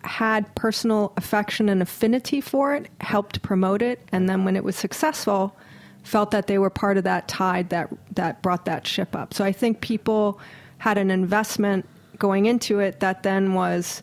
had 0.03 0.53
personal 0.55 1.13
affection 1.17 1.69
and 1.69 1.81
affinity 1.81 2.41
for 2.41 2.73
it, 2.75 2.87
helped 3.01 3.41
promote 3.41 3.81
it, 3.81 3.99
and 4.11 4.27
then 4.27 4.45
when 4.45 4.55
it 4.55 4.63
was 4.63 4.75
successful, 4.75 5.55
felt 6.03 6.31
that 6.31 6.47
they 6.47 6.57
were 6.57 6.69
part 6.71 6.97
of 6.97 7.03
that 7.03 7.27
tide 7.27 7.69
that 7.69 7.87
that 8.15 8.41
brought 8.41 8.65
that 8.65 8.87
ship 8.87 9.15
up. 9.15 9.33
So 9.33 9.43
I 9.45 9.51
think 9.51 9.81
people 9.81 10.39
had 10.79 10.97
an 10.97 11.11
investment 11.11 11.87
going 12.17 12.47
into 12.47 12.79
it 12.79 12.99
that 13.01 13.21
then 13.23 13.53
was, 13.53 14.01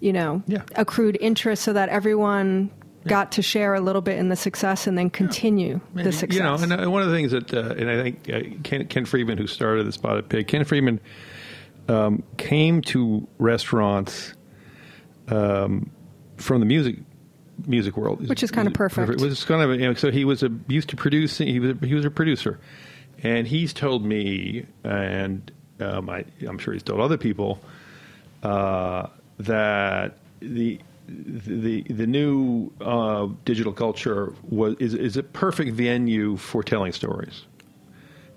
you 0.00 0.12
know, 0.12 0.42
Yeah. 0.46 0.62
accrued 0.76 1.16
interest 1.20 1.62
so 1.62 1.72
that 1.72 1.88
everyone 1.88 2.70
got 3.06 3.32
to 3.32 3.42
share 3.42 3.74
a 3.74 3.80
little 3.80 4.00
bit 4.02 4.18
in 4.18 4.28
the 4.30 4.36
success 4.36 4.86
and 4.86 4.96
then 4.96 5.10
continue 5.10 5.80
the 5.94 6.10
success. 6.12 6.36
You 6.38 6.42
know, 6.42 6.54
and 6.54 6.72
uh, 6.86 6.90
one 6.90 7.02
of 7.02 7.08
the 7.08 7.14
things 7.14 7.32
that, 7.32 7.52
uh, 7.52 7.74
and 7.78 7.90
I 7.90 8.02
think 8.02 8.30
uh, 8.30 8.40
Ken, 8.62 8.86
Ken 8.86 9.04
Friedman, 9.04 9.38
who 9.38 9.46
started 9.46 9.86
the 9.86 9.92
Spotted 9.92 10.28
Pig, 10.28 10.46
Ken 10.46 10.64
Friedman 10.64 11.00
um, 11.88 12.22
came 12.38 12.80
to 12.82 13.26
restaurants 13.38 14.33
um, 15.28 15.90
from 16.36 16.60
the 16.60 16.66
music 16.66 16.96
music 17.66 17.96
world, 17.96 18.28
Which 18.28 18.42
is 18.42 18.50
kind 18.50 18.66
of 18.66 18.74
perfect. 18.74 19.10
It 19.10 19.20
was 19.20 19.44
kind 19.44 19.62
of 19.62 19.78
you 19.78 19.86
know, 19.86 19.94
so 19.94 20.10
he 20.10 20.24
was 20.24 20.42
a, 20.42 20.50
used 20.68 20.88
to 20.90 20.96
producing. 20.96 21.48
He 21.48 21.60
was 21.60 21.70
a, 21.70 21.86
he 21.86 21.94
was 21.94 22.04
a 22.04 22.10
producer, 22.10 22.58
and 23.22 23.46
he's 23.46 23.72
told 23.72 24.04
me, 24.04 24.66
and 24.82 25.50
um, 25.80 26.10
I, 26.10 26.24
I'm 26.46 26.58
sure 26.58 26.74
he's 26.74 26.82
told 26.82 27.00
other 27.00 27.16
people 27.16 27.60
uh, 28.42 29.08
that 29.38 30.18
the 30.40 30.80
the 31.06 31.82
the 31.82 32.06
new 32.06 32.70
uh, 32.80 33.28
digital 33.44 33.72
culture 33.72 34.34
was 34.42 34.76
is 34.78 34.94
is 34.94 35.16
a 35.16 35.22
perfect 35.22 35.72
venue 35.72 36.36
for 36.36 36.62
telling 36.62 36.92
stories, 36.92 37.44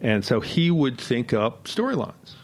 and 0.01 0.23
so 0.23 0.39
he 0.39 0.71
would 0.71 0.99
think 0.99 1.33
up 1.33 1.65
storylines 1.65 2.35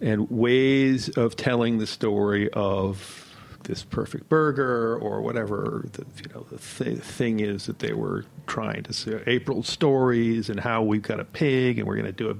and 0.00 0.30
ways 0.30 1.08
of 1.10 1.36
telling 1.36 1.78
the 1.78 1.86
story 1.86 2.50
of 2.50 3.23
this 3.64 3.82
perfect 3.82 4.28
burger 4.28 4.96
or 4.98 5.20
whatever 5.20 5.86
the 5.92 6.04
you 6.22 6.34
know 6.34 6.46
the 6.50 6.58
th- 6.58 6.98
thing 6.98 7.40
is 7.40 7.66
that 7.66 7.78
they 7.78 7.92
were 7.92 8.24
trying 8.46 8.82
to 8.82 8.92
say 8.92 9.22
April 9.26 9.62
stories 9.62 10.50
and 10.50 10.60
how 10.60 10.82
we've 10.82 11.02
got 11.02 11.18
a 11.18 11.24
pig 11.24 11.78
and 11.78 11.86
we're 11.86 11.96
going 11.96 12.06
to 12.06 12.12
do 12.12 12.30
a 12.30 12.34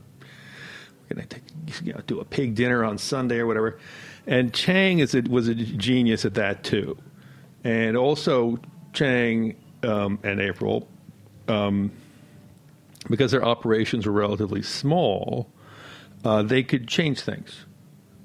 we're 1.08 1.16
going 1.16 1.28
to 1.28 1.40
you 1.84 1.92
know, 1.92 2.00
do 2.06 2.20
a 2.20 2.24
pig 2.24 2.54
dinner 2.54 2.84
on 2.84 2.98
Sunday 2.98 3.38
or 3.38 3.46
whatever. 3.46 3.78
And 4.26 4.52
Chang 4.54 5.00
is 5.00 5.14
a, 5.14 5.20
was 5.22 5.48
a 5.48 5.54
genius 5.54 6.24
at 6.24 6.34
that 6.34 6.64
too, 6.64 6.96
and 7.62 7.96
also 7.96 8.58
Chang 8.92 9.56
um, 9.82 10.18
and 10.22 10.40
April, 10.40 10.88
um, 11.48 11.90
because 13.10 13.32
their 13.32 13.44
operations 13.44 14.06
were 14.06 14.12
relatively 14.12 14.62
small, 14.62 15.50
uh, 16.24 16.42
they 16.42 16.62
could 16.62 16.88
change 16.88 17.20
things. 17.20 17.66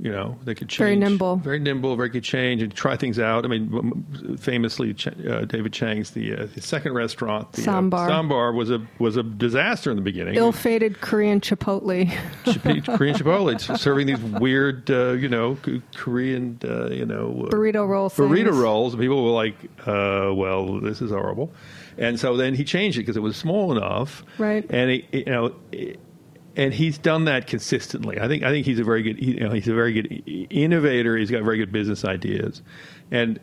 You 0.01 0.11
know, 0.13 0.37
they 0.45 0.55
could 0.55 0.69
change. 0.69 0.77
Very 0.77 0.95
nimble. 0.95 1.35
Very 1.35 1.59
nimble, 1.59 1.93
very 1.97 2.07
good 2.07 2.23
change 2.23 2.61
and 2.61 2.73
try 2.73 2.95
things 2.95 3.19
out. 3.19 3.43
I 3.43 3.49
mean, 3.49 4.37
famously, 4.39 4.95
uh, 5.27 5.41
David 5.43 5.73
Chang's 5.73 6.11
the, 6.11 6.35
uh, 6.35 6.47
the 6.55 6.61
second 6.61 6.93
restaurant, 6.93 7.51
the, 7.51 7.63
Ssäm 7.63 7.89
Bar. 7.89 8.09
Uh, 8.09 8.13
Ssäm 8.13 8.29
Bar 8.29 8.53
was 8.53 8.71
a 8.71 8.81
was 8.97 9.17
a 9.17 9.23
disaster 9.23 9.89
in 9.91 9.97
the 9.97 10.01
beginning. 10.01 10.35
Ill-fated 10.35 11.01
Korean 11.01 11.41
Chipotle. 11.41 12.09
Chip- 12.45 12.85
Korean 12.97 13.13
Chipotle 13.15 13.77
serving 13.77 14.07
these 14.07 14.19
weird, 14.21 14.89
uh, 14.89 15.11
you 15.11 15.27
know, 15.27 15.57
Korean, 15.95 16.57
uh, 16.63 16.87
you 16.91 17.05
know, 17.05 17.47
uh, 17.47 17.49
Burrito 17.49 17.85
rolls. 17.85 18.15
burrito 18.15 18.45
things. 18.45 18.57
rolls. 18.57 18.93
And 18.93 19.01
people 19.01 19.23
were 19.25 19.31
like, 19.31 19.55
uh, 19.85 20.33
"Well, 20.33 20.79
this 20.79 21.01
is 21.01 21.11
horrible," 21.11 21.51
and 21.97 22.17
so 22.17 22.37
then 22.37 22.55
he 22.55 22.63
changed 22.63 22.97
it 22.97 23.01
because 23.01 23.17
it 23.17 23.21
was 23.21 23.35
small 23.35 23.75
enough, 23.75 24.23
Right. 24.37 24.65
And 24.69 24.91
it, 24.91 25.05
you 25.11 25.25
know, 25.25 25.55
it- 25.73 25.99
and 26.59 26.73
he's 26.73 26.97
done 26.97 27.23
that 27.23 27.47
consistently. 27.47 28.19
I 28.19 28.27
think 28.27 28.43
I 28.43 28.51
think 28.51 28.65
he's 28.65 28.79
a 28.79 28.83
very 28.83 29.01
good, 29.01 29.23
you 29.23 29.39
know, 29.39 29.51
he's 29.51 29.69
a 29.69 29.73
very 29.73 29.93
good 29.93 30.23
innovator. 30.51 31.15
He's 31.15 31.31
got 31.31 31.41
very 31.43 31.57
good 31.57 31.71
business 31.71 32.03
ideas, 32.03 32.61
and 33.11 33.39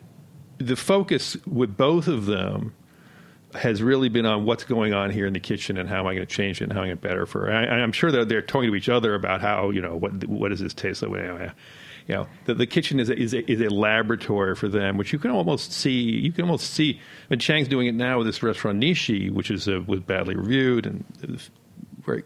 the 0.59 0.75
focus 0.75 1.35
with 1.47 1.75
both 1.75 2.07
of 2.07 2.27
them 2.27 2.75
has 3.55 3.81
really 3.81 4.09
been 4.09 4.25
on 4.27 4.45
what's 4.45 4.63
going 4.63 4.93
on 4.93 5.09
here 5.09 5.25
in 5.25 5.33
the 5.33 5.39
kitchen 5.39 5.77
and 5.77 5.89
how 5.89 6.01
am 6.01 6.07
I 6.07 6.13
going 6.13 6.27
to 6.27 6.33
change 6.33 6.61
it 6.61 6.65
and 6.65 6.73
how 6.73 6.79
am 6.79 6.83
I 6.83 6.87
going 6.89 6.97
to 6.97 7.07
better 7.07 7.25
for. 7.25 7.51
I, 7.51 7.63
I'm 7.63 7.91
sure 7.91 8.11
that 8.11 8.29
they're 8.29 8.41
talking 8.41 8.69
to 8.69 8.75
each 8.75 8.89
other 8.89 9.15
about 9.15 9.41
how 9.41 9.71
you 9.71 9.81
know 9.81 9.95
what 9.95 10.23
what 10.27 10.49
does 10.49 10.59
this 10.59 10.75
taste 10.75 11.01
like. 11.01 11.55
You 12.07 12.15
know, 12.15 12.27
the, 12.45 12.53
the 12.53 12.67
kitchen 12.67 13.01
is 13.01 13.09
a, 13.09 13.19
is 13.19 13.33
a, 13.33 13.51
is 13.51 13.59
a 13.59 13.69
laboratory 13.69 14.55
for 14.55 14.69
them, 14.69 14.95
which 14.95 15.11
you 15.11 15.19
can 15.19 15.31
almost 15.31 15.73
see. 15.73 15.99
You 15.99 16.31
can 16.31 16.43
almost 16.45 16.69
see. 16.69 17.01
And 17.29 17.41
Chang's 17.41 17.67
doing 17.67 17.87
it 17.87 17.95
now 17.95 18.19
with 18.19 18.27
this 18.27 18.43
restaurant 18.43 18.79
Nishi, 18.79 19.31
which 19.31 19.49
is 19.49 19.67
uh, 19.67 19.81
was 19.87 20.01
badly 20.01 20.35
reviewed 20.35 20.85
and 20.85 21.03
very 22.05 22.23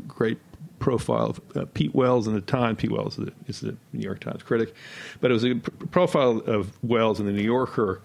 great 0.00 0.38
profile 0.78 1.26
of 1.26 1.40
uh, 1.56 1.64
Pete 1.74 1.94
Wells 1.94 2.26
in 2.26 2.34
the 2.34 2.40
time. 2.40 2.76
Pete 2.76 2.90
Wells 2.90 3.18
is 3.18 3.26
the, 3.26 3.32
is 3.46 3.60
the 3.60 3.76
New 3.92 4.02
York 4.02 4.20
Times 4.20 4.42
critic, 4.42 4.74
but 5.20 5.30
it 5.30 5.34
was 5.34 5.44
a 5.44 5.54
profile 5.90 6.38
of 6.46 6.72
Wells 6.82 7.20
in 7.20 7.26
the 7.26 7.32
New 7.32 7.42
Yorker 7.42 8.00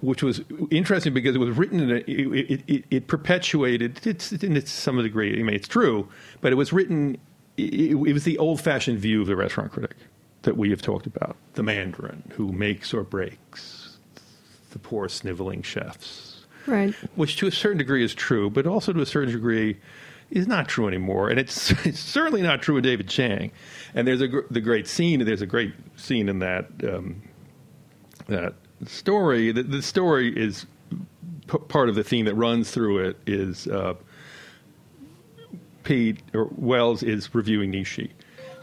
which 0.00 0.22
was 0.22 0.40
interesting 0.70 1.12
because 1.12 1.34
it 1.34 1.38
was 1.38 1.56
written 1.56 1.80
in 1.80 1.90
a, 1.90 1.94
it, 2.06 2.62
it, 2.68 2.84
it 2.90 3.06
perpetuated 3.06 3.98
it's 4.06 4.32
in 4.32 4.56
its 4.56 4.70
some 4.70 5.00
degree 5.02 5.38
I 5.38 5.42
mean 5.42 5.56
it's 5.56 5.68
true 5.68 6.08
but 6.40 6.52
it 6.52 6.54
was 6.54 6.72
written 6.72 7.18
it, 7.56 7.90
it 7.90 7.94
was 8.12 8.24
the 8.24 8.38
old 8.38 8.60
fashioned 8.60 8.98
view 8.98 9.22
of 9.22 9.26
the 9.26 9.36
restaurant 9.36 9.72
critic 9.72 9.96
that 10.42 10.56
we 10.56 10.70
have 10.70 10.82
talked 10.82 11.06
about 11.06 11.36
the 11.54 11.62
Mandarin 11.62 12.30
who 12.36 12.52
makes 12.52 12.94
or 12.94 13.02
breaks 13.02 13.98
the 14.70 14.78
poor 14.78 15.08
sniveling 15.08 15.62
chefs 15.62 16.44
Right. 16.66 16.94
which 17.16 17.36
to 17.38 17.46
a 17.46 17.50
certain 17.52 17.78
degree 17.78 18.04
is 18.04 18.14
true 18.14 18.50
but 18.50 18.66
also 18.66 18.92
to 18.92 19.00
a 19.00 19.06
certain 19.06 19.32
degree 19.32 19.78
is 20.30 20.46
not 20.46 20.68
true 20.68 20.88
anymore 20.88 21.30
and 21.30 21.38
it's, 21.38 21.70
it's 21.86 22.00
certainly 22.00 22.42
not 22.42 22.62
true 22.62 22.76
of 22.76 22.82
David 22.82 23.08
Chang 23.08 23.50
and 23.94 24.06
there's 24.06 24.20
a 24.20 24.28
gr- 24.28 24.40
the 24.50 24.60
great 24.60 24.86
scene 24.86 25.24
there's 25.24 25.42
a 25.42 25.46
great 25.46 25.74
scene 25.96 26.28
in 26.28 26.38
that 26.40 26.66
um, 26.84 27.22
that 28.28 28.54
story. 28.86 29.52
The, 29.52 29.62
the 29.62 29.82
story 29.82 30.36
is 30.36 30.66
p- 31.46 31.58
part 31.68 31.88
of 31.88 31.94
the 31.94 32.04
theme 32.04 32.26
that 32.26 32.34
runs 32.34 32.70
through 32.70 32.98
it 32.98 33.16
is 33.26 33.66
uh, 33.66 33.94
Pete 35.82 36.20
or 36.34 36.48
Wells 36.52 37.02
is 37.02 37.34
reviewing 37.34 37.72
Nishi. 37.72 38.10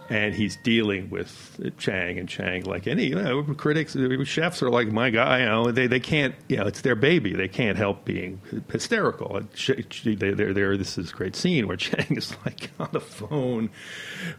And 0.08 0.36
he's 0.36 0.56
dealing 0.58 1.10
with 1.10 1.60
Chang 1.80 2.20
and 2.20 2.30
Chang, 2.30 2.66
like 2.66 2.86
any 2.86 3.06
you 3.08 3.16
know, 3.16 3.42
critics, 3.44 3.98
chefs 4.26 4.62
are 4.62 4.70
like 4.70 4.90
my 4.90 5.10
guy. 5.10 5.40
You 5.40 5.46
know, 5.46 5.72
they 5.72 5.88
they 5.88 6.00
can't, 6.00 6.36
you 6.48 6.58
know, 6.58 6.68
it's 6.68 6.82
their 6.82 6.96
baby. 6.96 7.34
They 7.34 7.48
can't 7.48 7.76
help 7.76 8.06
being 8.06 8.40
hysterical. 8.70 9.42
They're 9.58 10.54
there. 10.54 10.78
This 10.78 11.00
is 11.00 11.12
great 11.12 11.36
scene 11.36 11.68
where 11.68 11.78
Chang 11.86 12.18
is 12.18 12.36
like 12.46 12.70
on 12.80 12.90
the 12.92 13.00
phone 13.00 13.72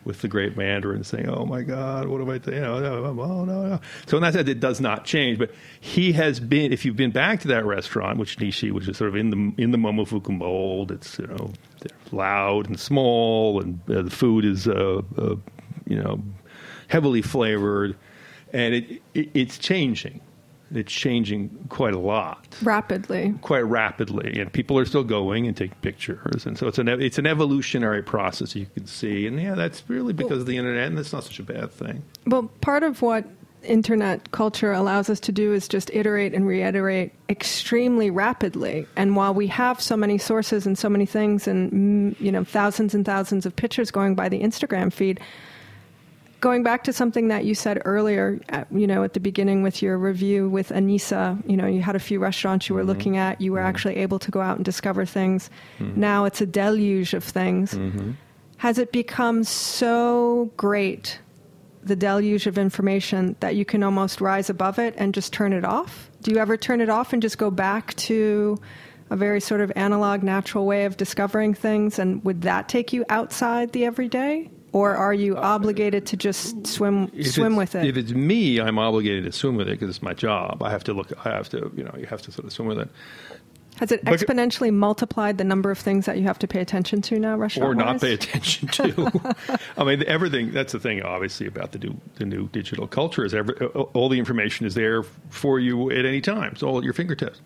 with 0.04 0.20
the 0.22 0.28
great 0.28 0.56
Mandarin, 0.56 1.02
saying, 1.02 1.28
"Oh 1.28 1.44
my 1.44 1.62
God, 1.62 2.06
what 2.06 2.20
am 2.20 2.30
I? 2.30 2.34
You 2.34 2.60
know, 2.60 2.78
no, 2.78 3.22
oh 3.22 3.44
no, 3.44 3.66
no." 3.66 3.80
So, 4.06 4.16
in 4.16 4.22
that 4.22 4.34
sense, 4.34 4.48
it 4.48 4.60
does 4.60 4.80
not 4.80 5.04
change. 5.04 5.38
But 5.38 5.52
he 5.80 6.12
has 6.12 6.38
been. 6.38 6.72
If 6.72 6.84
you've 6.84 6.96
been 6.96 7.10
back 7.10 7.40
to 7.40 7.48
that 7.48 7.64
restaurant, 7.64 8.18
which 8.18 8.38
Nishi, 8.38 8.70
which 8.70 8.88
is 8.88 8.96
sort 8.96 9.08
of 9.08 9.16
in 9.16 9.30
the 9.30 9.62
in 9.62 9.72
the 9.72 9.78
Momofuku 9.78 10.36
mold, 10.36 10.92
it's 10.92 11.18
you 11.18 11.26
know 11.26 11.52
loud 12.12 12.68
and 12.68 12.78
small, 12.78 13.60
and 13.60 13.80
uh, 13.90 14.02
the 14.02 14.10
food 14.10 14.44
is 14.44 14.68
uh, 14.68 15.02
uh, 15.16 15.36
you 15.86 16.02
know 16.02 16.22
heavily 16.88 17.22
flavored, 17.22 17.96
and 18.52 18.74
it, 18.74 19.02
it 19.14 19.30
it's 19.34 19.58
changing. 19.58 20.20
It's 20.74 20.92
changing 20.92 21.66
quite 21.68 21.94
a 21.94 21.98
lot 21.98 22.56
Rapidly. 22.60 23.34
quite 23.40 23.60
rapidly, 23.60 24.40
and 24.40 24.52
people 24.52 24.76
are 24.78 24.84
still 24.84 25.04
going 25.04 25.46
and 25.46 25.56
taking 25.56 25.76
pictures, 25.80 26.44
and 26.44 26.58
so 26.58 26.66
it's 26.66 26.78
an 26.78 26.88
it's 26.88 27.18
an 27.18 27.26
evolutionary 27.26 28.02
process 28.02 28.56
you 28.56 28.66
can 28.74 28.86
see, 28.86 29.26
and 29.26 29.40
yeah, 29.40 29.54
that's 29.54 29.84
really 29.88 30.12
because 30.12 30.40
of 30.40 30.46
the 30.46 30.56
internet, 30.56 30.88
and 30.88 30.98
that's 30.98 31.12
not 31.12 31.22
such 31.22 31.38
a 31.38 31.44
bad 31.44 31.70
thing. 31.70 32.02
Well, 32.26 32.50
part 32.60 32.82
of 32.82 33.00
what 33.00 33.24
internet 33.62 34.30
culture 34.32 34.72
allows 34.72 35.10
us 35.10 35.20
to 35.20 35.32
do 35.32 35.52
is 35.52 35.68
just 35.68 35.90
iterate 35.92 36.34
and 36.34 36.46
reiterate 36.46 37.12
extremely 37.28 38.10
rapidly. 38.10 38.86
And 38.96 39.16
while 39.16 39.34
we 39.34 39.46
have 39.48 39.80
so 39.80 39.96
many 39.96 40.18
sources 40.18 40.66
and 40.66 40.78
so 40.78 40.88
many 40.88 41.06
things 41.06 41.46
and 41.46 41.72
mm, 41.72 42.20
you 42.20 42.32
know 42.32 42.44
thousands 42.44 42.94
and 42.94 43.04
thousands 43.04 43.46
of 43.46 43.54
pictures 43.54 43.90
going 43.90 44.14
by 44.14 44.28
the 44.28 44.40
Instagram 44.40 44.92
feed, 44.92 45.20
going 46.40 46.62
back 46.62 46.84
to 46.84 46.92
something 46.92 47.28
that 47.28 47.44
you 47.44 47.54
said 47.54 47.80
earlier, 47.84 48.40
at, 48.48 48.66
you 48.70 48.86
know, 48.86 49.02
at 49.04 49.14
the 49.14 49.20
beginning 49.20 49.62
with 49.62 49.82
your 49.82 49.98
review 49.98 50.48
with 50.48 50.68
Annisa, 50.70 51.42
you 51.48 51.56
know, 51.56 51.66
you 51.66 51.80
had 51.80 51.96
a 51.96 52.00
few 52.00 52.18
restaurants 52.18 52.68
you 52.68 52.74
were 52.74 52.82
mm-hmm. 52.82 52.88
looking 52.88 53.16
at, 53.16 53.40
you 53.40 53.52
were 53.52 53.58
mm-hmm. 53.58 53.68
actually 53.68 53.96
able 53.96 54.18
to 54.18 54.30
go 54.30 54.40
out 54.40 54.56
and 54.56 54.64
discover 54.64 55.04
things. 55.04 55.50
Mm-hmm. 55.78 56.00
Now 56.00 56.24
it's 56.24 56.40
a 56.40 56.46
deluge 56.46 57.14
of 57.14 57.24
things. 57.24 57.76
Has 58.58 58.78
it 58.78 58.92
become 58.92 59.44
so 59.44 60.50
great, 60.56 61.20
the 61.82 61.96
deluge 61.96 62.46
of 62.46 62.58
information, 62.58 63.36
that 63.40 63.54
you 63.54 63.64
can 63.64 63.82
almost 63.82 64.20
rise 64.20 64.48
above 64.48 64.78
it 64.78 64.94
and 64.96 65.12
just 65.12 65.32
turn 65.32 65.52
it 65.52 65.64
off? 65.64 66.10
Do 66.22 66.30
you 66.30 66.38
ever 66.38 66.56
turn 66.56 66.80
it 66.80 66.88
off 66.88 67.12
and 67.12 67.20
just 67.20 67.38
go 67.38 67.50
back 67.50 67.94
to 67.94 68.58
a 69.10 69.16
very 69.16 69.40
sort 69.40 69.60
of 69.60 69.70
analog, 69.76 70.22
natural 70.22 70.66
way 70.66 70.84
of 70.84 70.96
discovering 70.96 71.54
things? 71.54 71.98
And 71.98 72.24
would 72.24 72.42
that 72.42 72.68
take 72.68 72.92
you 72.92 73.04
outside 73.08 73.72
the 73.72 73.84
everyday? 73.84 74.50
Or 74.76 74.94
are 74.94 75.14
you 75.14 75.38
obligated 75.38 76.04
to 76.08 76.18
just 76.18 76.66
swim 76.66 77.10
If 77.14 77.32
swim 77.32 77.56
with 77.56 77.74
it? 77.74 77.86
If 77.86 77.96
it's 77.96 78.12
me, 78.12 78.60
I'm 78.60 78.78
obligated 78.78 79.24
to 79.24 79.32
swim 79.32 79.56
with 79.56 79.68
it 79.68 79.70
because 79.70 79.88
it's 79.88 80.02
my 80.02 80.12
job. 80.12 80.62
I 80.62 80.70
have 80.70 80.84
to 80.84 80.92
look. 80.92 81.10
I 81.24 81.30
have 81.30 81.48
to, 81.48 81.72
you 81.74 81.82
know, 81.82 81.94
you 81.96 82.04
have 82.04 82.20
to 82.22 82.30
sort 82.30 82.44
of 82.44 82.52
swim 82.52 82.68
with 82.68 82.80
it, 82.80 82.90
Has 83.76 83.90
it 83.90 84.04
But- 84.04 84.20
exponentially 84.20 84.70
multiplied 84.70 85.38
the 85.38 85.44
number 85.44 85.70
of 85.70 85.78
things 85.78 86.04
that 86.04 86.18
you 86.18 86.24
have 86.24 86.38
to 86.40 86.46
pay 86.46 86.60
attention 86.60 87.00
to 87.02 87.18
now, 87.18 87.38
restaurant 87.38 87.70
or 87.70 87.74
not 87.74 88.02
pay 88.02 88.12
attention 88.12 88.68
to. 88.68 89.34
I 89.78 89.84
mean, 89.84 90.04
everything. 90.06 90.52
That's 90.52 90.74
the 90.74 90.78
thing, 90.78 91.00
obviously, 91.00 91.46
about 91.46 91.72
the 91.72 91.78
new 91.78 91.98
the 92.16 92.26
new 92.26 92.48
digital 92.48 92.86
culture 92.86 93.24
is 93.24 93.32
every, 93.32 93.54
all 93.94 94.10
the 94.10 94.18
information 94.18 94.66
is 94.66 94.74
there 94.74 95.04
for 95.30 95.58
you 95.58 95.90
at 95.90 96.04
any 96.04 96.20
time. 96.20 96.52
It's 96.52 96.62
all 96.62 96.76
at 96.76 96.84
your 96.84 96.92
fingertips. 96.92 97.40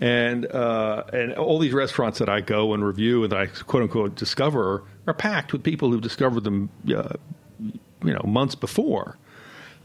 And 0.00 0.44
uh, 0.46 1.04
and 1.14 1.32
all 1.32 1.58
these 1.58 1.72
restaurants 1.72 2.18
that 2.18 2.28
I 2.28 2.40
go 2.40 2.72
and 2.74 2.84
review 2.84 3.24
and 3.24 3.32
I 3.32 3.46
quote 3.46 3.82
unquote 3.84 4.14
discover 4.14 4.84
are 5.08 5.14
packed 5.14 5.52
with 5.52 5.62
people 5.62 5.90
who 5.90 6.00
discovered 6.00 6.44
them, 6.44 6.70
uh, 6.94 7.14
you 7.58 8.12
know, 8.14 8.22
months 8.24 8.54
before. 8.54 9.18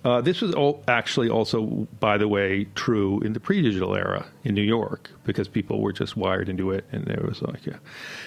Uh, 0.05 0.19
this 0.19 0.41
was 0.41 0.53
all 0.53 0.83
actually 0.87 1.29
also, 1.29 1.87
by 1.99 2.17
the 2.17 2.27
way, 2.27 2.65
true 2.75 3.21
in 3.21 3.31
the 3.31 3.39
pre-digital 3.39 3.95
era 3.95 4.25
in 4.43 4.53
New 4.53 4.61
York 4.61 5.09
because 5.23 5.47
people 5.47 5.81
were 5.81 5.93
just 5.93 6.17
wired 6.17 6.49
into 6.49 6.71
it, 6.71 6.83
and 6.91 7.05
there 7.05 7.23
was 7.25 7.41
like, 7.41 7.65
yeah. 7.65 7.77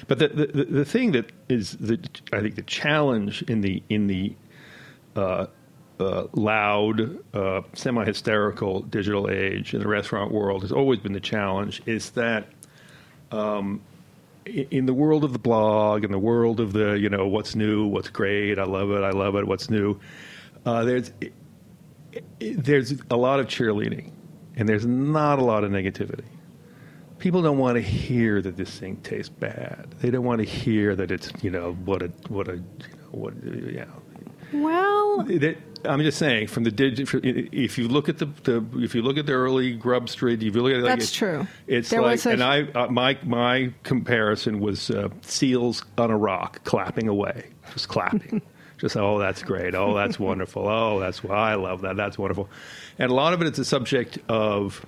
But 0.08 0.18
the 0.18 0.28
the, 0.28 0.64
the 0.64 0.84
thing 0.86 1.12
that 1.12 1.30
is 1.50 1.72
the 1.72 1.98
I 2.32 2.40
think 2.40 2.54
the 2.54 2.62
challenge 2.62 3.42
in 3.42 3.60
the 3.60 3.82
in 3.90 4.06
the 4.06 4.34
uh, 5.16 5.46
uh, 6.00 6.26
loud, 6.32 7.18
uh, 7.34 7.62
semi-hysterical 7.74 8.82
digital 8.82 9.30
age 9.30 9.74
in 9.74 9.80
the 9.80 9.88
restaurant 9.88 10.32
world 10.32 10.62
has 10.62 10.72
always 10.72 10.98
been 10.98 11.12
the 11.12 11.20
challenge 11.20 11.82
is 11.86 12.10
that 12.10 12.46
um, 13.32 13.80
in 14.46 14.86
the 14.86 14.94
world 14.94 15.24
of 15.24 15.32
the 15.32 15.38
blog, 15.38 16.04
in 16.04 16.12
the 16.12 16.18
world 16.18 16.60
of 16.60 16.72
the 16.72 16.92
you 16.98 17.08
know 17.08 17.26
what's 17.26 17.54
new, 17.54 17.86
what's 17.86 18.08
great, 18.08 18.58
I 18.58 18.64
love 18.64 18.90
it, 18.90 19.02
I 19.02 19.10
love 19.10 19.36
it, 19.36 19.46
what's 19.46 19.68
new. 19.70 19.98
Uh, 20.64 20.84
there's 20.84 21.12
there's 22.38 22.94
a 23.10 23.16
lot 23.16 23.40
of 23.40 23.46
cheerleading, 23.46 24.12
and 24.56 24.68
there's 24.68 24.86
not 24.86 25.38
a 25.38 25.44
lot 25.44 25.64
of 25.64 25.70
negativity. 25.70 26.24
People 27.18 27.42
don't 27.42 27.58
want 27.58 27.76
to 27.76 27.80
hear 27.82 28.42
that 28.42 28.56
this 28.56 28.78
thing 28.78 28.96
tastes 28.98 29.30
bad. 29.30 29.94
They 30.00 30.10
don't 30.10 30.24
want 30.24 30.40
to 30.40 30.44
hear 30.46 30.94
that 30.96 31.10
it's 31.10 31.30
you 31.42 31.50
know 31.50 31.72
what 31.84 32.02
a 32.02 32.08
what 32.28 32.48
a 32.48 32.56
you 32.56 32.58
know, 32.58 33.08
what 33.10 33.34
yeah 33.72 33.86
Well, 34.52 35.22
that, 35.24 35.56
I'm 35.86 36.00
just 36.02 36.18
saying 36.18 36.48
from 36.48 36.64
the 36.64 36.70
digi- 36.70 37.48
if 37.52 37.78
you 37.78 37.88
look 37.88 38.08
at 38.08 38.18
the, 38.18 38.26
the 38.44 38.64
if 38.76 38.94
you 38.94 39.02
look 39.02 39.16
at 39.18 39.26
the 39.26 39.32
early 39.32 39.74
Grub 39.74 40.08
Street, 40.08 40.42
if 40.42 40.54
you 40.54 40.62
look 40.62 40.72
at 40.72 40.82
like 40.82 40.98
That's 40.98 41.10
it- 41.10 41.14
true. 41.14 41.46
It's 41.66 41.90
There 41.90 42.02
like, 42.02 42.24
and 42.26 42.42
I 42.42 42.62
uh, 42.72 42.88
my 42.88 43.18
my 43.24 43.72
comparison 43.82 44.60
was 44.60 44.90
uh, 44.90 45.08
seals 45.22 45.84
on 45.98 46.10
a 46.10 46.16
rock 46.16 46.62
clapping 46.64 47.08
away, 47.08 47.46
just 47.72 47.88
clapping. 47.88 48.42
Just 48.78 48.94
oh, 48.94 49.18
that's 49.18 49.42
great. 49.42 49.74
Oh, 49.74 49.94
that's 49.94 50.20
wonderful. 50.20 50.68
Oh, 50.68 51.00
that's 51.00 51.24
why 51.24 51.52
I 51.52 51.54
love 51.54 51.80
that. 51.80 51.96
That's 51.96 52.18
wonderful. 52.18 52.50
And 52.98 53.10
a 53.10 53.14
lot 53.14 53.32
of 53.32 53.40
it 53.40 53.50
is 53.50 53.58
a 53.58 53.64
subject 53.64 54.18
of 54.28 54.84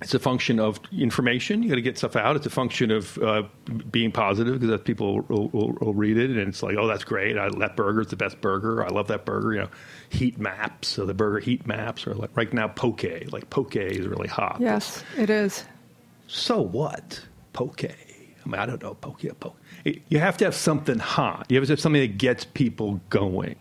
it's 0.00 0.14
a 0.14 0.18
function 0.18 0.60
of 0.60 0.78
information. 0.92 1.62
You 1.62 1.68
got 1.70 1.74
to 1.74 1.82
get 1.82 1.98
stuff 1.98 2.14
out. 2.14 2.36
It's 2.36 2.46
a 2.46 2.50
function 2.50 2.90
of 2.90 3.18
uh, 3.18 3.42
being 3.90 4.12
positive 4.12 4.60
because 4.60 4.80
people 4.82 5.22
will, 5.28 5.48
will, 5.48 5.72
will 5.80 5.94
read 5.94 6.16
it, 6.18 6.30
and 6.30 6.38
it's 6.48 6.62
like, 6.62 6.76
oh, 6.78 6.86
that's 6.86 7.02
great. 7.04 7.36
I, 7.36 7.48
that 7.48 7.74
is 8.00 8.06
the 8.06 8.16
best 8.16 8.40
burger. 8.40 8.84
I 8.84 8.88
love 8.88 9.08
that 9.08 9.24
burger. 9.24 9.54
You 9.54 9.60
know, 9.62 9.68
heat 10.10 10.38
maps. 10.38 10.88
So 10.88 11.04
the 11.04 11.14
burger 11.14 11.40
heat 11.40 11.66
maps 11.66 12.06
are 12.06 12.14
like 12.14 12.30
right 12.36 12.52
now 12.52 12.68
poke. 12.68 13.04
Like 13.32 13.50
poke 13.50 13.74
is 13.76 14.06
really 14.06 14.28
hot. 14.28 14.58
Yes, 14.60 15.02
it 15.16 15.30
is. 15.30 15.64
So 16.28 16.60
what? 16.60 17.20
Poke. 17.52 17.84
I 17.84 18.48
mean, 18.48 18.60
I 18.60 18.66
don't 18.66 18.80
know. 18.82 18.94
Poke. 18.94 19.22
Poke. 19.40 19.56
It- 19.84 20.02
you 20.08 20.20
have 20.20 20.36
to 20.38 20.44
have 20.44 20.54
something 20.54 20.98
hot. 20.98 21.46
You 21.48 21.56
have 21.56 21.66
to 21.66 21.72
have 21.72 21.80
something 21.80 22.02
that 22.02 22.18
gets 22.18 22.44
people 22.44 23.00
going. 23.10 23.56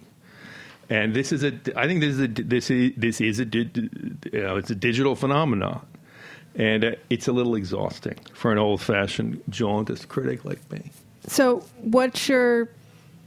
And 0.90 1.14
this 1.14 1.32
is 1.32 1.44
a. 1.44 1.52
I 1.76 1.88
think 1.88 2.00
this 2.02 2.12
is 2.14 2.20
a. 2.20 2.28
This 2.28 2.70
is 2.70 2.92
this 2.96 3.20
is 3.22 3.40
a. 3.40 3.46
You 3.46 3.90
know, 4.34 4.56
it's 4.56 4.70
a 4.70 4.76
digital 4.76 5.16
phenomenon, 5.16 5.86
and 6.58 6.84
uh, 6.84 6.92
it's 7.10 7.28
a 7.28 7.32
little 7.32 7.56
exhausting 7.56 8.18
for 8.34 8.52
an 8.52 8.58
old-fashioned 8.58 9.42
jaundiced 9.50 10.10
critic 10.10 10.44
like 10.44 10.70
me. 10.72 10.92
So, 11.28 11.64
what's 11.82 12.28
your 12.28 12.70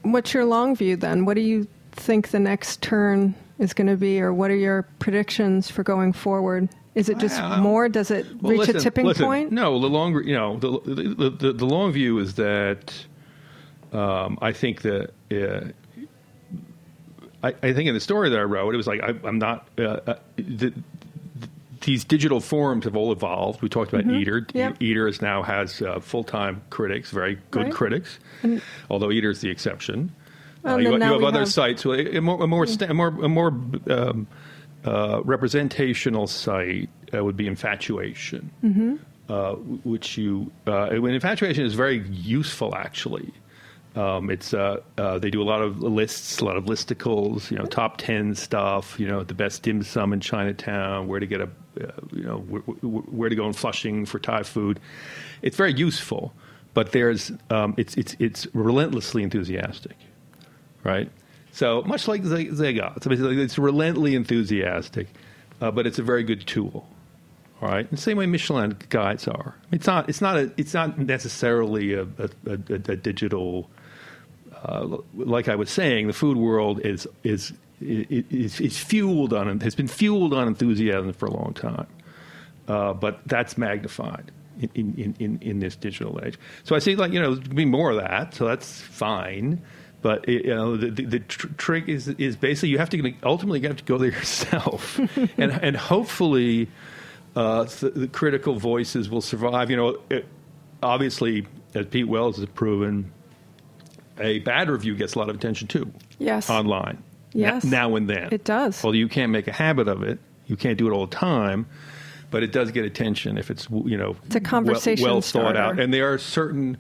what's 0.03 0.35
your 0.35 0.45
long 0.45 0.75
view 0.77 0.97
then? 0.97 1.25
What 1.25 1.35
do 1.35 1.41
you 1.41 1.67
think 1.93 2.29
the 2.29 2.41
next 2.41 2.83
turn 2.83 3.35
is 3.59 3.73
going 3.73 3.87
to 3.87 3.97
be, 3.97 4.21
or 4.21 4.33
what 4.33 4.51
are 4.51 4.57
your 4.57 4.83
predictions 4.99 5.71
for 5.71 5.83
going 5.83 6.13
forward? 6.13 6.69
Is 6.95 7.09
it 7.09 7.19
just 7.19 7.41
more? 7.59 7.89
Does 7.89 8.11
it 8.11 8.27
Well, 8.43 8.53
reach 8.53 8.61
listen, 8.61 8.77
a 8.77 8.81
tipping 8.81 9.07
listen, 9.07 9.25
point? 9.25 9.53
No, 9.53 9.79
the 9.79 9.87
longer 9.87 10.23
you 10.23 10.35
know, 10.35 10.57
the 10.59 10.81
the, 10.81 11.31
the, 11.31 11.53
the 11.53 11.67
long 11.67 11.93
view 11.93 12.19
is 12.19 12.35
that 12.35 12.93
um, 13.93 14.39
I 14.43 14.53
think 14.53 14.83
that. 14.83 15.11
Uh, 15.31 15.73
I, 17.43 17.55
I 17.63 17.73
think 17.73 17.89
in 17.89 17.95
the 17.95 18.01
story 18.01 18.29
that 18.29 18.39
I 18.39 18.43
wrote, 18.43 18.75
it 18.75 18.77
was 18.77 18.87
like 18.87 19.01
I, 19.03 19.15
I'm 19.27 19.39
not. 19.39 19.67
Uh, 19.79 20.01
uh, 20.07 20.15
the, 20.37 20.75
these 21.83 22.05
digital 22.05 22.41
forums 22.41 22.85
have 22.85 22.95
all 22.97 23.11
evolved. 23.13 23.63
We 23.63 23.69
talked 23.69 23.93
about 23.93 24.13
Eater. 24.13 24.43
Mm-hmm. 24.43 24.57
Yep. 24.59 24.83
Eater 24.83 25.09
is 25.09 25.23
now 25.23 25.43
has 25.43 25.81
uh, 25.83 26.01
full 26.01 26.25
time 26.25 26.63
critics, 26.71 27.11
very 27.11 27.39
good 27.51 27.65
Right. 27.65 27.73
critics, 27.73 28.19
although 28.91 29.11
Eater 29.11 29.31
is 29.31 29.41
the 29.41 29.49
exception. 29.51 30.13
Uh, 30.65 30.77
you, 30.77 30.93
you 30.93 31.01
have 31.01 31.23
other 31.25 31.41
have- 31.41 31.49
Mm. 31.49 31.53
sites, 31.53 31.85
a, 31.87 32.21
more, 32.21 32.43
a 32.43 32.47
more, 32.47 32.67
sta- 32.67 32.91
a 32.91 32.95
more, 32.95 33.09
a 33.09 33.29
more 33.31 33.49
um, 33.89 34.27
uh, 34.85 35.23
representational 35.25 36.27
site 36.27 36.91
uh, 37.15 37.25
would 37.25 37.37
be 37.37 37.47
Infatuation, 37.47 38.51
Mm-hmm. 38.63 38.97
uh, 39.33 39.53
which 39.85 40.19
you 40.19 40.53
uh, 40.67 40.91
when 40.91 41.15
Infatuation 41.15 41.65
is 41.65 41.73
very 41.75 42.01
useful 42.11 42.75
actually. 42.75 43.33
Um, 43.97 44.31
it's 44.31 44.55
uh, 44.55 44.77
uh, 44.99 45.19
they 45.19 45.31
do 45.31 45.43
a 45.43 45.49
lot 45.53 45.63
of 45.63 45.81
lists, 45.83 46.39
a 46.39 46.45
lot 46.45 46.57
of 46.57 46.67
listicles, 46.67 47.51
you 47.51 47.59
know, 47.59 47.65
top 47.65 47.97
ten 47.97 48.35
stuff, 48.37 49.01
you 49.01 49.09
know, 49.09 49.25
the 49.25 49.35
best 49.35 49.63
dim 49.65 49.83
sum 49.83 50.13
in 50.13 50.21
Chinatown, 50.21 51.09
where 51.09 51.19
to 51.19 51.27
get 51.27 51.41
a, 51.41 51.45
uh, 51.45 51.49
you 51.77 52.23
know, 52.23 52.39
where, 52.39 52.61
where 52.63 53.29
to 53.29 53.37
go 53.37 53.47
in 53.47 53.53
Flushing 53.53 54.07
for 54.07 54.19
Thai 54.19 54.43
food. 54.43 54.81
It's 55.43 55.57
very 55.57 55.73
useful, 55.73 56.33
but 56.75 56.93
there's 56.93 57.33
um, 57.51 57.75
it's 57.77 57.97
it's 57.97 58.17
it's 58.19 58.47
relentlessly 58.55 59.23
enthusiastic, 59.23 59.97
right? 60.85 61.11
So 61.53 61.83
much 61.83 62.07
like 62.07 62.25
Ze- 62.25 62.51
Zagat, 62.51 62.97
it's, 62.97 63.07
it's 63.07 63.59
relentlessly 63.59 64.15
enthusiastic, 64.15 65.09
uh, 65.61 65.71
but 65.71 65.87
it's 65.87 65.99
a 65.99 66.03
very 66.03 66.23
good 66.23 66.47
tool. 66.47 66.89
All 67.61 67.69
right, 67.69 67.91
the 67.91 67.97
same 67.97 68.17
way 68.17 68.27
Michelin 68.27 68.77
guides 68.89 69.29
are. 69.29 69.55
It's 69.71 69.87
not. 69.87 70.09
It's 70.09 70.23
not 70.23 70.39
a. 70.39 70.53
It's 70.57 70.73
not 70.73 70.99
necessarily 70.99 71.93
a, 71.95 72.03
a, 72.03 72.31
a, 72.47 72.53
a 72.75 72.97
digital. 72.97 73.69
Uh, 74.63 74.99
like 75.15 75.49
I 75.49 75.57
was 75.57 75.71
saying, 75.71 76.07
the 76.07 76.13
food 76.13 76.39
world 76.39 76.81
is 76.87 77.07
is 77.23 77.53
is, 77.81 78.61
is 78.61 78.79
fueled 78.79 79.33
on 79.33 79.61
has 79.61 79.75
been 79.75 79.89
fueled 79.89 80.35
on 80.35 80.47
enthusiasm 80.49 81.13
for 81.13 81.27
a 81.27 81.33
long 81.33 81.55
time, 81.55 81.87
uh, 82.69 82.93
but 82.93 83.21
that's 83.27 83.57
magnified 83.57 84.31
in, 84.75 84.95
in, 84.95 85.17
in, 85.19 85.39
in 85.41 85.61
this 85.61 85.77
digital 85.77 86.21
age. 86.25 86.39
So 86.65 86.77
I 86.77 86.79
see, 86.79 86.97
like 86.97 87.13
you 87.13 87.21
know, 87.21 87.35
there's 87.35 87.49
be 87.49 87.65
more 87.65 87.91
of 87.91 87.97
that. 87.99 88.35
So 88.35 88.47
that's 88.47 88.81
fine. 88.81 89.63
But 90.03 90.27
it, 90.29 90.47
you 90.47 90.55
know, 90.55 90.77
the, 90.77 90.91
the, 90.91 91.05
the 91.05 91.19
tr- 91.21 91.49
trick 91.59 91.89
is 91.89 92.09
is 92.09 92.37
basically 92.37 92.71
you 92.71 92.79
have 92.79 92.91
to 92.91 93.15
ultimately 93.23 93.61
you 93.61 93.69
have 93.69 93.77
to 93.77 93.85
go 93.85 93.99
there 93.99 94.11
yourself, 94.13 94.99
and 95.37 95.53
and 95.53 95.77
hopefully 95.77 96.69
uh, 97.37 97.65
the, 97.65 97.91
the 97.91 98.09
critical 98.09 98.59
voices 98.59 99.11
will 99.11 99.21
survive. 99.21 99.71
You 99.71 99.77
know, 99.77 99.99
it, 100.11 100.27
obviously, 100.83 101.47
as 101.75 101.87
Pete 101.87 102.09
Wells 102.09 102.37
has 102.39 102.47
proven, 102.47 103.13
a 104.19 104.39
bad 104.41 104.71
review 104.71 104.95
gets 104.97 105.15
a 105.15 105.19
lot 105.19 105.29
of 105.29 105.37
attention 105.37 105.69
too. 105.69 105.93
Yes. 106.19 106.49
Online. 106.49 107.03
Yes. 107.33 107.65
N- 107.65 107.71
now 107.71 107.97
and 107.97 108.09
then. 108.09 108.29
It 108.33 108.45
does. 108.45 108.83
Well, 108.83 108.95
you 108.95 109.09
can't 109.09 109.33
make 109.33 109.49
a 109.49 109.53
habit 109.53 109.89
of 109.89 110.03
it. 110.03 110.19
You 110.47 110.57
can't 110.57 110.77
do 110.77 110.89
it 110.89 110.93
all 110.93 111.07
the 111.07 111.15
time, 111.15 111.67
but 112.31 112.43
it 112.43 112.53
does 112.53 112.71
get 112.73 112.85
attention 112.85 113.39
if 113.39 113.51
it's 113.51 113.69
you 113.71 113.97
know 113.97 114.17
It's 114.27 114.37
a 114.37 114.41
conversation 114.41 115.05
well, 115.05 115.15
well 115.15 115.23
thought 115.23 115.57
out. 115.57 115.79
And 115.79 115.93
there 115.95 116.13
are 116.13 116.19
certain. 116.19 116.77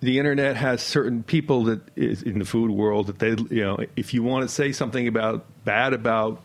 The 0.00 0.18
internet 0.18 0.56
has 0.56 0.82
certain 0.82 1.22
people 1.22 1.64
that 1.64 1.80
is 1.94 2.22
in 2.22 2.38
the 2.38 2.46
food 2.46 2.70
world 2.70 3.08
that 3.08 3.18
they 3.18 3.30
you 3.54 3.62
know 3.62 3.78
if 3.96 4.14
you 4.14 4.22
want 4.22 4.48
to 4.48 4.48
say 4.48 4.72
something 4.72 5.06
about 5.06 5.44
bad 5.66 5.92
about 5.92 6.40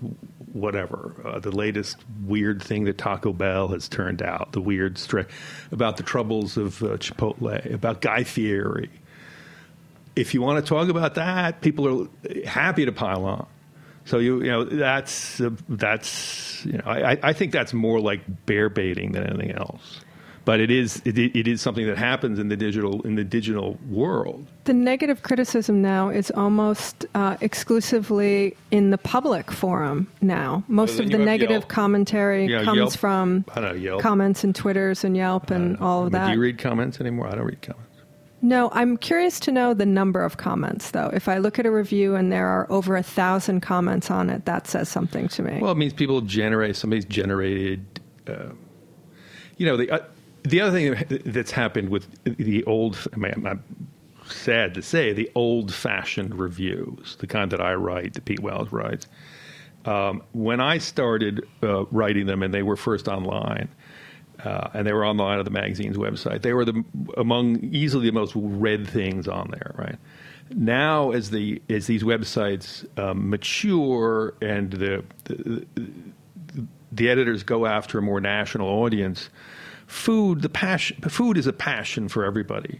whatever 0.51 1.15
uh, 1.23 1.39
the 1.39 1.51
latest 1.51 1.97
weird 2.25 2.61
thing 2.61 2.83
that 2.85 2.97
Taco 2.97 3.31
Bell 3.31 3.69
has 3.69 3.87
turned 3.87 4.21
out 4.21 4.51
the 4.51 4.59
weird 4.61 4.95
stri- 4.95 5.27
about 5.71 5.95
the 5.97 6.03
troubles 6.03 6.57
of 6.57 6.81
uh, 6.83 6.97
Chipotle 6.97 7.73
about 7.73 8.01
Guy 8.01 8.23
Fieri 8.25 8.89
if 10.16 10.34
you 10.34 10.41
want 10.41 10.63
to 10.63 10.68
talk 10.68 10.89
about 10.89 11.16
that, 11.16 11.61
people 11.61 11.88
are 12.03 12.45
happy 12.45 12.86
to 12.86 12.91
pile 12.91 13.26
on. 13.26 13.47
So 14.05 14.20
you 14.20 14.41
you 14.43 14.51
know 14.51 14.63
that's 14.63 15.41
uh, 15.41 15.49
that's 15.68 16.63
you 16.66 16.74
know 16.74 16.84
I, 16.86 17.18
I 17.24 17.34
think 17.34 17.51
that's 17.51 17.74
more 17.74 17.99
like 17.99 18.22
bear 18.45 18.70
baiting 18.70 19.13
than 19.13 19.24
anything 19.24 19.51
else. 19.51 20.01
But 20.45 20.59
it 20.59 20.70
is 20.70 21.01
it, 21.05 21.18
it 21.18 21.47
is 21.47 21.59
something 21.59 21.88
that 21.88 21.97
happens 21.97 22.38
in 22.38 22.49
the 22.49 22.55
digital 22.55 23.01
in 23.01 23.16
the 23.16 23.24
digital 23.24 23.80
world. 23.89 24.45
The 24.66 24.76
negative 24.76 25.24
criticism 25.24 25.82
now 25.82 26.09
is 26.09 26.30
almost 26.30 27.07
uh, 27.16 27.36
exclusively 27.41 28.55
in 28.70 28.91
the 28.91 28.99
public 28.99 29.51
forum 29.51 30.07
now. 30.22 30.63
Most 30.68 30.99
of 30.99 31.09
the 31.09 31.18
negative 31.18 31.61
Yelp. 31.61 31.68
commentary 31.68 32.45
Yeah, 32.45 32.63
comes 32.63 32.78
Yelp. 32.78 32.93
from 32.95 33.43
I 33.55 33.59
know, 33.59 33.97
comments 33.99 34.43
and 34.43 34.55
Twitters 34.55 35.03
and 35.03 35.18
Yelp 35.18 35.49
and 35.49 35.78
all 35.78 36.05
of 36.05 36.11
But 36.11 36.20
that. 36.20 36.28
Do 36.28 36.34
you 36.34 36.39
read 36.39 36.59
comments 36.59 37.01
anymore? 37.01 37.28
I 37.28 37.32
don't 37.34 37.45
read 37.45 37.63
comments. 37.63 37.84
No, 38.45 38.69
I'm 38.73 38.95
curious 38.95 39.39
to 39.39 39.51
know 39.51 39.73
the 39.73 39.87
number 39.87 40.23
of 40.23 40.37
comments, 40.37 40.91
though. 40.91 41.09
If 41.11 41.27
I 41.27 41.39
look 41.39 41.57
at 41.57 41.65
a 41.65 41.71
review 41.71 42.13
and 42.13 42.31
there 42.31 42.45
are 42.45 42.71
over 42.71 42.95
a 42.95 43.01
thousand 43.01 43.61
comments 43.61 44.11
on 44.11 44.29
it, 44.29 44.45
that 44.45 44.67
says 44.67 44.87
something 44.87 45.27
to 45.29 45.41
me. 45.41 45.57
Well, 45.59 45.71
it 45.71 45.77
means 45.77 45.93
people 45.93 46.21
generate. 46.21 46.75
Somebody's 46.75 47.05
generated. 47.05 47.83
Uh, 48.27 48.49
you 49.57 49.65
know, 49.65 49.77
the 49.77 49.89
uh, 49.89 49.99
the 50.43 50.61
other 50.61 50.71
thing 50.71 51.21
that's 51.25 51.49
happened 51.49 51.89
with 51.89 52.07
the 52.23 52.63
old. 52.65 52.99
I 53.13 53.17
mean, 53.17 53.47
I'm 53.47 53.63
sad 54.27 54.75
to 54.75 54.83
say 54.83 55.11
the 55.11 55.31
old-fashioned 55.33 56.35
reviews, 56.35 57.15
the 57.15 57.25
kind 57.25 57.51
that 57.51 57.61
I 57.61 57.73
write, 57.73 58.13
that 58.13 58.25
Pete 58.25 58.41
Wells 58.41 58.71
writes. 58.71 59.07
Um, 59.85 60.21
when 60.33 60.61
I 60.61 60.77
started 60.77 61.47
uh, 61.63 61.85
writing 61.85 62.27
them, 62.27 62.43
and 62.43 62.53
they 62.53 62.61
were 62.61 62.75
first 62.75 63.07
online, 63.07 63.69
uh, 64.43 64.69
and 64.73 64.86
they 64.86 64.93
were 64.93 65.05
online 65.05 65.39
on 65.39 65.45
the 65.45 65.51
magazine's 65.51 65.97
website. 65.97 66.41
They 66.41 66.53
were 66.53 66.65
the 66.65 66.83
among 67.17 67.59
easily 67.63 68.07
the 68.07 68.13
most 68.13 68.33
read 68.36 68.88
things 68.88 69.27
on 69.27 69.49
there, 69.51 69.73
right? 69.75 69.97
Now, 70.49 71.11
as 71.11 71.31
the 71.31 71.61
as 71.69 71.88
these 71.88 72.03
websites 72.03 72.86
um, 72.99 73.29
mature 73.29 74.36
and 74.41 74.71
the, 74.71 75.03
the 75.23 75.65
the 76.91 77.09
editors 77.09 77.43
go 77.43 77.65
after 77.65 77.97
a 77.97 78.01
more 78.01 78.21
national 78.21 78.67
audience, 78.67 79.29
food 79.88 80.41
the 80.41 80.49
passion 80.49 81.01
food 81.01 81.38
is 81.38 81.47
a 81.47 81.53
passion 81.53 82.07
for 82.09 82.25
everybody, 82.25 82.79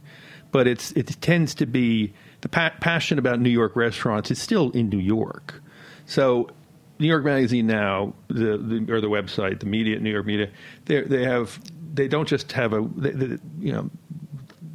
but 0.52 0.68
it's 0.68 0.92
it 0.92 1.08
tends 1.22 1.56
to 1.56 1.66
be 1.66 2.14
the 2.42 2.50
pa- 2.50 2.74
passion 2.82 3.18
about 3.18 3.40
New 3.40 3.50
York 3.50 3.76
restaurants 3.76 4.30
is 4.30 4.40
still 4.40 4.70
in 4.72 4.90
New 4.90 5.00
York, 5.00 5.62
so. 6.06 6.50
New 6.98 7.08
York 7.08 7.26
Magazine 7.26 7.68
now, 7.68 8.14
the, 8.28 8.58
the 8.58 8.94
or 8.94 9.02
the 9.02 9.10
website, 9.10 9.60
the 9.60 9.66
media, 9.66 10.00
New 10.00 10.12
York 10.12 10.26
media, 10.26 10.50
they 10.86 11.02
they 11.02 11.24
have 11.24 11.60
they 11.94 12.08
don't 12.08 12.28
just 12.28 12.52
have 12.54 12.74
a 12.74 12.88
they, 12.96 13.12
they, 13.12 13.38
you 13.60 13.74
know 13.74 13.90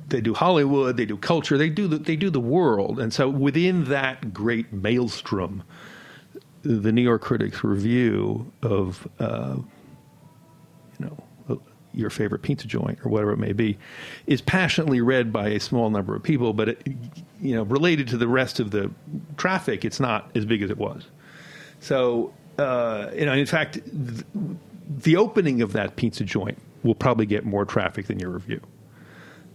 they 0.09 0.21
do 0.21 0.35
Hollywood, 0.35 0.97
they 0.97 1.07
do 1.07 1.17
culture, 1.17 1.57
they 1.57 1.71
do 1.71 1.87
the, 1.87 1.99
they 1.99 2.17
do 2.17 2.31
the 2.31 2.41
world, 2.41 2.99
and 2.99 3.13
so 3.13 3.29
within 3.29 3.85
that 3.85 4.35
great 4.35 4.73
maelstrom, 4.73 5.63
the 6.63 6.93
New 6.93 7.03
York 7.03 7.23
Critics 7.23 7.65
Review 7.65 8.53
of 8.63 9.09
uh, 9.19 9.57
you 10.99 11.07
know 11.07 11.17
your 11.93 12.11
favorite 12.11 12.43
pizza 12.43 12.67
joint 12.69 12.99
or 13.05 13.09
whatever 13.09 13.33
it 13.33 13.39
may 13.39 13.53
be 13.53 13.77
is 14.27 14.41
passionately 14.41 15.01
read 15.01 15.33
by 15.33 15.49
a 15.49 15.59
small 15.61 15.91
number 15.91 16.15
of 16.15 16.23
people, 16.23 16.53
but 16.53 16.69
it, 16.69 16.87
you 17.41 17.55
know 17.55 17.63
related 17.63 18.09
to 18.09 18.19
the 18.19 18.29
rest 18.29 18.61
of 18.61 18.73
the 18.73 18.91
traffic, 19.39 19.85
it's 19.87 20.01
not 20.01 20.31
as 20.35 20.45
big 20.45 20.61
as 20.63 20.71
it 20.71 20.77
was. 20.77 21.07
So, 21.81 22.33
uh, 22.59 23.11
you 23.15 23.27
know, 23.27 23.33
in 23.33 23.47
fact, 23.47 23.75
th- 23.75 24.25
the 24.89 25.17
opening 25.17 25.63
of 25.63 25.73
that 25.73 25.97
pizza 25.97 26.25
joint 26.25 26.59
will 26.83 26.95
probably 26.95 27.27
get 27.27 27.45
more 27.45 27.65
traffic 27.65 28.07
than 28.07 28.19
your 28.19 28.31
review. 28.31 28.61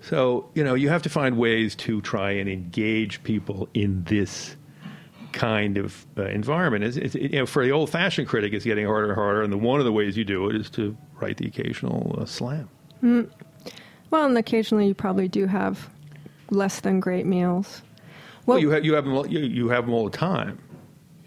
So, 0.01 0.49
you 0.53 0.63
know, 0.63 0.75
you 0.75 0.89
have 0.89 1.01
to 1.03 1.09
find 1.09 1.37
ways 1.37 1.75
to 1.77 2.01
try 2.01 2.31
and 2.31 2.47
engage 2.49 3.23
people 3.23 3.67
in 3.73 4.03
this 4.03 4.55
kind 5.31 5.77
of 5.77 6.05
uh, 6.17 6.25
environment. 6.25 6.83
It's, 6.83 6.97
it's, 6.97 7.15
you 7.15 7.39
know, 7.39 7.45
for 7.45 7.65
the 7.65 7.71
old-fashioned 7.71 8.27
critic, 8.27 8.53
it's 8.53 8.65
getting 8.65 8.85
harder 8.85 9.07
and 9.07 9.15
harder, 9.15 9.41
and 9.41 9.51
the, 9.51 9.57
one 9.57 9.79
of 9.79 9.85
the 9.85 9.91
ways 9.91 10.15
you 10.15 10.23
do 10.23 10.49
it 10.49 10.55
is 10.55 10.69
to 10.71 10.95
write 11.19 11.37
the 11.37 11.47
occasional 11.47 12.17
uh, 12.19 12.25
slam. 12.25 12.69
Well, 14.11 14.25
and 14.25 14.37
occasionally 14.37 14.87
you 14.87 14.93
probably 14.93 15.27
do 15.27 15.47
have 15.47 15.89
less 16.49 16.79
than 16.79 16.99
great 16.99 17.25
meals. 17.25 17.81
Well, 18.45 18.59
you 18.59 18.69
have 18.69 18.85
you 18.85 18.93
have 18.93 19.05
them 19.05 19.15
all, 19.15 19.27
you, 19.27 19.39
you 19.39 19.69
have 19.69 19.85
them 19.85 19.93
all 19.93 20.05
the 20.07 20.15
time. 20.15 20.59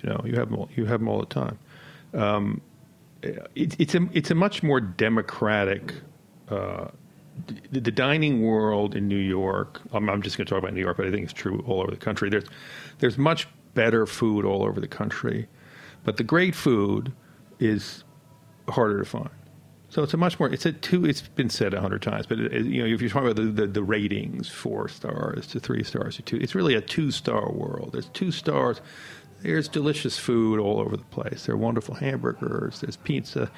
You 0.02 0.10
know, 0.10 0.22
you 0.24 0.36
have 0.36 0.50
them 0.50 0.58
all, 0.58 0.68
you 0.74 0.86
have 0.86 1.00
them 1.00 1.08
all 1.08 1.20
the 1.20 1.26
time. 1.26 1.58
Um, 2.14 2.60
it, 3.22 3.76
it's 3.78 3.94
a 3.94 4.08
it's 4.12 4.30
a 4.30 4.34
much 4.34 4.62
more 4.62 4.80
democratic. 4.80 5.94
Uh, 6.48 6.88
the, 7.70 7.80
the 7.80 7.90
dining 7.90 8.42
world 8.42 8.96
in 8.96 9.06
New 9.06 9.18
York. 9.18 9.80
I'm, 9.92 10.08
I'm 10.10 10.22
just 10.22 10.36
going 10.36 10.46
to 10.46 10.50
talk 10.50 10.58
about 10.58 10.74
New 10.74 10.80
York, 10.80 10.96
but 10.96 11.06
I 11.06 11.10
think 11.10 11.24
it's 11.24 11.32
true 11.32 11.62
all 11.66 11.80
over 11.80 11.90
the 11.90 11.96
country. 11.96 12.30
There's 12.30 12.46
there's 12.98 13.18
much 13.18 13.48
better 13.74 14.06
food 14.06 14.44
all 14.44 14.64
over 14.64 14.80
the 14.80 14.88
country, 14.88 15.48
but 16.04 16.16
the 16.16 16.24
great 16.24 16.54
food 16.54 17.12
is 17.58 18.04
harder 18.68 18.98
to 18.98 19.04
find. 19.04 19.30
So 19.90 20.02
it's 20.02 20.12
a 20.12 20.18
much 20.18 20.38
more. 20.38 20.52
It's 20.52 20.66
a 20.66 20.72
two. 20.72 21.06
It's 21.06 21.22
been 21.22 21.48
said 21.48 21.72
a 21.72 21.80
hundred 21.80 22.02
times, 22.02 22.26
but 22.26 22.38
it, 22.38 22.66
you 22.66 22.82
know, 22.82 22.92
if 22.92 23.00
you're 23.00 23.08
talking 23.08 23.30
about 23.30 23.42
the, 23.42 23.62
the, 23.62 23.66
the 23.66 23.82
ratings, 23.82 24.48
four 24.48 24.88
stars 24.88 25.46
to 25.48 25.60
three 25.60 25.82
stars 25.82 26.16
to 26.16 26.22
two, 26.22 26.36
it's 26.36 26.54
really 26.54 26.74
a 26.74 26.80
two 26.80 27.10
star 27.10 27.50
world. 27.50 27.92
There's 27.92 28.08
two 28.08 28.30
stars. 28.30 28.80
There's 29.42 29.68
delicious 29.68 30.18
food 30.18 30.58
all 30.58 30.80
over 30.80 30.96
the 30.96 31.04
place. 31.04 31.46
There 31.46 31.54
are 31.54 31.58
wonderful 31.58 31.94
hamburgers. 31.94 32.80
There's 32.80 32.96
pizza, 32.96 33.50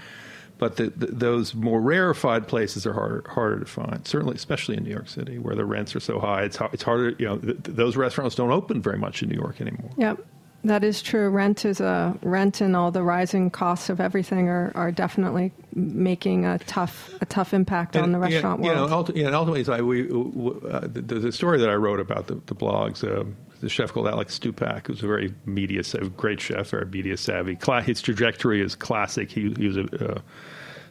but 0.58 0.76
the, 0.76 0.90
the, 0.90 1.06
those 1.06 1.54
more 1.54 1.80
rarefied 1.80 2.46
places 2.48 2.86
are 2.86 2.92
harder 2.92 3.24
harder 3.28 3.60
to 3.60 3.66
find. 3.66 4.06
Certainly, 4.06 4.36
especially 4.36 4.76
in 4.76 4.84
New 4.84 4.90
York 4.90 5.08
City, 5.08 5.38
where 5.38 5.54
the 5.56 5.64
rents 5.64 5.96
are 5.96 6.00
so 6.00 6.18
high, 6.20 6.42
it's 6.42 6.58
it's 6.72 6.82
harder. 6.82 7.10
You 7.18 7.26
know, 7.28 7.38
th- 7.38 7.62
th- 7.62 7.76
those 7.76 7.96
restaurants 7.96 8.34
don't 8.36 8.50
open 8.52 8.82
very 8.82 8.98
much 8.98 9.22
in 9.22 9.28
New 9.30 9.36
York 9.36 9.60
anymore. 9.60 9.90
Yep, 9.96 10.18
that 10.64 10.84
is 10.84 11.00
true. 11.00 11.30
Rent 11.30 11.64
is 11.64 11.80
a 11.80 12.14
rent, 12.22 12.60
and 12.60 12.76
all 12.76 12.90
the 12.90 13.02
rising 13.02 13.48
costs 13.50 13.88
of 13.88 14.00
everything 14.02 14.48
are, 14.50 14.70
are 14.74 14.92
definitely 14.92 15.52
making 15.74 16.44
a 16.44 16.58
tough 16.58 17.10
a 17.22 17.26
tough 17.26 17.54
impact 17.54 17.96
on 17.96 18.12
the 18.12 18.20
And, 18.20 18.30
yeah, 18.30 18.36
restaurant 18.36 18.62
you 18.62 18.70
world. 18.70 18.90
know, 18.90 19.02
ulti- 19.02 19.24
and 19.26 19.34
ultimately, 19.34 19.80
we, 19.82 20.70
uh, 20.70 20.80
the, 20.82 21.00
the 21.00 21.32
story 21.32 21.58
that 21.58 21.70
I 21.70 21.74
wrote 21.74 22.00
about 22.00 22.26
the, 22.26 22.34
the 22.34 22.54
blogs, 22.54 23.02
um, 23.02 23.34
the 23.60 23.68
chef 23.68 23.92
called 23.92 24.08
Alex 24.08 24.38
Stupak, 24.38 24.86
who's 24.86 25.02
a 25.02 25.06
very 25.06 25.34
media, 25.44 25.82
great 26.16 26.40
chef, 26.40 26.70
very 26.70 26.86
media 26.86 27.16
savvy. 27.16 27.58
His 27.84 28.00
trajectory 28.02 28.60
is 28.62 28.74
classic. 28.74 29.30
He, 29.30 29.52
he 29.56 29.66
was 29.68 29.76
a, 29.76 30.12
uh, 30.12 30.20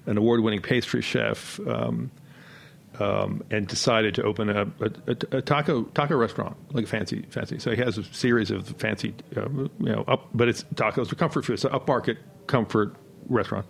an 0.06 0.18
award-winning 0.18 0.62
pastry 0.62 1.02
chef. 1.02 1.60
Um, 1.68 2.12
um, 3.00 3.44
and 3.50 3.68
decided 3.68 4.16
to 4.16 4.24
open 4.24 4.50
a, 4.50 4.64
a, 5.08 5.38
a 5.38 5.42
taco 5.42 5.84
taco 5.84 6.18
restaurant, 6.18 6.58
like 6.74 6.84
a 6.84 6.88
fancy 6.88 7.26
fancy. 7.30 7.58
So 7.58 7.72
he 7.72 7.78
has 7.78 7.98
a 7.98 8.04
series 8.04 8.52
of 8.52 8.68
fancy, 8.78 9.14
uh, 9.38 9.48
you 9.50 9.70
know, 9.80 10.04
up, 10.08 10.28
but 10.34 10.50
it's 10.50 10.64
tacos 10.76 11.10
are 11.12 11.16
comfort 11.16 11.46
food, 11.46 11.60
so 11.60 11.70
upmarket 11.70 12.18
comfort 12.48 12.96
restaurant. 13.28 13.66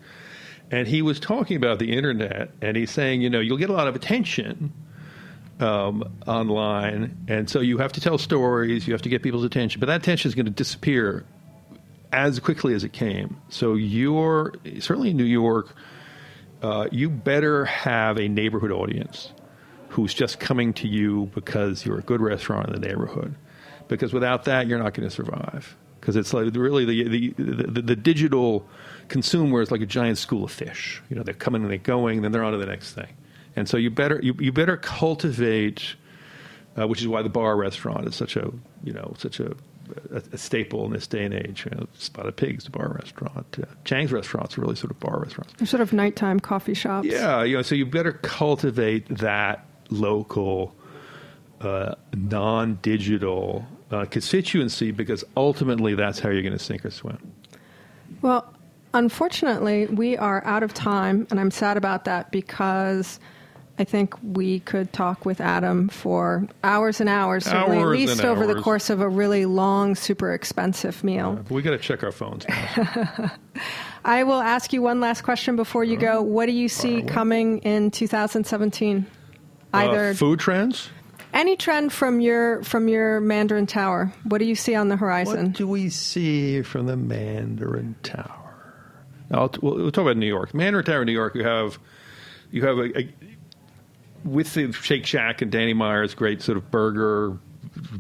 And 0.71 0.87
he 0.87 1.01
was 1.01 1.19
talking 1.19 1.57
about 1.57 1.77
the 1.79 1.95
internet, 1.95 2.51
and 2.61 2.75
he's 2.75 2.91
saying, 2.91 3.21
you 3.21 3.29
know, 3.29 3.39
you'll 3.39 3.57
get 3.57 3.69
a 3.69 3.73
lot 3.73 3.87
of 3.87 3.95
attention 3.95 4.73
um, 5.59 6.03
online, 6.27 7.17
and 7.27 7.49
so 7.49 7.59
you 7.59 7.77
have 7.77 7.91
to 7.93 8.01
tell 8.01 8.17
stories, 8.17 8.87
you 8.87 8.93
have 8.93 9.01
to 9.03 9.09
get 9.09 9.23
people's 9.23 9.43
attention, 9.43 9.79
but 9.79 9.87
that 9.87 10.01
attention 10.01 10.29
is 10.29 10.35
going 10.35 10.45
to 10.45 10.51
disappear 10.51 11.25
as 12.11 12.39
quickly 12.39 12.73
as 12.73 12.83
it 12.83 12.93
came. 12.93 13.39
So 13.49 13.75
you're 13.75 14.53
certainly 14.79 15.11
in 15.11 15.17
New 15.17 15.23
York 15.25 15.75
uh, 16.61 16.87
you 16.91 17.09
better 17.09 17.65
have 17.65 18.17
a 18.17 18.27
neighborhood 18.27 18.71
audience 18.71 19.31
who's 19.89 20.13
just 20.13 20.39
coming 20.39 20.73
to 20.73 20.87
you 20.87 21.31
because 21.33 21.85
you're 21.85 21.99
a 21.99 22.03
good 22.03 22.21
restaurant 22.21 22.67
in 22.67 22.79
the 22.79 22.87
neighborhood. 22.87 23.35
Because 23.87 24.13
without 24.13 24.45
that, 24.45 24.67
you're 24.67 24.77
not 24.77 24.93
going 24.93 25.07
to 25.07 25.13
survive. 25.13 25.75
Because 25.99 26.15
it's 26.15 26.33
like 26.33 26.55
really 26.55 26.85
the, 26.85 27.03
the, 27.03 27.33
the, 27.37 27.81
the 27.81 27.95
digital 27.95 28.67
consumer 29.07 29.61
is 29.61 29.71
like 29.71 29.81
a 29.81 29.85
giant 29.85 30.17
school 30.17 30.43
of 30.43 30.51
fish. 30.51 31.01
You 31.09 31.15
know, 31.15 31.23
they're 31.23 31.33
coming 31.33 31.63
and 31.63 31.71
they're 31.71 31.77
going, 31.77 32.21
then 32.21 32.31
they're 32.31 32.43
on 32.43 32.51
to 32.51 32.57
the 32.57 32.65
next 32.65 32.93
thing. 32.93 33.07
And 33.59 33.67
so 33.67 33.75
you 33.75 33.89
better 33.89 34.21
you, 34.23 34.33
you 34.39 34.53
better 34.53 34.77
cultivate, 34.77 35.95
uh, 36.79 36.87
which 36.87 37.01
is 37.01 37.09
why 37.09 37.21
the 37.21 37.29
bar 37.29 37.57
restaurant 37.57 38.07
is 38.07 38.15
such 38.15 38.37
a 38.37 38.49
you 38.85 38.93
know 38.93 39.13
such 39.17 39.41
a 39.41 39.53
a, 40.11 40.23
a 40.31 40.37
staple 40.37 40.85
in 40.85 40.93
this 40.93 41.07
day 41.07 41.25
and 41.25 41.33
age. 41.33 41.65
You 41.65 41.77
know, 41.77 41.87
Spotted 41.93 42.37
Pigs, 42.37 42.63
the 42.63 42.69
bar 42.69 42.95
restaurant, 42.97 43.57
uh, 43.61 43.65
Chang's 43.83 44.13
restaurants 44.13 44.57
are 44.57 44.61
really 44.61 44.77
sort 44.77 44.91
of 44.91 44.99
bar 45.01 45.19
restaurants. 45.19 45.53
They're 45.57 45.67
sort 45.67 45.81
of 45.81 45.91
nighttime 45.91 46.39
coffee 46.39 46.73
shops. 46.73 47.05
Yeah, 47.05 47.43
you 47.43 47.57
know, 47.57 47.61
so 47.61 47.75
you 47.75 47.85
better 47.85 48.13
cultivate 48.13 49.09
that 49.17 49.65
local, 49.89 50.73
uh, 51.59 51.95
non-digital 52.15 53.65
uh, 53.91 54.05
constituency 54.05 54.91
because 54.91 55.25
ultimately 55.35 55.95
that's 55.95 56.19
how 56.19 56.29
you're 56.29 56.43
going 56.43 56.57
to 56.57 56.63
sink 56.63 56.85
or 56.85 56.91
swim. 56.91 57.33
Well, 58.21 58.53
unfortunately, 58.93 59.87
we 59.87 60.15
are 60.15 60.45
out 60.45 60.63
of 60.63 60.73
time, 60.73 61.27
and 61.29 61.41
I'm 61.41 61.51
sad 61.51 61.75
about 61.75 62.05
that 62.05 62.31
because 62.31 63.19
I 63.79 63.85
think 63.85 64.13
we 64.21 64.59
could 64.59 64.91
talk 64.91 65.25
with 65.25 65.39
Adam 65.39 65.87
for 65.87 66.45
hours 66.65 66.99
and 66.99 67.09
hours, 67.09 67.45
certainly 67.45 67.77
Hours 67.77 68.01
at 68.01 68.07
least 68.09 68.25
over 68.25 68.45
the 68.45 68.61
course 68.61 68.89
of 68.89 68.99
a 68.99 69.07
really 69.07 69.45
long, 69.45 69.95
super 69.95 70.33
expensive 70.33 71.01
meal. 71.01 71.39
But 71.47 71.49
we 71.49 71.61
got 71.61 71.71
to 71.71 71.77
check 71.77 72.03
our 72.03 72.11
phones. 72.11 72.45
now. 72.49 73.31
I 74.05 74.23
will 74.23 74.41
ask 74.41 74.73
you 74.73 74.81
one 74.81 74.99
last 74.99 75.21
question 75.21 75.55
before 75.55 75.85
you 75.85 75.95
go. 75.95 76.21
What 76.21 76.47
do 76.47 76.51
you 76.51 76.67
see 76.67 77.01
coming 77.03 77.59
in 77.59 77.89
2017? 77.89 79.05
Either 79.71 80.09
uh, 80.09 80.13
food 80.13 80.39
trends. 80.39 80.89
any 81.33 81.55
trend 81.55 81.93
from 81.93 82.19
your 82.19 82.61
from 82.63 82.89
your 82.89 83.21
Mandarin 83.21 83.65
Tower. 83.67 84.11
What 84.23 84.39
do 84.39 84.45
you 84.45 84.55
see 84.55 84.75
on 84.75 84.89
the 84.89 84.97
horizon? 84.97 85.47
What 85.47 85.53
do 85.53 85.67
we 85.67 85.89
see 85.89 86.63
from 86.63 86.85
the 86.85 86.97
Mandarin 86.97 87.95
Tower? 88.03 88.35
Now, 89.29 89.49
we'll, 89.61 89.75
we'll 89.75 89.91
talk 89.91 90.01
about 90.01 90.17
New 90.17 90.25
York. 90.25 90.53
Mandarin 90.53 90.83
Tower, 90.83 91.01
in 91.01 91.05
New 91.05 91.13
York. 91.13 91.35
You 91.35 91.43
have 91.45 91.79
you 92.51 92.65
have 92.65 92.77
a, 92.77 92.99
a 92.99 93.13
with 94.23 94.53
the 94.53 94.71
Shake 94.71 95.05
Shack 95.05 95.41
and 95.41 95.51
Danny 95.51 95.73
Meyer's 95.73 96.13
great 96.13 96.41
sort 96.41 96.57
of 96.57 96.69
burger 96.71 97.37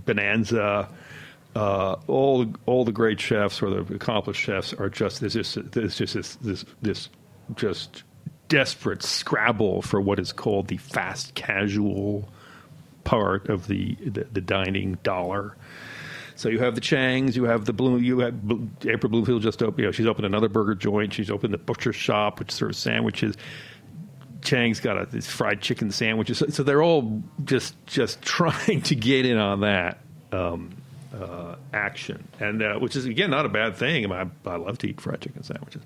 bonanza. 0.05 0.89
Uh, 1.55 1.95
all 2.07 2.45
all 2.65 2.85
the 2.85 2.91
great 2.91 3.19
chefs 3.19 3.61
or 3.61 3.69
the 3.69 3.95
accomplished 3.95 4.39
chefs 4.39 4.73
are 4.73 4.89
just 4.89 5.19
there's 5.19 5.33
just 5.33 5.71
there's 5.71 5.97
just 5.97 6.13
this 6.13 6.35
this 6.35 6.65
this 6.81 7.09
just 7.55 8.03
desperate 8.49 9.03
scrabble 9.03 9.81
for 9.81 9.99
what 9.99 10.19
is 10.19 10.31
called 10.31 10.67
the 10.67 10.77
fast 10.77 11.33
casual 11.35 12.29
part 13.03 13.49
of 13.49 13.67
the 13.67 13.95
the, 13.95 14.25
the 14.31 14.41
dining 14.41 14.97
dollar. 15.03 15.55
So 16.35 16.47
you 16.47 16.59
have 16.59 16.75
the 16.75 16.81
Changs, 16.81 17.35
you 17.35 17.43
have 17.43 17.65
the 17.65 17.73
Bloom, 17.73 18.01
you 18.01 18.19
have 18.19 18.33
April 18.85 19.09
Bloomfield 19.09 19.41
just 19.41 19.61
opened. 19.61 19.79
You 19.79 19.85
know, 19.87 19.91
she's 19.91 20.05
opened 20.05 20.25
another 20.25 20.47
burger 20.47 20.73
joint. 20.73 21.13
She's 21.13 21.29
opened 21.29 21.53
the 21.53 21.57
butcher 21.57 21.91
shop, 21.91 22.39
which 22.39 22.51
serves 22.51 22.77
sandwiches. 22.77 23.35
Chang's 24.41 24.79
got 24.79 25.01
a, 25.01 25.05
these 25.05 25.27
fried 25.27 25.61
chicken 25.61 25.91
sandwiches. 25.91 26.37
So, 26.39 26.47
so 26.47 26.63
they're 26.63 26.81
all 26.83 27.21
just 27.43 27.75
just 27.85 28.21
trying 28.23 28.81
to 28.83 28.95
get 28.95 29.25
in 29.25 29.37
on 29.37 29.61
that 29.61 29.99
um, 30.31 30.75
uh, 31.13 31.55
action, 31.73 32.27
and 32.39 32.61
uh, 32.61 32.79
which 32.79 32.95
is 32.95 33.05
again 33.05 33.29
not 33.31 33.45
a 33.45 33.49
bad 33.49 33.75
thing. 33.75 34.05
I, 34.05 34.07
mean, 34.23 34.31
I, 34.45 34.49
I 34.49 34.55
love 34.57 34.77
to 34.79 34.89
eat 34.89 35.01
fried 35.01 35.21
chicken 35.21 35.43
sandwiches. 35.43 35.81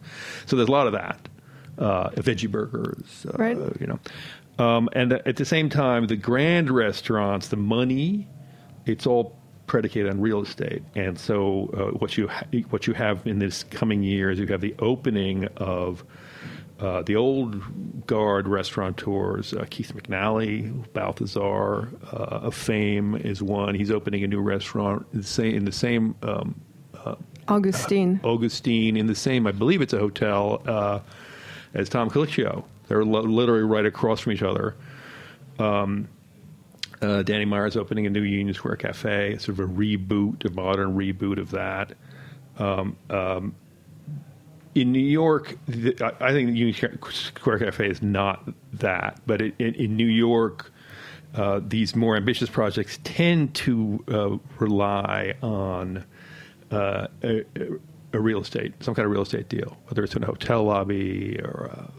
So 0.46 0.56
there's 0.56 0.70
a 0.70 0.72
lot 0.72 0.88
of 0.88 0.94
that. 0.94 1.28
Uh, 1.76 2.10
veggie 2.12 2.50
burgers, 2.52 3.26
uh, 3.28 3.36
Right. 3.36 3.58
you 3.82 3.88
know, 3.88 4.00
um, 4.64 4.90
and 4.94 5.14
at 5.14 5.38
the 5.38 5.46
same 5.46 5.70
time, 5.70 6.06
the 6.06 6.16
grand 6.16 6.70
restaurants, 6.70 7.48
the 7.48 7.56
money, 7.56 8.28
it's 8.86 9.08
all 9.08 9.36
predicated 9.66 10.12
on 10.12 10.22
real 10.22 10.44
estate. 10.44 10.84
And 10.94 11.18
so, 11.18 11.72
uh, 11.76 11.98
what 11.98 12.16
you 12.16 12.28
ha- 12.28 12.46
what 12.70 12.86
you 12.86 12.94
have 12.94 13.26
in 13.26 13.40
this 13.40 13.64
coming 13.64 14.04
year 14.04 14.30
is 14.30 14.38
you 14.38 14.46
have 14.48 14.62
the 14.62 14.76
opening 14.78 15.46
of 15.58 16.04
uh, 16.80 17.02
the 17.04 17.16
old 17.16 18.06
guard 18.08 18.48
restaurateurs. 18.48 19.54
Uh, 19.54 19.66
Keith 19.70 19.94
McNally, 19.94 20.92
Balthazar 20.94 21.90
uh, 22.12 22.48
of 22.48 22.56
fame, 22.56 23.16
is 23.16 23.42
one. 23.42 23.76
He's 23.76 23.92
opening 23.92 24.24
a 24.24 24.28
new 24.28 24.42
restaurant 24.42 25.06
in 25.14 25.22
the 25.22 25.28
same, 25.28 25.56
in 25.56 25.66
the 25.66 25.72
same 25.72 26.16
um, 26.24 26.60
Augustine. 27.48 28.20
Augustine 28.24 28.98
in 28.98 29.08
the 29.08 29.16
same, 29.16 29.48
I 29.48 29.52
believe 29.52 29.82
it's 29.82 29.94
a 29.94 30.00
hotel, 30.00 30.62
uh, 30.66 31.00
as 31.74 31.90
Tom 31.90 32.10
Colicchio. 32.10 32.64
They're 32.88 33.06
lo- 33.06 33.22
literally 33.22 33.64
right 33.64 33.86
across 33.86 34.22
from 34.22 34.34
each 34.34 34.44
other. 34.44 34.76
Um, 35.60 36.08
uh, 37.02 37.22
Danny 37.24 37.46
Meyer's 37.46 37.76
opening 37.76 38.06
a 38.06 38.10
new 38.10 38.22
Union 38.22 38.54
Square 38.54 38.78
Cafe, 38.78 39.38
sort 39.38 39.60
of 39.60 39.60
a 39.60 39.68
reboot, 39.68 40.46
a 40.46 40.52
modern 40.52 40.96
reboot 40.96 41.38
of 41.38 41.52
that. 41.52 41.94
Um, 42.58 42.96
um, 43.10 43.56
in 44.76 44.92
New 44.92 45.00
York, 45.00 45.58
the, 45.68 45.96
I 46.20 46.32
think 46.32 46.50
the 46.50 46.58
Union 46.58 47.00
Square 47.12 47.60
Cafe 47.60 47.90
is 47.90 48.02
not 48.02 48.50
that, 48.74 49.20
but 49.26 49.42
it, 49.42 49.54
in, 49.60 49.76
in 49.76 49.96
New 49.96 50.08
York, 50.08 50.72
uh, 51.36 51.62
these 51.64 51.96
more 51.96 52.16
ambitious 52.16 52.50
projects 52.50 53.00
tend 53.04 53.54
to 53.56 54.04
uh, 54.08 54.38
rely 54.60 55.34
on 55.42 56.04
uh, 56.72 57.08
a, 57.24 57.44
a 58.14 58.20
real 58.20 58.42
estate, 58.42 58.74
some 58.84 58.94
kind 58.94 59.06
of 59.06 59.12
real 59.12 59.24
estate 59.24 59.50
deal, 59.50 59.78
whether 59.88 60.04
it's 60.04 60.16
in 60.16 60.24
a 60.24 60.28
hotel 60.28 60.64
lobby 60.64 61.40
or 61.44 61.70
a 61.72 61.92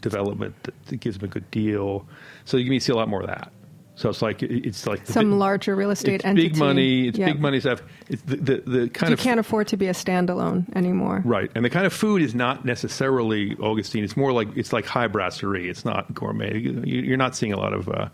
development 0.00 0.54
that, 0.62 0.74
that 0.86 0.96
gives 1.00 1.18
them 1.18 1.28
a 1.28 1.32
good 1.32 1.50
deal. 1.50 2.06
So 2.44 2.56
you 2.56 2.68
can 2.68 2.80
see 2.80 2.92
a 2.92 2.96
lot 2.96 3.08
more 3.08 3.20
of 3.20 3.26
that. 3.28 3.52
So 3.98 4.08
it's 4.10 4.22
like 4.22 4.44
it's 4.44 4.86
like 4.86 5.04
Some 5.08 5.30
big- 5.30 5.38
larger 5.40 5.74
real 5.74 5.90
estate 5.90 6.14
it's 6.14 6.24
entity. 6.24 6.50
big 6.50 6.56
money. 6.56 7.08
It's 7.08 7.18
Yeah. 7.18 7.26
big 7.32 7.40
money 7.40 7.58
stuff. 7.58 7.82
It's 8.08 8.22
the 8.22 8.36
the, 8.36 8.56
the 8.64 8.88
kind 8.90 9.10
You 9.10 9.14
of 9.14 9.18
can't 9.20 9.40
afford 9.40 9.66
to 9.68 9.76
be 9.76 9.88
a 9.88 9.92
standalone 9.92 10.72
anymore. 10.76 11.20
Right, 11.24 11.50
and 11.56 11.64
the 11.64 11.70
kind 11.70 11.84
of 11.84 11.92
food 11.92 12.22
is 12.22 12.32
not 12.32 12.64
necessarily 12.64 13.56
Augustine. 13.56 14.04
It's 14.04 14.16
more 14.16 14.30
like 14.32 14.56
it's 14.56 14.72
like 14.72 14.86
high 14.86 15.08
brasserie. 15.08 15.68
It's 15.68 15.84
not 15.84 16.14
gourmet. 16.14 16.56
You- 16.58 16.82
You're 16.84 17.16
not 17.16 17.34
seeing 17.34 17.52
a 17.52 17.58
lot 17.58 17.72
of 17.72 17.88
uh, 17.88 18.08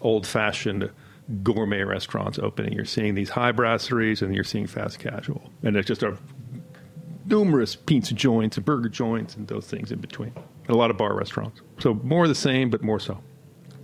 old-fashioned 0.00 0.90
gourmet 1.42 1.82
restaurants 1.82 2.38
opening. 2.38 2.72
You're 2.72 2.86
seeing 2.86 3.14
these 3.14 3.28
high 3.28 3.52
brasseries, 3.52 4.22
and 4.22 4.34
you're 4.34 4.42
seeing 4.42 4.66
fast 4.66 4.98
casual, 5.00 5.52
and 5.62 5.76
it's 5.76 5.86
just 5.86 6.02
a 6.02 6.16
numerous 7.26 7.76
pizza 7.76 8.14
joints 8.14 8.56
and 8.56 8.64
burger 8.64 8.88
joints 8.88 9.36
and 9.36 9.46
those 9.48 9.66
things 9.66 9.92
in 9.92 10.00
between. 10.00 10.32
And 10.66 10.70
a 10.70 10.76
lot 10.76 10.90
of 10.90 10.96
bar 10.96 11.14
restaurants. 11.14 11.60
So 11.78 11.94
more 12.02 12.24
of 12.24 12.28
the 12.30 12.34
same, 12.34 12.70
but 12.70 12.82
more 12.82 12.98
so. 12.98 13.18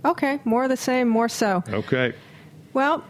Okay, 0.05 0.39
more 0.45 0.63
of 0.63 0.69
the 0.69 0.77
same, 0.77 1.07
more 1.07 1.29
so. 1.29 1.63
Okay. 1.69 2.13
Well, 2.73 3.03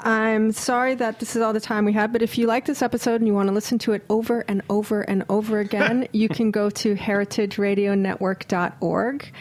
I'm 0.00 0.52
sorry 0.52 0.94
that 0.96 1.18
this 1.18 1.34
is 1.34 1.42
all 1.42 1.52
the 1.52 1.60
time 1.60 1.84
we 1.84 1.92
have, 1.94 2.12
but 2.12 2.22
if 2.22 2.38
you 2.38 2.46
like 2.46 2.66
this 2.66 2.82
episode 2.82 3.16
and 3.16 3.26
you 3.26 3.34
want 3.34 3.48
to 3.48 3.54
listen 3.54 3.78
to 3.80 3.92
it 3.92 4.04
over 4.08 4.44
and 4.46 4.62
over 4.70 5.02
and 5.02 5.24
over 5.28 5.58
again, 5.60 6.06
you 6.12 6.28
can 6.28 6.50
go 6.50 6.70
to 6.70 6.94
heritageradionetwork.org, 6.94 9.32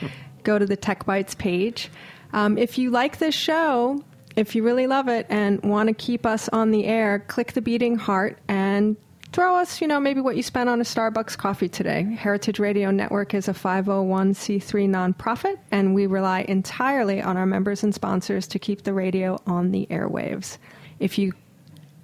go 0.43 0.57
to 0.57 0.65
the 0.65 0.75
Tech 0.75 1.05
Bites 1.05 1.35
page. 1.35 1.91
Um, 2.33 2.57
if 2.57 2.77
you 2.77 2.89
like 2.89 3.19
this 3.19 3.35
show, 3.35 4.03
if 4.35 4.55
you 4.55 4.63
really 4.63 4.87
love 4.87 5.07
it 5.07 5.27
and 5.29 5.63
want 5.63 5.87
to 5.87 5.93
keep 5.93 6.25
us 6.25 6.49
on 6.49 6.71
the 6.71 6.85
air, 6.85 7.19
click 7.19 7.53
the 7.53 7.61
beating 7.61 7.97
heart 7.97 8.39
and 8.47 8.97
throw 9.37 9.55
us, 9.55 9.81
you 9.81 9.87
know, 9.87 9.99
maybe 9.99 10.19
what 10.19 10.35
you 10.35 10.41
spent 10.41 10.67
on 10.67 10.81
a 10.81 10.83
Starbucks 10.83 11.37
coffee 11.37 11.69
today. 11.69 12.01
Heritage 12.01 12.57
Radio 12.57 12.89
Network 12.89 13.35
is 13.35 13.47
a 13.47 13.53
501c3 13.53 14.89
nonprofit, 14.89 15.59
and 15.69 15.93
we 15.93 16.07
rely 16.07 16.39
entirely 16.47 17.21
on 17.21 17.37
our 17.37 17.45
members 17.45 17.83
and 17.83 17.93
sponsors 17.93 18.47
to 18.47 18.57
keep 18.57 18.81
the 18.81 18.95
radio 18.95 19.37
on 19.45 19.69
the 19.69 19.85
airwaves. 19.91 20.57
If 20.99 21.19
you 21.19 21.33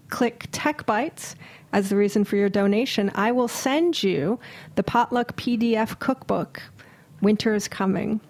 click 0.09 0.47
Tech 0.51 0.85
Bites 0.85 1.35
as 1.71 1.89
the 1.89 1.95
reason 1.95 2.23
for 2.23 2.35
your 2.35 2.49
donation, 2.49 3.09
I 3.15 3.31
will 3.31 3.47
send 3.47 4.03
you 4.03 4.39
the 4.75 4.83
Potluck 4.83 5.35
PDF 5.35 5.97
cookbook. 5.97 6.61
Winter 7.23 7.55
is 7.55 7.67
coming. 7.67 8.21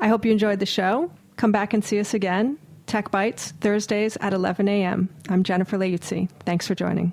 I 0.00 0.08
hope 0.08 0.24
you 0.24 0.32
enjoyed 0.32 0.58
the 0.58 0.66
show. 0.66 1.12
Come 1.36 1.52
back 1.52 1.72
and 1.72 1.84
see 1.84 2.00
us 2.00 2.12
again. 2.12 2.58
Tech 2.86 3.12
Bites, 3.12 3.52
Thursdays 3.60 4.16
at 4.20 4.34
11 4.34 4.66
a.m. 4.66 5.08
I'm 5.28 5.44
Jennifer 5.44 5.78
Leuzzi. 5.78 6.28
Thanks 6.44 6.66
for 6.66 6.74
joining. 6.74 7.12